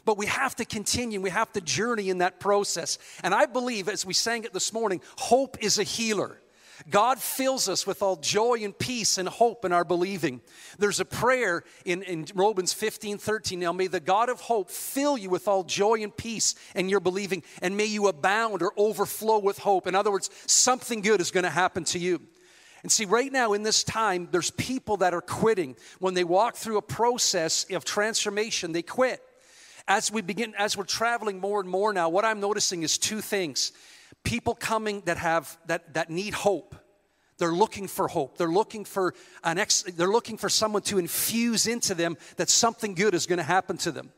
But 0.07 0.17
we 0.17 0.25
have 0.25 0.57
to 0.57 0.65
continue, 0.65 1.21
we 1.21 1.29
have 1.29 1.53
to 1.53 1.61
journey 1.61 2.09
in 2.09 2.19
that 2.19 2.41
process. 2.41 2.99
And 3.23 3.35
I 3.35 3.45
believe, 3.45 3.91
as 3.91 4.07
we 4.07 4.15
sang 4.15 4.45
it 4.45 4.55
this 4.55 4.73
morning, 4.73 5.03
hope 5.19 5.59
is 5.63 5.79
a 5.79 5.83
healer. 5.83 6.41
God 6.89 7.19
fills 7.19 7.69
us 7.69 7.87
with 7.87 8.01
all 8.01 8.17
joy 8.17 8.61
and 8.63 8.79
peace 8.79 9.19
and 9.19 9.29
hope 9.29 9.67
in 9.67 9.73
our 9.75 9.85
believing. 9.85 10.41
There's 10.79 11.01
a 11.01 11.05
prayer 11.05 11.63
in, 11.85 12.03
in 12.05 12.25
Romans 12.35 12.73
15 12.73 13.19
13. 13.19 13.59
Now, 13.61 13.75
may 13.75 13.87
the 13.87 14.01
God 14.01 14.31
of 14.31 14.41
hope 14.41 14.71
fill 14.71 15.19
you 15.19 15.29
with 15.29 15.47
all 15.47 15.63
joy 15.63 16.03
and 16.03 16.17
peace 16.17 16.55
in 16.75 16.89
your 16.89 17.01
believing, 17.01 17.43
and 17.61 17.77
may 17.77 17.85
you 17.85 18.09
abound 18.09 18.63
or 18.63 18.73
overflow 18.79 19.41
with 19.41 19.59
hope. 19.59 19.87
In 19.87 19.95
other 19.95 20.11
words, 20.11 20.31
something 20.47 21.03
good 21.03 21.21
is 21.21 21.31
going 21.31 21.45
to 21.45 21.51
happen 21.51 21.85
to 21.85 21.99
you. 21.99 22.23
And 22.87 22.93
see, 22.93 23.05
right 23.05 23.33
now 23.33 23.53
in 23.53 23.65
this 23.65 23.83
time, 23.83 24.29
there's 24.31 24.53
people 24.53 24.99
that 24.99 25.13
are 25.13 25.21
quitting. 25.21 25.75
When 25.99 26.15
they 26.15 26.23
walk 26.23 26.55
through 26.55 26.77
a 26.77 26.83
process 26.83 27.67
of 27.73 27.85
transformation, 27.85 28.71
they 28.71 28.83
quit. 28.83 29.21
As 29.89 30.13
we 30.13 30.23
begin, 30.23 30.55
as 30.57 30.77
we're 30.77 30.85
traveling 30.85 31.41
more 31.41 31.59
and 31.59 31.69
more 31.69 31.93
now, 31.93 32.09
what 32.09 32.25
I'm 32.25 32.39
noticing 32.39 32.85
is 32.85 32.97
two 32.97 33.21
things. 33.21 33.73
People 34.23 34.55
coming 34.55 35.03
that 35.07 35.17
have 35.17 35.59
that 35.67 35.95
that 35.95 36.11
need 36.11 36.33
hope. 36.33 36.77
They're 37.39 37.51
looking 37.51 37.89
for 37.89 38.07
hope. 38.07 38.39
They're 38.39 38.47
looking 38.47 38.85
for 38.85 39.15
an 39.43 39.59
ex, 39.59 39.83
they're 39.83 40.07
looking 40.07 40.37
for 40.37 40.49
someone 40.49 40.83
to 40.83 40.99
infuse 40.99 41.67
into 41.67 41.93
them 41.93 42.17
that 42.37 42.49
something 42.49 42.95
good 42.95 43.17
is 43.17 43.27
going 43.27 43.39
to 43.39 43.43
happen 43.43 43.79
to 43.79 43.91
them. 43.91 44.13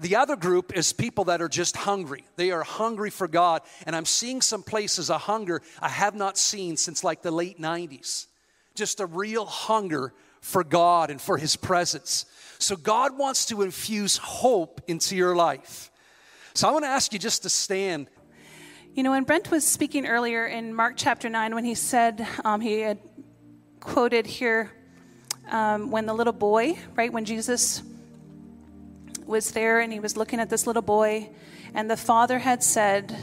The 0.00 0.16
other 0.16 0.36
group 0.36 0.76
is 0.76 0.92
people 0.92 1.24
that 1.24 1.40
are 1.40 1.48
just 1.48 1.76
hungry. 1.76 2.24
They 2.36 2.50
are 2.50 2.62
hungry 2.62 3.10
for 3.10 3.28
God. 3.28 3.62
And 3.86 3.96
I'm 3.96 4.04
seeing 4.04 4.42
some 4.42 4.62
places 4.62 5.10
a 5.10 5.18
hunger 5.18 5.62
I 5.80 5.88
have 5.88 6.14
not 6.14 6.36
seen 6.36 6.76
since 6.76 7.02
like 7.02 7.22
the 7.22 7.30
late 7.30 7.60
90s. 7.60 8.26
Just 8.74 9.00
a 9.00 9.06
real 9.06 9.46
hunger 9.46 10.12
for 10.40 10.62
God 10.62 11.10
and 11.10 11.20
for 11.20 11.38
His 11.38 11.56
presence. 11.56 12.26
So 12.58 12.76
God 12.76 13.18
wants 13.18 13.46
to 13.46 13.62
infuse 13.62 14.16
hope 14.18 14.80
into 14.86 15.16
your 15.16 15.34
life. 15.34 15.90
So 16.54 16.68
I 16.68 16.72
want 16.72 16.84
to 16.84 16.88
ask 16.88 17.12
you 17.12 17.18
just 17.18 17.42
to 17.42 17.50
stand. 17.50 18.08
You 18.94 19.02
know, 19.02 19.10
when 19.10 19.24
Brent 19.24 19.50
was 19.50 19.66
speaking 19.66 20.06
earlier 20.06 20.46
in 20.46 20.74
Mark 20.74 20.94
chapter 20.96 21.28
9, 21.28 21.54
when 21.54 21.64
he 21.64 21.74
said 21.74 22.26
um, 22.44 22.60
he 22.60 22.80
had 22.80 22.98
quoted 23.80 24.26
here 24.26 24.72
um, 25.50 25.90
when 25.90 26.06
the 26.06 26.14
little 26.14 26.32
boy, 26.32 26.78
right, 26.94 27.12
when 27.12 27.24
Jesus 27.24 27.82
was 29.26 29.50
there 29.50 29.80
and 29.80 29.92
he 29.92 30.00
was 30.00 30.16
looking 30.16 30.40
at 30.40 30.50
this 30.50 30.66
little 30.66 30.82
boy, 30.82 31.28
and 31.74 31.90
the 31.90 31.96
father 31.96 32.38
had 32.38 32.62
said 32.62 33.16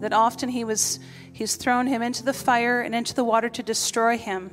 that 0.00 0.12
often 0.12 0.48
he 0.48 0.64
was 0.64 1.00
he's 1.32 1.56
thrown 1.56 1.86
him 1.86 2.02
into 2.02 2.24
the 2.24 2.32
fire 2.32 2.80
and 2.80 2.94
into 2.94 3.14
the 3.14 3.24
water 3.24 3.48
to 3.48 3.62
destroy 3.62 4.16
him. 4.16 4.50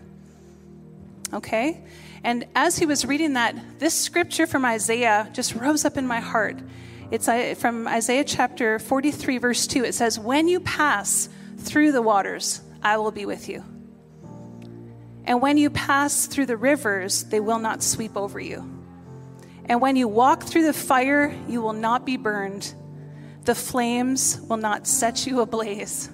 Okay? 1.34 1.84
And 2.24 2.48
as 2.56 2.78
he 2.78 2.86
was 2.86 3.06
reading 3.06 3.34
that, 3.34 3.80
this 3.80 3.94
scripture 3.94 4.48
from 4.48 4.66
Isaiah 4.66 5.30
just 5.34 5.56
rose 5.56 5.86
up 5.86 5.98
in 5.98 6.08
my 6.08 6.20
heart. 6.20 6.58
It's 7.12 7.28
uh, 7.28 7.54
from 7.58 7.88
Isaiah 7.88 8.24
chapter 8.24 8.80
43, 8.80 9.38
verse 9.38 9.68
2. 9.68 9.84
It 9.84 9.94
says, 9.94 10.20
When 10.20 10.48
you 10.48 10.60
pass 10.60 11.30
through 11.58 11.92
the 11.92 12.02
waters, 12.02 12.62
I 12.82 12.98
will 12.98 13.12
be 13.12 13.26
with 13.26 13.48
you. 13.48 13.64
And 15.26 15.42
when 15.42 15.58
you 15.58 15.70
pass 15.70 16.26
through 16.28 16.48
the 16.48 16.58
rivers, 16.58 17.24
they 17.24 17.40
will 17.40 17.60
not 17.60 17.84
sweep 17.84 18.16
over 18.16 18.40
you. 18.40 18.75
And 19.68 19.82
when 19.82 19.96
you 19.96 20.08
walk 20.08 20.44
through 20.44 20.66
the 20.66 20.74
fire, 20.74 21.36
you 21.48 21.62
will 21.62 21.74
not 21.74 22.06
be 22.06 22.18
burned. 22.18 22.74
The 23.46 23.56
flames 23.56 24.40
will 24.42 24.58
not 24.58 24.88
set 24.88 25.26
you 25.26 25.42
ablaze. 25.42 26.10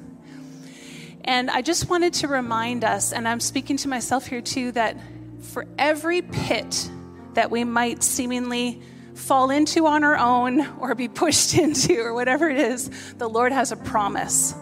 And 1.23 1.51
I 1.51 1.61
just 1.61 1.89
wanted 1.89 2.13
to 2.15 2.27
remind 2.27 2.83
us, 2.83 3.13
and 3.13 3.27
I'm 3.27 3.39
speaking 3.39 3.77
to 3.77 3.87
myself 3.87 4.25
here 4.25 4.41
too, 4.41 4.71
that 4.71 4.97
for 5.41 5.67
every 5.77 6.21
pit 6.21 6.89
that 7.33 7.51
we 7.51 7.63
might 7.63 8.03
seemingly 8.03 8.81
fall 9.13 9.49
into 9.49 9.85
on 9.85 10.03
our 10.03 10.17
own 10.17 10.65
or 10.79 10.95
be 10.95 11.07
pushed 11.07 11.53
into 11.57 11.99
or 11.99 12.13
whatever 12.13 12.49
it 12.49 12.57
is, 12.57 12.89
the 13.13 13.27
Lord 13.27 13.51
has 13.51 13.71
a 13.71 13.75
promise. 13.75 14.55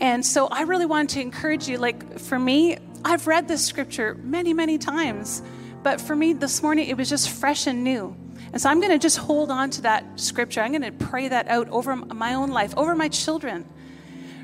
And 0.00 0.24
so 0.24 0.46
I 0.46 0.62
really 0.62 0.86
want 0.86 1.10
to 1.10 1.20
encourage 1.20 1.68
you. 1.68 1.78
Like 1.78 2.18
for 2.18 2.38
me, 2.38 2.78
I've 3.04 3.26
read 3.26 3.48
this 3.48 3.64
scripture 3.64 4.14
many, 4.22 4.52
many 4.52 4.78
times, 4.78 5.42
but 5.86 6.00
for 6.00 6.16
me 6.16 6.32
this 6.32 6.64
morning, 6.64 6.88
it 6.88 6.96
was 6.96 7.08
just 7.08 7.30
fresh 7.30 7.68
and 7.68 7.84
new. 7.84 8.16
And 8.52 8.60
so 8.60 8.68
I'm 8.68 8.80
going 8.80 8.90
to 8.90 8.98
just 8.98 9.18
hold 9.18 9.52
on 9.52 9.70
to 9.70 9.82
that 9.82 10.18
scripture. 10.18 10.60
I'm 10.60 10.72
going 10.72 10.82
to 10.82 10.90
pray 10.90 11.28
that 11.28 11.46
out 11.46 11.68
over 11.68 11.94
my 11.94 12.34
own 12.34 12.50
life, 12.50 12.76
over 12.76 12.96
my 12.96 13.06
children, 13.06 13.64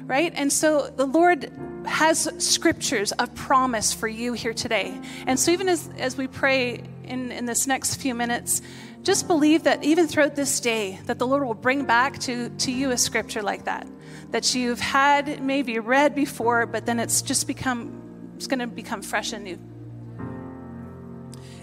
right? 0.05 0.33
And 0.37 0.53
so 0.53 0.87
the 0.87 1.05
Lord 1.05 1.51
has 1.85 2.31
scriptures 2.39 3.11
of 3.11 3.35
promise 3.35 3.93
for 3.93 4.07
you 4.07 4.35
here 4.35 4.55
today. 4.55 4.97
And 5.27 5.37
so 5.37 5.51
even 5.51 5.69
as, 5.69 5.91
as 5.99 6.17
we 6.17 6.29
pray 6.29 6.85
in, 7.03 7.33
in 7.33 7.45
this 7.47 7.67
next 7.67 7.97
few 7.97 8.15
minutes, 8.15 8.63
just 9.03 9.27
believe 9.27 9.65
that 9.65 9.83
even 9.83 10.07
throughout 10.07 10.37
this 10.37 10.61
day, 10.61 11.01
that 11.07 11.19
the 11.19 11.27
Lord 11.27 11.43
will 11.45 11.55
bring 11.55 11.87
back 11.87 12.21
to, 12.21 12.51
to 12.51 12.71
you 12.71 12.93
a 12.93 12.97
scripture 12.97 13.43
like 13.43 13.65
that, 13.65 13.89
that 14.31 14.55
you've 14.55 14.79
had 14.79 15.43
maybe 15.43 15.81
read 15.81 16.15
before, 16.15 16.67
but 16.67 16.87
then 16.87 17.01
it's 17.01 17.21
just 17.21 17.49
become, 17.49 18.33
it's 18.37 18.47
going 18.47 18.61
to 18.61 18.69
become 18.69 19.03
fresh 19.03 19.33
and 19.33 19.43
new. 19.43 19.59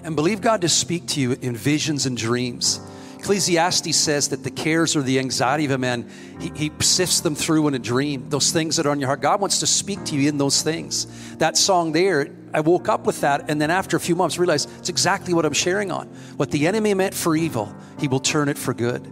And 0.03 0.15
believe 0.15 0.41
God 0.41 0.61
to 0.61 0.69
speak 0.69 1.07
to 1.07 1.21
you 1.21 1.33
in 1.33 1.55
visions 1.55 2.05
and 2.05 2.15
dreams. 2.15 2.79
Ecclesiastes 3.19 3.97
says 3.97 4.29
that 4.29 4.43
the 4.43 4.49
cares 4.49 4.95
or 4.95 5.01
the 5.01 5.19
anxiety 5.19 5.65
of 5.65 5.71
a 5.71 5.77
man, 5.77 6.09
he, 6.39 6.51
he, 6.55 6.71
sifts 6.79 7.19
them 7.19 7.35
through 7.35 7.67
in 7.67 7.75
a 7.75 7.79
dream. 7.79 8.29
Those 8.29 8.51
things 8.51 8.77
that 8.77 8.85
are 8.85 8.91
on 8.91 8.99
your 8.99 9.07
heart. 9.07 9.19
God 9.19 9.41
wants 9.41 9.59
to 9.59 9.67
speak 9.67 10.05
to 10.05 10.15
you 10.15 10.29
in 10.29 10.37
those 10.37 10.61
things. 10.61 11.05
That 11.35 11.57
song 11.57 11.91
there, 11.91 12.29
I 12.53 12.61
woke 12.61 12.87
up 12.87 13.05
with 13.05 13.21
that, 13.21 13.49
and 13.49 13.61
then 13.61 13.71
after 13.71 13.97
a 13.97 13.99
few 13.99 14.15
months, 14.15 14.39
realized 14.39 14.69
it's 14.79 14.87
exactly 14.87 15.33
what 15.33 15.45
I'm 15.45 15.53
sharing 15.53 15.91
on. 15.91 16.07
What 16.37 16.49
the 16.49 16.65
enemy 16.65 16.93
meant 16.93 17.13
for 17.13 17.35
evil, 17.35 17.75
he 17.99 18.07
will 18.07 18.21
turn 18.21 18.47
it 18.47 18.57
for 18.57 18.73
good. 18.73 19.05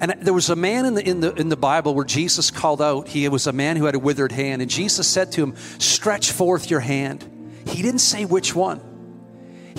And 0.00 0.16
there 0.22 0.34
was 0.34 0.50
a 0.50 0.56
man 0.56 0.84
in 0.86 0.94
the, 0.94 1.08
in 1.08 1.20
the, 1.20 1.32
in 1.34 1.50
the 1.50 1.56
Bible 1.56 1.94
where 1.94 2.04
Jesus 2.04 2.50
called 2.50 2.82
out, 2.82 3.06
he 3.06 3.28
was 3.28 3.46
a 3.46 3.52
man 3.52 3.76
who 3.76 3.84
had 3.84 3.94
a 3.94 3.98
withered 3.98 4.32
hand, 4.32 4.60
and 4.60 4.70
Jesus 4.70 5.06
said 5.06 5.30
to 5.32 5.42
him, 5.42 5.54
Stretch 5.78 6.32
forth 6.32 6.68
your 6.68 6.80
hand. 6.80 7.24
He 7.66 7.80
didn't 7.80 8.00
say 8.00 8.24
which 8.24 8.56
one. 8.56 8.89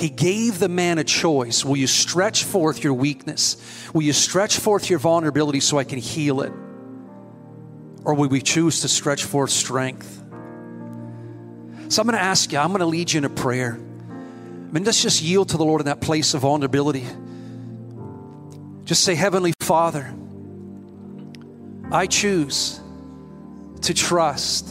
He 0.02 0.10
gave 0.10 0.58
the 0.58 0.68
man 0.68 0.98
a 0.98 1.04
choice. 1.04 1.64
Will 1.64 1.78
you 1.78 1.86
stretch 1.86 2.44
forth 2.44 2.84
your 2.84 2.96
weakness? 2.96 3.56
Will 3.94 4.02
you 4.02 4.14
stretch 4.14 4.58
forth 4.58 4.90
your 4.90 4.98
vulnerability 4.98 5.60
so 5.60 5.78
I 5.78 5.84
can 5.84 6.00
heal 6.00 6.42
it? 6.42 6.52
Or 8.04 8.16
will 8.16 8.28
we 8.28 8.42
choose 8.42 8.82
to 8.82 8.88
stretch 8.88 9.26
forth 9.26 9.52
strength? 9.52 10.12
So 11.90 12.02
I'm 12.02 12.08
going 12.08 12.18
to 12.18 12.24
ask 12.24 12.52
you, 12.52 12.58
I'm 12.58 12.70
going 12.70 12.80
to 12.80 12.88
lead 12.88 13.14
you 13.14 13.20
in 13.20 13.26
a 13.26 13.30
prayer. 13.30 13.74
I 13.74 14.72
mean, 14.72 14.86
let's 14.86 15.04
just 15.04 15.22
yield 15.22 15.50
to 15.50 15.58
the 15.58 15.66
Lord 15.66 15.82
in 15.82 15.86
that 15.86 16.02
place 16.02 16.34
of 16.34 16.42
vulnerability. 16.42 17.06
Just 18.86 19.04
say, 19.04 19.14
Heavenly 19.14 19.54
Father, 19.60 20.12
I 21.92 22.08
choose 22.08 22.82
to 23.82 23.94
trust. 23.94 24.68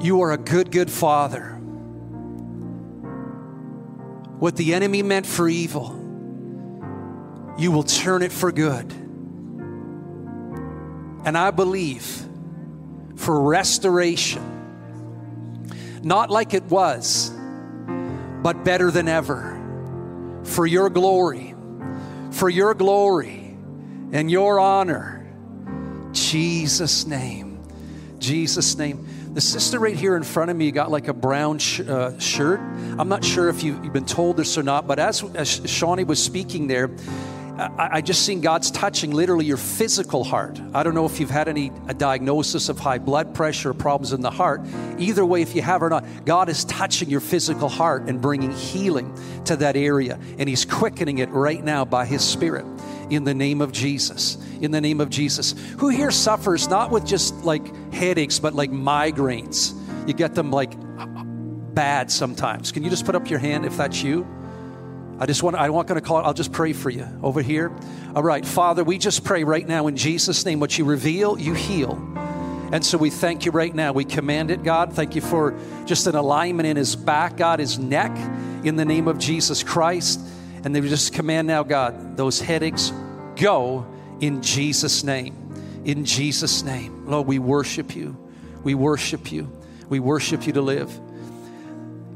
You 0.00 0.22
are 0.22 0.32
a 0.32 0.38
good, 0.38 0.72
good 0.72 0.90
Father 0.90 1.55
what 4.38 4.56
the 4.56 4.74
enemy 4.74 5.02
meant 5.02 5.26
for 5.26 5.48
evil, 5.48 5.94
you 7.58 7.72
will 7.72 7.82
turn 7.82 8.22
it 8.22 8.32
for 8.32 8.52
good. 8.52 8.92
And 11.24 11.36
I 11.36 11.50
believe 11.50 12.24
for 13.16 13.40
restoration, 13.40 14.42
not 16.02 16.30
like 16.30 16.54
it 16.54 16.64
was, 16.64 17.32
but 18.42 18.62
better 18.64 18.90
than 18.90 19.08
ever, 19.08 19.60
for 20.44 20.66
your 20.66 20.90
glory, 20.90 21.54
for 22.30 22.48
your 22.48 22.74
glory 22.74 23.56
and 24.12 24.30
your 24.30 24.60
honor. 24.60 25.26
Jesus' 26.12 27.06
name. 27.06 27.62
Jesus' 28.18 28.76
name. 28.76 29.06
The 29.36 29.42
sister 29.42 29.78
right 29.78 29.94
here 29.94 30.16
in 30.16 30.22
front 30.22 30.50
of 30.50 30.56
me 30.56 30.70
got 30.70 30.90
like 30.90 31.08
a 31.08 31.12
brown 31.12 31.58
sh- 31.58 31.80
uh, 31.80 32.18
shirt. 32.18 32.58
I'm 32.58 33.10
not 33.10 33.22
sure 33.22 33.50
if 33.50 33.62
you've, 33.62 33.84
you've, 33.84 33.92
been 33.92 34.06
told 34.06 34.38
this 34.38 34.56
or 34.56 34.62
not, 34.62 34.86
but 34.86 34.98
as, 34.98 35.22
as 35.34 35.60
Shawnee 35.68 36.04
was 36.04 36.24
speaking 36.24 36.68
there, 36.68 36.88
I, 37.58 37.88
I, 37.96 38.00
just 38.00 38.24
seen 38.24 38.40
God's 38.40 38.70
touching 38.70 39.10
literally 39.10 39.44
your 39.44 39.58
physical 39.58 40.24
heart. 40.24 40.58
I 40.72 40.82
don't 40.82 40.94
know 40.94 41.04
if 41.04 41.20
you've 41.20 41.28
had 41.28 41.48
any 41.48 41.70
a 41.86 41.92
diagnosis 41.92 42.70
of 42.70 42.78
high 42.78 42.96
blood 42.96 43.34
pressure 43.34 43.72
or 43.72 43.74
problems 43.74 44.14
in 44.14 44.22
the 44.22 44.30
heart. 44.30 44.62
Either 44.96 45.26
way, 45.26 45.42
if 45.42 45.54
you 45.54 45.60
have 45.60 45.82
or 45.82 45.90
not, 45.90 46.06
God 46.24 46.48
is 46.48 46.64
touching 46.64 47.10
your 47.10 47.20
physical 47.20 47.68
heart 47.68 48.04
and 48.08 48.22
bringing 48.22 48.52
healing 48.52 49.14
to 49.44 49.56
that 49.56 49.76
area, 49.76 50.18
and 50.38 50.48
He's 50.48 50.64
quickening 50.64 51.18
it 51.18 51.28
right 51.28 51.62
now 51.62 51.84
by 51.84 52.06
His 52.06 52.24
Spirit 52.24 52.64
in 53.10 53.24
the 53.24 53.34
name 53.34 53.60
of 53.60 53.72
Jesus. 53.72 54.38
In 54.60 54.70
the 54.70 54.80
name 54.80 55.00
of 55.00 55.10
Jesus. 55.10 55.54
Who 55.78 55.88
here 55.88 56.10
suffers 56.10 56.68
not 56.68 56.90
with 56.90 57.06
just 57.06 57.44
like 57.44 57.92
headaches, 57.92 58.38
but 58.38 58.54
like 58.54 58.70
migraines? 58.70 59.74
You 60.08 60.14
get 60.14 60.34
them 60.34 60.50
like 60.50 60.72
bad 61.74 62.10
sometimes. 62.10 62.72
Can 62.72 62.82
you 62.82 62.90
just 62.90 63.04
put 63.04 63.14
up 63.14 63.28
your 63.28 63.38
hand 63.38 63.66
if 63.66 63.76
that's 63.76 64.02
you? 64.02 64.26
I 65.18 65.26
just 65.26 65.42
want, 65.42 65.56
I'm 65.56 65.72
not 65.72 65.86
going 65.86 66.00
to 66.00 66.06
call 66.06 66.18
it, 66.20 66.22
I'll 66.22 66.34
just 66.34 66.52
pray 66.52 66.72
for 66.72 66.90
you 66.90 67.06
over 67.22 67.40
here. 67.40 67.72
All 68.14 68.22
right, 68.22 68.44
Father, 68.44 68.84
we 68.84 68.98
just 68.98 69.24
pray 69.24 69.44
right 69.44 69.66
now 69.66 69.86
in 69.86 69.96
Jesus' 69.96 70.44
name, 70.44 70.60
what 70.60 70.76
you 70.76 70.84
reveal, 70.84 71.38
you 71.38 71.54
heal. 71.54 71.94
And 72.72 72.84
so 72.84 72.98
we 72.98 73.10
thank 73.10 73.44
you 73.44 73.52
right 73.52 73.74
now. 73.74 73.92
We 73.92 74.04
command 74.04 74.50
it, 74.50 74.62
God. 74.62 74.92
Thank 74.92 75.14
you 75.14 75.20
for 75.20 75.56
just 75.84 76.06
an 76.06 76.16
alignment 76.16 76.66
in 76.66 76.76
his 76.76 76.96
back, 76.96 77.36
God, 77.36 77.60
his 77.60 77.78
neck, 77.78 78.10
in 78.64 78.76
the 78.76 78.84
name 78.84 79.08
of 79.08 79.18
Jesus 79.18 79.62
Christ. 79.62 80.20
And 80.66 80.74
they 80.74 80.80
just 80.80 81.12
command 81.12 81.46
now, 81.46 81.62
God, 81.62 82.16
those 82.16 82.40
headaches 82.40 82.92
go 83.36 83.86
in 84.18 84.42
Jesus' 84.42 85.04
name. 85.04 85.54
In 85.84 86.04
Jesus' 86.04 86.64
name. 86.64 87.06
Lord, 87.06 87.28
we 87.28 87.38
worship 87.38 87.94
you. 87.94 88.16
We 88.64 88.74
worship 88.74 89.30
you. 89.30 89.48
We 89.88 90.00
worship 90.00 90.44
you 90.44 90.54
to 90.54 90.62
live. 90.62 90.90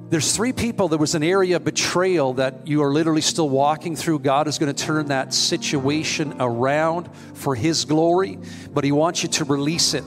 There's 0.08 0.34
three 0.34 0.52
people. 0.52 0.88
There 0.88 0.98
was 0.98 1.14
an 1.14 1.22
area 1.22 1.54
of 1.58 1.64
betrayal 1.64 2.32
that 2.34 2.66
you 2.66 2.82
are 2.82 2.92
literally 2.92 3.20
still 3.20 3.48
walking 3.48 3.94
through. 3.94 4.18
God 4.18 4.48
is 4.48 4.58
going 4.58 4.74
to 4.74 4.84
turn 4.84 5.06
that 5.06 5.32
situation 5.32 6.34
around 6.40 7.08
for 7.34 7.54
His 7.54 7.84
glory, 7.84 8.36
but 8.74 8.82
He 8.82 8.90
wants 8.90 9.22
you 9.22 9.28
to 9.28 9.44
release 9.44 9.94
it 9.94 10.02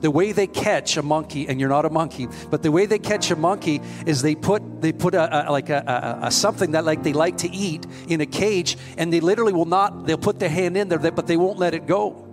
the 0.00 0.10
way 0.10 0.32
they 0.32 0.46
catch 0.46 0.96
a 0.96 1.02
monkey, 1.02 1.48
and 1.48 1.58
you're 1.58 1.68
not 1.68 1.84
a 1.84 1.90
monkey, 1.90 2.28
but 2.50 2.62
the 2.62 2.70
way 2.70 2.86
they 2.86 2.98
catch 2.98 3.30
a 3.30 3.36
monkey 3.36 3.80
is 4.06 4.22
they 4.22 4.34
put 4.34 4.80
they 4.80 4.92
put 4.92 5.14
a, 5.14 5.50
a 5.50 5.52
like 5.52 5.70
a, 5.70 6.20
a, 6.22 6.26
a, 6.26 6.30
something 6.30 6.72
that 6.72 6.84
like 6.84 7.02
they 7.02 7.12
like 7.12 7.38
to 7.38 7.50
eat 7.50 7.86
in 8.08 8.20
a 8.20 8.26
cage, 8.26 8.76
and 8.96 9.12
they 9.12 9.20
literally 9.20 9.52
will 9.52 9.66
not. 9.66 10.06
They'll 10.06 10.18
put 10.18 10.38
their 10.38 10.48
hand 10.48 10.76
in 10.76 10.88
there, 10.88 10.98
but 10.98 11.26
they 11.26 11.36
won't 11.36 11.58
let 11.58 11.74
it 11.74 11.86
go, 11.86 12.26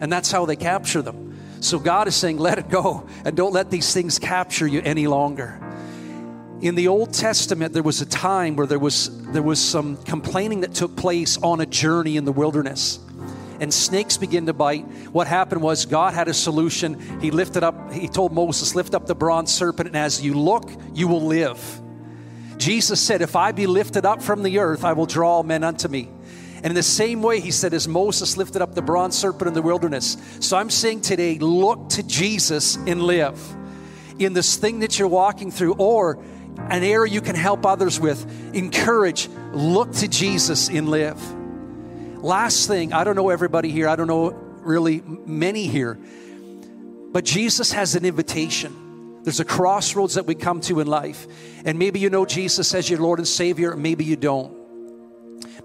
and 0.00 0.12
that's 0.12 0.30
how 0.30 0.44
they 0.44 0.56
capture 0.56 1.02
them. 1.02 1.38
So 1.60 1.78
God 1.78 2.08
is 2.08 2.14
saying, 2.14 2.36
let 2.38 2.58
it 2.58 2.68
go, 2.68 3.06
and 3.24 3.34
don't 3.34 3.54
let 3.54 3.70
these 3.70 3.94
things 3.94 4.18
capture 4.18 4.66
you 4.66 4.82
any 4.84 5.06
longer. 5.06 5.58
In 6.60 6.74
the 6.74 6.88
Old 6.88 7.14
Testament, 7.14 7.72
there 7.72 7.82
was 7.82 8.02
a 8.02 8.06
time 8.06 8.56
where 8.56 8.66
there 8.66 8.78
was 8.78 9.10
there 9.32 9.42
was 9.42 9.60
some 9.60 9.96
complaining 10.04 10.60
that 10.60 10.74
took 10.74 10.96
place 10.96 11.38
on 11.38 11.60
a 11.60 11.66
journey 11.66 12.16
in 12.18 12.24
the 12.26 12.32
wilderness 12.32 12.98
and 13.60 13.72
snakes 13.72 14.16
begin 14.16 14.46
to 14.46 14.52
bite. 14.52 14.84
What 15.12 15.26
happened 15.26 15.62
was 15.62 15.86
God 15.86 16.14
had 16.14 16.28
a 16.28 16.34
solution. 16.34 17.20
He 17.20 17.30
lifted 17.30 17.62
up, 17.62 17.92
he 17.92 18.08
told 18.08 18.32
Moses, 18.32 18.74
Lift 18.74 18.94
up 18.94 19.06
the 19.06 19.14
bronze 19.14 19.52
serpent, 19.52 19.88
and 19.88 19.96
as 19.96 20.22
you 20.22 20.34
look, 20.34 20.70
you 20.92 21.08
will 21.08 21.24
live. 21.24 21.80
Jesus 22.56 23.00
said, 23.00 23.22
If 23.22 23.36
I 23.36 23.52
be 23.52 23.66
lifted 23.66 24.04
up 24.06 24.22
from 24.22 24.42
the 24.42 24.58
earth, 24.58 24.84
I 24.84 24.92
will 24.92 25.06
draw 25.06 25.42
men 25.42 25.64
unto 25.64 25.88
me. 25.88 26.08
And 26.56 26.66
in 26.70 26.74
the 26.74 26.82
same 26.82 27.20
way, 27.20 27.40
he 27.40 27.50
said, 27.50 27.74
as 27.74 27.86
Moses 27.86 28.38
lifted 28.38 28.62
up 28.62 28.74
the 28.74 28.80
bronze 28.80 29.18
serpent 29.18 29.48
in 29.48 29.52
the 29.52 29.60
wilderness. 29.60 30.16
So 30.40 30.56
I'm 30.56 30.70
saying 30.70 31.02
today, 31.02 31.38
look 31.38 31.90
to 31.90 32.02
Jesus 32.02 32.76
and 32.76 33.02
live 33.02 33.38
in 34.18 34.32
this 34.32 34.56
thing 34.56 34.80
that 34.80 34.98
you're 34.98 35.08
walking 35.08 35.50
through, 35.50 35.74
or 35.74 36.18
an 36.70 36.82
area 36.82 37.12
you 37.12 37.20
can 37.20 37.34
help 37.34 37.66
others 37.66 37.98
with, 37.98 38.54
encourage, 38.54 39.28
look 39.52 39.92
to 39.92 40.08
Jesus 40.08 40.68
and 40.68 40.88
live. 40.88 41.20
Last 42.24 42.68
thing, 42.68 42.94
I 42.94 43.04
don't 43.04 43.16
know 43.16 43.28
everybody 43.28 43.70
here, 43.70 43.86
I 43.86 43.96
don't 43.96 44.06
know 44.06 44.30
really 44.30 45.02
many 45.02 45.66
here, 45.66 45.98
but 47.12 47.22
Jesus 47.22 47.70
has 47.72 47.96
an 47.96 48.06
invitation. 48.06 49.20
There's 49.24 49.40
a 49.40 49.44
crossroads 49.44 50.14
that 50.14 50.24
we 50.24 50.34
come 50.34 50.62
to 50.62 50.80
in 50.80 50.86
life. 50.86 51.26
And 51.66 51.78
maybe 51.78 52.00
you 52.00 52.08
know 52.08 52.24
Jesus 52.24 52.72
as 52.72 52.88
your 52.88 52.98
Lord 52.98 53.18
and 53.18 53.28
Savior, 53.28 53.76
maybe 53.76 54.06
you 54.06 54.16
don't. 54.16 54.56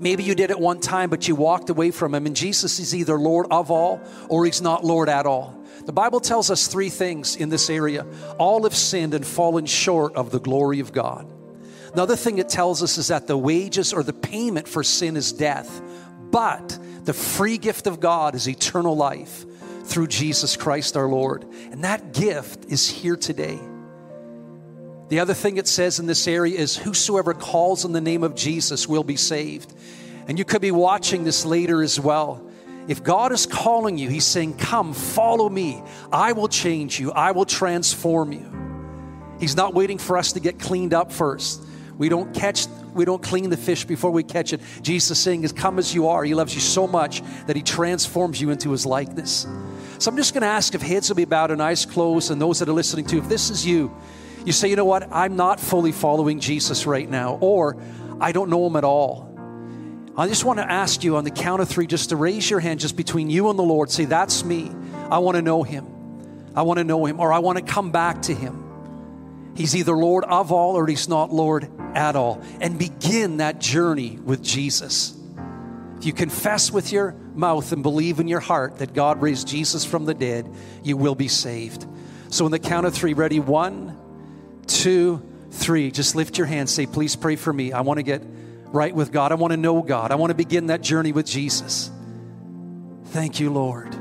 Maybe 0.01 0.23
you 0.23 0.35
did 0.35 0.51
it 0.51 0.59
one 0.59 0.81
time, 0.81 1.09
but 1.09 1.29
you 1.29 1.35
walked 1.35 1.69
away 1.69 1.91
from 1.91 2.13
Him. 2.13 2.25
And 2.25 2.35
Jesus 2.35 2.77
is 2.79 2.93
either 2.93 3.17
Lord 3.17 3.47
of 3.51 3.71
all 3.71 4.01
or 4.27 4.43
He's 4.43 4.61
not 4.61 4.83
Lord 4.83 5.07
at 5.07 5.25
all. 5.25 5.63
The 5.85 5.93
Bible 5.93 6.19
tells 6.19 6.51
us 6.51 6.67
three 6.67 6.89
things 6.89 7.37
in 7.37 7.47
this 7.47 7.69
area 7.69 8.05
all 8.37 8.63
have 8.63 8.75
sinned 8.75 9.13
and 9.13 9.25
fallen 9.25 9.65
short 9.65 10.13
of 10.17 10.29
the 10.31 10.41
glory 10.41 10.81
of 10.81 10.91
God. 10.91 11.25
Another 11.93 12.17
thing 12.17 12.37
it 12.37 12.49
tells 12.49 12.83
us 12.83 12.97
is 12.97 13.07
that 13.07 13.27
the 13.27 13.37
wages 13.37 13.93
or 13.93 14.03
the 14.03 14.13
payment 14.13 14.67
for 14.67 14.83
sin 14.83 15.17
is 15.17 15.31
death, 15.31 15.81
but 16.31 16.77
the 17.03 17.13
free 17.13 17.57
gift 17.57 17.87
of 17.87 17.99
God 17.99 18.35
is 18.35 18.47
eternal 18.47 18.95
life 18.95 19.45
through 19.85 20.07
Jesus 20.07 20.55
Christ 20.55 20.95
our 20.95 21.07
Lord. 21.07 21.45
And 21.71 21.83
that 21.83 22.13
gift 22.13 22.65
is 22.65 22.89
here 22.89 23.15
today. 23.15 23.59
The 25.09 25.19
other 25.19 25.33
thing 25.33 25.57
it 25.57 25.67
says 25.67 25.99
in 25.99 26.05
this 26.05 26.27
area 26.27 26.57
is 26.57 26.77
whosoever 26.77 27.33
calls 27.33 27.83
on 27.83 27.93
the 27.93 28.01
name 28.01 28.23
of 28.23 28.35
Jesus 28.35 28.87
will 28.87 29.03
be 29.03 29.15
saved. 29.15 29.73
And 30.27 30.37
you 30.37 30.45
could 30.45 30.61
be 30.61 30.71
watching 30.71 31.23
this 31.23 31.45
later 31.45 31.81
as 31.81 31.99
well. 31.99 32.45
If 32.87 33.03
God 33.03 33.31
is 33.31 33.47
calling 33.47 33.97
you, 33.97 34.09
He's 34.09 34.25
saying, 34.25 34.57
Come, 34.57 34.93
follow 34.93 35.49
me. 35.49 35.81
I 36.11 36.33
will 36.33 36.47
change 36.47 36.99
you, 36.99 37.11
I 37.11 37.31
will 37.31 37.45
transform 37.45 38.31
you. 38.31 38.51
He's 39.39 39.55
not 39.55 39.73
waiting 39.73 39.97
for 39.97 40.17
us 40.17 40.33
to 40.33 40.39
get 40.39 40.59
cleaned 40.59 40.93
up 40.93 41.11
first. 41.11 41.63
We 41.97 42.09
don't 42.09 42.33
catch, 42.33 42.67
we 42.93 43.05
don't 43.05 43.21
clean 43.21 43.49
the 43.49 43.57
fish 43.57 43.85
before 43.85 44.11
we 44.11 44.23
catch 44.23 44.53
it. 44.53 44.61
Jesus 44.81 45.19
saying, 45.19 45.43
is 45.43 45.51
Come 45.51 45.79
as 45.79 45.93
you 45.93 46.07
are. 46.07 46.23
He 46.23 46.33
loves 46.33 46.53
you 46.53 46.61
so 46.61 46.87
much 46.87 47.21
that 47.47 47.55
He 47.55 47.61
transforms 47.61 48.39
you 48.41 48.49
into 48.49 48.71
His 48.71 48.85
likeness. 48.85 49.47
So 49.99 50.09
I'm 50.09 50.17
just 50.17 50.33
going 50.33 50.41
to 50.41 50.47
ask 50.47 50.73
if 50.73 50.81
heads 50.81 51.09
will 51.09 51.15
be 51.15 51.25
bowed 51.25 51.51
and 51.51 51.61
eyes 51.61 51.85
closed, 51.85 52.31
and 52.31 52.41
those 52.41 52.59
that 52.59 52.69
are 52.69 52.73
listening 52.73 53.05
to, 53.07 53.17
if 53.17 53.27
this 53.27 53.49
is 53.49 53.65
you, 53.65 53.95
you 54.45 54.53
say, 54.53 54.69
you 54.69 54.75
know 54.75 54.85
what, 54.85 55.09
I'm 55.11 55.35
not 55.35 55.59
fully 55.59 55.91
following 55.91 56.39
Jesus 56.39 56.85
right 56.85 57.09
now, 57.09 57.37
or 57.41 57.75
I 58.21 58.31
don't 58.31 58.49
know 58.49 58.65
him 58.65 58.75
at 58.77 58.85
all. 58.85 59.29
I 60.17 60.27
just 60.27 60.45
want 60.45 60.59
to 60.59 60.69
ask 60.69 61.03
you 61.03 61.17
on 61.17 61.23
the 61.23 61.31
count 61.31 61.61
of 61.61 61.69
three 61.69 61.87
just 61.87 62.09
to 62.09 62.15
raise 62.15 62.49
your 62.49 62.59
hand 62.59 62.79
just 62.79 62.95
between 62.95 63.29
you 63.29 63.49
and 63.49 63.59
the 63.59 63.63
Lord. 63.63 63.91
Say, 63.91 64.05
That's 64.05 64.43
me. 64.43 64.71
I 65.09 65.19
want 65.19 65.35
to 65.35 65.41
know 65.41 65.63
him. 65.63 65.87
I 66.55 66.61
want 66.63 66.77
to 66.77 66.83
know 66.83 67.05
him, 67.05 67.19
or 67.19 67.31
I 67.31 67.39
want 67.39 67.57
to 67.57 67.63
come 67.63 67.91
back 67.91 68.21
to 68.23 68.33
him. 68.33 68.68
He's 69.59 69.75
either 69.75 69.91
Lord 69.91 70.23
of 70.23 70.53
all 70.53 70.77
or 70.77 70.87
he's 70.87 71.09
not 71.09 71.33
Lord 71.33 71.69
at 71.93 72.15
all. 72.15 72.41
And 72.61 72.79
begin 72.79 73.37
that 73.37 73.59
journey 73.59 74.11
with 74.11 74.41
Jesus. 74.41 75.13
If 75.97 76.05
you 76.05 76.13
confess 76.13 76.71
with 76.71 76.93
your 76.93 77.11
mouth 77.35 77.73
and 77.73 77.83
believe 77.83 78.21
in 78.21 78.29
your 78.29 78.39
heart 78.39 78.77
that 78.77 78.93
God 78.93 79.21
raised 79.21 79.49
Jesus 79.49 79.83
from 79.83 80.05
the 80.05 80.13
dead, 80.13 80.49
you 80.81 80.95
will 80.95 81.13
be 81.13 81.27
saved. 81.27 81.85
So, 82.29 82.45
in 82.45 82.53
the 82.53 82.59
count 82.59 82.85
of 82.85 82.93
three, 82.93 83.11
ready? 83.11 83.41
One, 83.41 83.97
two, 84.65 85.21
three. 85.51 85.91
Just 85.91 86.15
lift 86.15 86.37
your 86.37 86.47
hand. 86.47 86.69
Say, 86.69 86.85
Please 86.85 87.17
pray 87.17 87.35
for 87.35 87.51
me. 87.51 87.73
I 87.73 87.81
want 87.81 87.97
to 87.97 88.03
get 88.03 88.23
right 88.67 88.95
with 88.95 89.11
God. 89.11 89.33
I 89.33 89.35
want 89.35 89.51
to 89.51 89.57
know 89.57 89.81
God. 89.81 90.13
I 90.13 90.15
want 90.15 90.29
to 90.29 90.35
begin 90.35 90.67
that 90.67 90.79
journey 90.79 91.11
with 91.11 91.25
Jesus. 91.25 91.91
Thank 93.07 93.41
you, 93.41 93.49
Lord. 93.51 93.93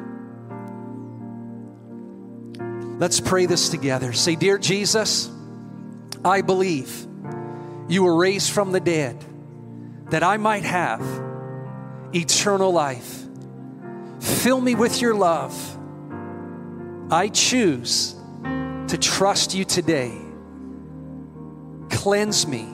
Let's 3.00 3.18
pray 3.18 3.46
this 3.46 3.70
together. 3.70 4.12
Say, 4.12 4.36
Dear 4.36 4.58
Jesus, 4.58 5.32
I 6.24 6.42
believe 6.42 7.06
you 7.88 8.04
were 8.04 8.16
raised 8.16 8.52
from 8.52 8.72
the 8.72 8.80
dead 8.80 9.24
that 10.10 10.22
I 10.22 10.36
might 10.36 10.64
have 10.64 11.02
eternal 12.14 12.72
life. 12.72 13.24
Fill 14.20 14.60
me 14.60 14.74
with 14.74 15.00
your 15.00 15.14
love. 15.14 15.54
I 17.10 17.28
choose 17.28 18.14
to 18.88 18.98
trust 18.98 19.54
you 19.54 19.64
today. 19.64 20.16
Cleanse 21.90 22.46
me 22.46 22.68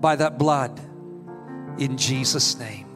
by 0.00 0.16
that 0.16 0.38
blood 0.38 0.80
in 1.78 1.96
Jesus' 1.96 2.58
name. 2.58 2.86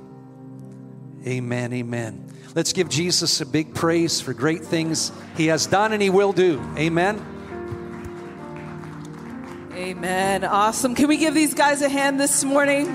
Amen. 1.26 1.72
Amen. 1.72 2.32
Let's 2.54 2.72
give 2.72 2.88
Jesus 2.88 3.40
a 3.40 3.46
big 3.46 3.74
praise 3.74 4.20
for 4.20 4.32
great 4.32 4.64
things 4.64 5.12
he 5.36 5.46
has 5.48 5.66
done 5.66 5.92
and 5.92 6.00
he 6.00 6.10
will 6.10 6.32
do. 6.32 6.62
Amen. 6.76 7.35
Amen. 9.96 10.44
Awesome. 10.44 10.94
Can 10.94 11.08
we 11.08 11.16
give 11.16 11.32
these 11.32 11.54
guys 11.54 11.80
a 11.80 11.88
hand 11.88 12.20
this 12.20 12.44
morning? 12.44 12.86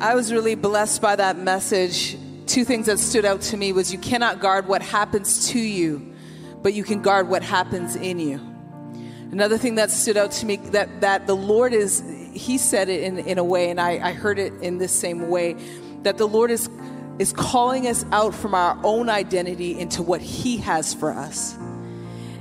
I 0.00 0.14
was 0.14 0.32
really 0.32 0.54
blessed 0.54 1.02
by 1.02 1.16
that 1.16 1.36
message. 1.36 2.16
Two 2.46 2.64
things 2.64 2.86
that 2.86 2.98
stood 2.98 3.26
out 3.26 3.42
to 3.42 3.58
me 3.58 3.74
was 3.74 3.92
you 3.92 3.98
cannot 3.98 4.40
guard 4.40 4.68
what 4.68 4.80
happens 4.80 5.50
to 5.50 5.58
you, 5.58 6.14
but 6.62 6.72
you 6.72 6.82
can 6.82 7.02
guard 7.02 7.28
what 7.28 7.42
happens 7.42 7.94
in 7.94 8.18
you. 8.18 8.40
Another 9.30 9.58
thing 9.58 9.74
that 9.74 9.90
stood 9.90 10.16
out 10.16 10.32
to 10.32 10.46
me 10.46 10.56
that 10.56 11.02
that 11.02 11.26
the 11.26 11.36
Lord 11.36 11.74
is 11.74 12.02
he 12.32 12.56
said 12.56 12.88
it 12.88 13.02
in, 13.02 13.18
in 13.18 13.36
a 13.36 13.44
way, 13.44 13.68
and 13.68 13.78
I, 13.78 14.08
I 14.08 14.12
heard 14.14 14.38
it 14.38 14.54
in 14.62 14.78
this 14.78 14.92
same 14.92 15.28
way, 15.28 15.56
that 16.04 16.16
the 16.16 16.26
Lord 16.26 16.50
is 16.50 16.70
is 17.20 17.34
calling 17.34 17.86
us 17.86 18.06
out 18.12 18.34
from 18.34 18.54
our 18.54 18.78
own 18.82 19.10
identity 19.10 19.78
into 19.78 20.02
what 20.02 20.22
he 20.22 20.56
has 20.56 20.94
for 20.94 21.12
us. 21.12 21.54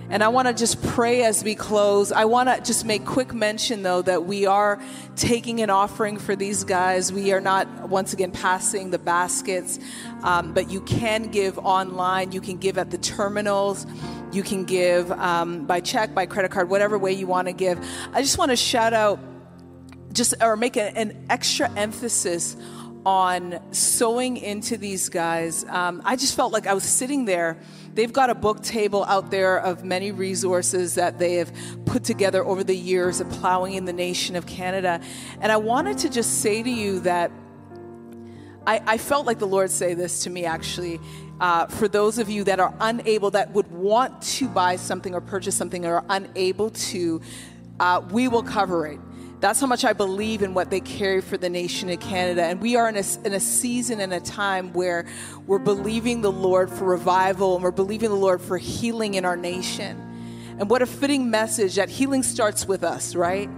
And 0.10 0.24
I 0.24 0.30
want 0.30 0.48
to 0.48 0.54
just 0.54 0.82
pray 0.82 1.24
as 1.24 1.44
we 1.44 1.54
close. 1.54 2.14
I 2.14 2.24
want 2.24 2.48
to 2.48 2.62
just 2.64 2.86
make 2.86 3.06
quick 3.06 3.34
mention, 3.34 3.84
though, 3.84 4.02
that 4.04 4.24
we 4.24 4.46
are 4.46 4.82
taking 5.18 5.62
an 5.62 5.70
offering 5.70 6.18
for 6.18 6.34
these 6.34 6.64
guys. 6.64 7.12
We 7.12 7.34
are 7.34 7.42
not, 7.42 7.90
once 7.90 8.14
again, 8.14 8.32
passing 8.32 8.90
the 8.90 8.98
baskets, 8.98 9.80
um, 10.24 10.54
but 10.54 10.72
you 10.72 10.80
can 10.80 11.24
give 11.30 11.60
online. 11.60 12.32
You 12.32 12.40
can 12.40 12.56
give 12.56 12.78
at 12.78 12.90
the 12.90 12.98
terminals. 12.98 13.86
You 14.32 14.44
can 14.44 14.64
give 14.64 15.12
um, 15.12 15.66
by 15.66 15.82
check, 15.82 16.16
by 16.16 16.26
credit 16.26 16.52
card, 16.52 16.70
whatever 16.70 16.98
way 16.98 17.12
you 17.12 17.28
want 17.28 17.50
to 17.50 17.54
give. 17.54 17.86
I 18.14 18.22
just 18.22 18.38
want 18.38 18.52
to 18.52 18.56
shout 18.56 18.94
out, 18.94 19.20
just 20.14 20.36
or 20.42 20.56
make 20.56 20.78
an 20.78 21.26
extra 21.30 21.70
emphasis 21.76 22.56
on 23.06 23.60
sowing 23.72 24.38
into 24.38 24.78
these 24.78 25.10
guys. 25.10 25.64
Um, 25.66 26.02
I 26.06 26.16
just 26.16 26.36
felt 26.36 26.52
like 26.52 26.68
I 26.68 26.74
was 26.74 26.84
sitting 26.84 27.26
there. 27.26 27.58
They've 27.94 28.12
got 28.12 28.30
a 28.30 28.36
book 28.36 28.62
table 28.62 29.04
out 29.06 29.32
there 29.32 29.60
of 29.60 29.84
many 29.84 30.12
resources 30.12 30.96
that 30.96 31.18
they 31.18 31.36
have 31.36 31.52
put 31.86 32.04
together 32.04 32.46
over 32.46 32.64
the 32.64 32.76
years 32.76 33.20
of 33.22 33.30
plowing 33.30 33.74
in 33.74 33.86
the 33.86 33.94
nation 33.94 34.36
of 34.36 34.46
Canada. 34.46 35.02
And 35.42 35.52
I 35.52 35.58
wanted 35.58 35.98
to 36.00 36.10
just 36.10 36.42
say 36.42 36.62
to 36.62 36.70
you 36.70 37.00
that 37.02 37.32
I, 38.68 38.82
I 38.86 38.98
felt 38.98 39.26
like 39.26 39.40
the 39.40 39.48
Lord 39.48 39.72
say 39.72 39.94
this 39.94 40.24
to 40.24 40.30
me 40.30 40.46
actually. 40.46 41.00
Uh, 41.40 41.68
for 41.68 41.88
those 41.88 42.20
of 42.20 42.30
you 42.30 42.44
that 42.44 42.60
are 42.60 42.74
unable, 42.82 43.32
that 43.32 43.52
would 43.54 43.72
want 43.72 44.22
to 44.22 44.48
buy 44.50 44.76
something 44.76 45.16
or 45.16 45.22
purchase 45.22 45.56
something 45.56 45.86
or 45.86 45.96
are 45.96 46.06
unable 46.10 46.70
to, 46.70 47.22
uh, 47.80 48.02
we 48.12 48.28
will 48.28 48.44
cover 48.44 48.86
it. 48.86 49.00
That's 49.40 49.62
how 49.62 49.68
much 49.68 49.86
I 49.86 49.94
believe 49.94 50.42
in 50.42 50.54
what 50.54 50.70
they 50.70 50.82
carry 50.82 51.22
for 51.22 51.38
the 51.38 51.50
nation 51.50 51.90
of 51.90 52.00
Canada. 52.02 52.44
And 52.44 52.62
we 52.62 52.76
are 52.76 52.90
in 52.90 52.98
a, 52.98 53.04
in 53.24 53.34
a 53.34 53.40
season 53.40 54.02
and 54.02 54.14
a 54.14 54.20
time 54.20 54.74
where 54.74 55.06
we're 55.48 55.60
believing 55.60 56.22
the 56.22 56.32
Lord 56.32 56.70
for 56.70 56.84
revival 56.84 57.56
and 57.56 57.64
we're 57.64 57.72
believing 57.72 58.10
the 58.10 58.16
Lord 58.16 58.42
for 58.42 58.58
healing 58.58 59.14
in 59.14 59.24
our 59.24 59.38
nation. 59.38 60.06
And 60.60 60.70
what 60.70 60.82
a 60.82 60.86
fitting 60.86 61.30
message 61.30 61.76
that 61.76 61.90
healing 61.90 62.22
starts 62.22 62.68
with 62.68 62.84
us, 62.84 63.16
right? 63.16 63.50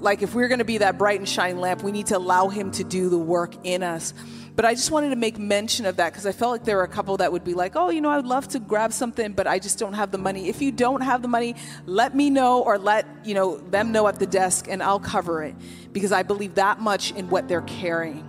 Like 0.00 0.22
if 0.22 0.34
we're 0.34 0.48
going 0.48 0.58
to 0.58 0.64
be 0.64 0.78
that 0.78 0.98
bright 0.98 1.18
and 1.18 1.28
shine 1.28 1.58
lamp, 1.58 1.82
we 1.82 1.92
need 1.92 2.06
to 2.06 2.16
allow 2.16 2.48
Him 2.48 2.70
to 2.72 2.84
do 2.84 3.08
the 3.08 3.18
work 3.18 3.54
in 3.64 3.82
us. 3.82 4.14
But 4.58 4.64
I 4.64 4.74
just 4.74 4.90
wanted 4.90 5.10
to 5.10 5.16
make 5.16 5.38
mention 5.38 5.86
of 5.86 5.96
that 5.96 6.12
because 6.12 6.26
I 6.26 6.32
felt 6.32 6.50
like 6.50 6.64
there 6.64 6.78
were 6.78 6.82
a 6.82 6.88
couple 6.88 7.16
that 7.18 7.30
would 7.30 7.44
be 7.44 7.54
like, 7.54 7.76
oh, 7.76 7.90
you 7.90 8.00
know, 8.00 8.10
I 8.10 8.16
would 8.16 8.26
love 8.26 8.48
to 8.48 8.58
grab 8.58 8.92
something, 8.92 9.32
but 9.32 9.46
I 9.46 9.60
just 9.60 9.78
don't 9.78 9.92
have 9.92 10.10
the 10.10 10.18
money. 10.18 10.48
If 10.48 10.60
you 10.60 10.72
don't 10.72 11.00
have 11.00 11.22
the 11.22 11.28
money, 11.28 11.54
let 11.86 12.16
me 12.16 12.28
know 12.28 12.62
or 12.62 12.76
let, 12.76 13.06
you 13.24 13.34
know, 13.34 13.58
them 13.58 13.92
know 13.92 14.08
at 14.08 14.18
the 14.18 14.26
desk 14.26 14.66
and 14.68 14.82
I'll 14.82 14.98
cover 14.98 15.44
it 15.44 15.54
because 15.92 16.10
I 16.10 16.24
believe 16.24 16.56
that 16.56 16.80
much 16.80 17.12
in 17.12 17.30
what 17.30 17.46
they're 17.46 17.62
carrying. 17.62 18.24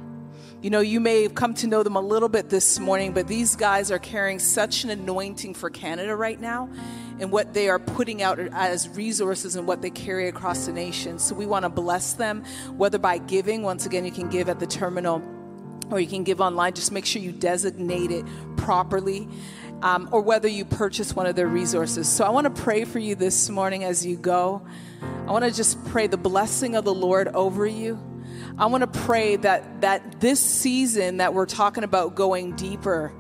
You 0.62 0.70
know, 0.70 0.82
you 0.82 1.00
may 1.00 1.24
have 1.24 1.34
come 1.34 1.56
to 1.56 1.68
know 1.68 1.82
them 1.82 1.96
a 1.96 2.02
little 2.02 2.30
bit 2.30 2.50
this 2.50 2.80
morning, 2.80 3.14
but 3.14 3.28
these 3.28 3.56
guys 3.56 3.90
are 3.90 3.98
carrying 3.98 4.38
such 4.38 4.84
an 4.84 4.92
anointing 4.92 5.56
for 5.56 5.72
Canada 5.72 6.16
right 6.16 6.40
now 6.40 6.70
and 7.20 7.32
what 7.32 7.54
they 7.54 7.70
are 7.70 7.80
putting 7.80 8.22
out 8.22 8.40
as 8.40 8.90
resources 8.90 9.56
and 9.56 9.68
what 9.68 9.82
they 9.82 9.90
carry 9.90 10.28
across 10.28 10.66
the 10.66 10.72
nation. 10.72 11.20
So 11.20 11.36
we 11.36 11.46
want 11.46 11.64
to 11.64 11.70
bless 11.70 12.14
them, 12.14 12.44
whether 12.78 12.98
by 12.98 13.18
giving, 13.18 13.64
once 13.64 13.86
again, 13.86 14.06
you 14.06 14.12
can 14.12 14.30
give 14.30 14.50
at 14.50 14.60
the 14.60 14.68
terminal 14.68 15.22
or 15.92 16.00
you 16.00 16.08
can 16.08 16.24
give 16.24 16.40
online. 16.40 16.74
Just 16.74 16.92
make 16.92 17.06
sure 17.06 17.22
you 17.22 17.32
designate 17.32 18.12
it 18.12 18.26
properly. 18.58 19.28
Um, 19.82 20.10
or 20.12 20.20
whether 20.20 20.50
you 20.50 20.66
purchase 20.66 21.16
one 21.16 21.26
of 21.26 21.38
their 21.38 21.48
resources. 21.48 22.10
So 22.10 22.26
I 22.26 22.32
want 22.32 22.54
to 22.54 22.62
pray 22.64 22.84
for 22.84 23.00
you 23.00 23.16
this 23.16 23.50
morning 23.50 23.86
as 23.86 24.06
you 24.06 24.18
go. 24.18 24.62
I 25.26 25.32
want 25.32 25.46
to 25.46 25.52
just 25.52 25.82
pray 25.86 26.08
the 26.08 26.18
blessing 26.18 26.76
of 26.76 26.84
the 26.84 26.94
Lord 26.94 27.30
over 27.30 27.66
you. 27.66 27.98
I 28.58 28.66
want 28.66 28.82
to 28.82 29.00
pray 29.02 29.38
that 29.38 29.80
that 29.80 30.20
this 30.20 30.42
season 30.42 31.18
that 31.18 31.34
we're 31.34 31.46
talking 31.46 31.86
about 31.86 32.16
going 32.16 32.58
deeper 32.58 33.14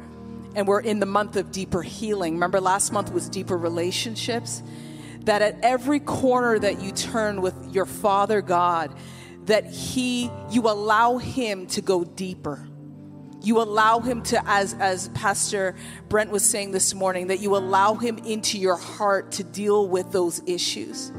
and 0.55 0.67
we're 0.67 0.81
in 0.81 0.99
the 0.99 1.05
month 1.05 1.35
of 1.35 1.51
deeper 1.51 1.81
healing. 1.81 2.33
Remember, 2.33 2.59
last 2.59 2.91
month 2.91 3.11
was 3.11 3.29
deeper 3.29 3.57
relationships. 3.57 4.63
That 5.21 5.41
at 5.41 5.57
every 5.61 5.99
corner 5.99 6.57
that 6.59 6.81
you 6.81 6.91
turn 6.91 7.41
with 7.41 7.73
your 7.73 7.85
Father 7.85 8.41
God, 8.41 8.95
that 9.45 9.65
He, 9.65 10.31
you 10.49 10.63
allow 10.63 11.17
Him 11.17 11.67
to 11.67 11.81
go 11.81 12.03
deeper. 12.03 12.67
You 13.41 13.61
allow 13.61 13.99
Him 13.99 14.23
to, 14.23 14.41
as, 14.47 14.73
as 14.75 15.09
Pastor 15.09 15.75
Brent 16.07 16.31
was 16.31 16.43
saying 16.43 16.71
this 16.71 16.93
morning, 16.93 17.27
that 17.27 17.39
you 17.39 17.55
allow 17.55 17.95
Him 17.95 18.17
into 18.19 18.57
your 18.57 18.75
heart 18.77 19.33
to 19.33 19.43
deal 19.43 19.87
with 19.87 20.11
those 20.11 20.41
issues. 20.47 21.11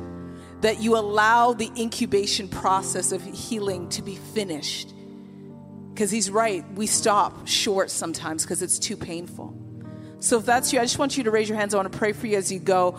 That 0.62 0.80
you 0.80 0.96
allow 0.96 1.52
the 1.52 1.70
incubation 1.78 2.48
process 2.48 3.12
of 3.12 3.22
healing 3.22 3.88
to 3.90 4.02
be 4.02 4.16
finished 4.16 4.92
because 6.00 6.10
he's 6.10 6.30
right. 6.30 6.64
We 6.76 6.86
stop 6.86 7.46
short 7.46 7.90
sometimes 7.90 8.42
because 8.42 8.62
it's 8.62 8.78
too 8.78 8.96
painful. 8.96 9.54
So 10.20 10.38
if 10.38 10.46
that's 10.46 10.72
you, 10.72 10.80
I 10.80 10.84
just 10.84 10.98
want 10.98 11.18
you 11.18 11.24
to 11.24 11.30
raise 11.30 11.46
your 11.46 11.58
hands. 11.58 11.74
I 11.74 11.76
want 11.76 11.92
to 11.92 11.98
pray 11.98 12.12
for 12.12 12.26
you 12.26 12.38
as 12.38 12.50
you 12.50 12.58
go. 12.58 12.92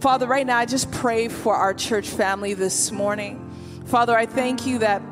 Father, 0.00 0.26
right 0.26 0.44
now, 0.44 0.58
I 0.58 0.64
just 0.64 0.90
pray 0.90 1.28
for 1.28 1.54
our 1.54 1.72
church 1.72 2.08
family 2.08 2.54
this 2.54 2.90
morning. 2.90 3.48
Father, 3.86 4.12
I 4.18 4.26
thank 4.26 4.66
you 4.66 4.80
that 4.80 5.02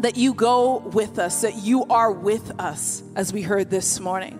that 0.00 0.18
you 0.18 0.34
go 0.34 0.80
with 0.80 1.18
us, 1.18 1.40
that 1.40 1.54
you 1.56 1.84
are 1.86 2.12
with 2.12 2.60
us, 2.60 3.02
as 3.14 3.32
we 3.32 3.40
heard 3.40 3.70
this 3.70 3.98
morning. 3.98 4.38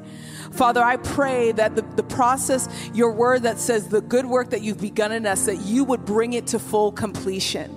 Father, 0.53 0.82
I 0.82 0.99
pray 0.99 1.53
that 1.53 1.74
the, 1.74 1.82
the 1.97 2.03
process, 2.03 2.68
your 2.93 3.12
word 3.12 3.45
that 3.45 3.59
says 3.59 3.89
the 3.89 4.03
good 4.03 4.26
work 4.26 4.51
that 4.51 4.61
you've 4.61 4.80
begun 4.80 5.11
in 5.11 5.24
us, 5.24 5.47
that 5.47 5.62
you 5.62 5.84
would 5.84 6.05
bring 6.05 6.34
it 6.34 6.49
to 6.49 6.59
full 6.59 6.93
completion. 6.93 7.74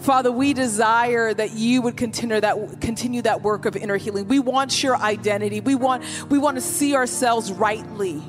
Father, 0.00 0.30
we 0.30 0.52
desire 0.54 1.34
that 1.34 1.52
you 1.52 1.82
would 1.82 1.96
continue 1.96 2.40
that 2.40 2.80
continue 2.80 3.22
that 3.22 3.42
work 3.42 3.66
of 3.66 3.76
inner 3.76 3.96
healing. 3.96 4.28
We 4.28 4.38
want 4.38 4.82
your 4.82 4.96
identity. 4.96 5.60
We 5.60 5.74
want 5.74 6.04
we 6.30 6.38
want 6.38 6.56
to 6.56 6.60
see 6.60 6.94
ourselves 6.94 7.52
rightly. 7.52 8.22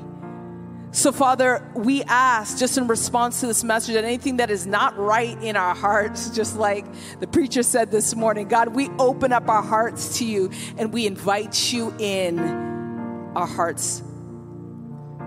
So, 0.92 1.12
Father, 1.12 1.64
we 1.74 2.02
ask 2.02 2.58
just 2.58 2.76
in 2.76 2.88
response 2.88 3.40
to 3.40 3.46
this 3.46 3.62
message 3.62 3.94
that 3.94 4.04
anything 4.04 4.38
that 4.38 4.50
is 4.50 4.66
not 4.66 4.98
right 4.98 5.40
in 5.40 5.54
our 5.54 5.74
hearts, 5.74 6.30
just 6.30 6.56
like 6.56 6.84
the 7.20 7.28
preacher 7.28 7.62
said 7.62 7.92
this 7.92 8.16
morning, 8.16 8.48
God, 8.48 8.74
we 8.74 8.88
open 8.98 9.32
up 9.32 9.48
our 9.48 9.62
hearts 9.62 10.18
to 10.18 10.24
you 10.24 10.50
and 10.76 10.92
we 10.92 11.06
invite 11.06 11.72
you 11.72 11.94
in 12.00 12.40
our 13.36 13.46
hearts. 13.46 14.02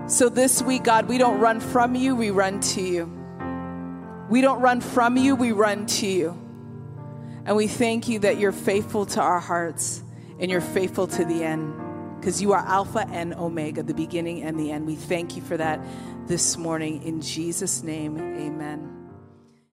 So, 0.06 0.28
this 0.28 0.60
week, 0.60 0.84
God, 0.84 1.08
we 1.08 1.16
don't 1.16 1.40
run 1.40 1.60
from 1.60 1.94
you, 1.94 2.14
we 2.14 2.28
run 2.28 2.60
to 2.60 2.82
you. 2.82 3.23
We 4.34 4.40
don't 4.40 4.60
run 4.60 4.80
from 4.80 5.16
you, 5.16 5.36
we 5.36 5.52
run 5.52 5.86
to 5.86 6.08
you. 6.08 6.30
And 7.46 7.54
we 7.54 7.68
thank 7.68 8.08
you 8.08 8.18
that 8.18 8.36
you're 8.36 8.50
faithful 8.50 9.06
to 9.06 9.20
our 9.20 9.38
hearts 9.38 10.02
and 10.40 10.50
you're 10.50 10.60
faithful 10.60 11.06
to 11.06 11.24
the 11.24 11.44
end 11.44 11.72
because 12.18 12.42
you 12.42 12.52
are 12.52 12.58
Alpha 12.58 13.06
and 13.12 13.32
Omega, 13.32 13.84
the 13.84 13.94
beginning 13.94 14.42
and 14.42 14.58
the 14.58 14.72
end. 14.72 14.88
We 14.88 14.96
thank 14.96 15.36
you 15.36 15.42
for 15.42 15.56
that 15.56 15.78
this 16.26 16.56
morning. 16.56 17.04
In 17.04 17.20
Jesus' 17.20 17.84
name, 17.84 18.18
amen. 18.18 18.93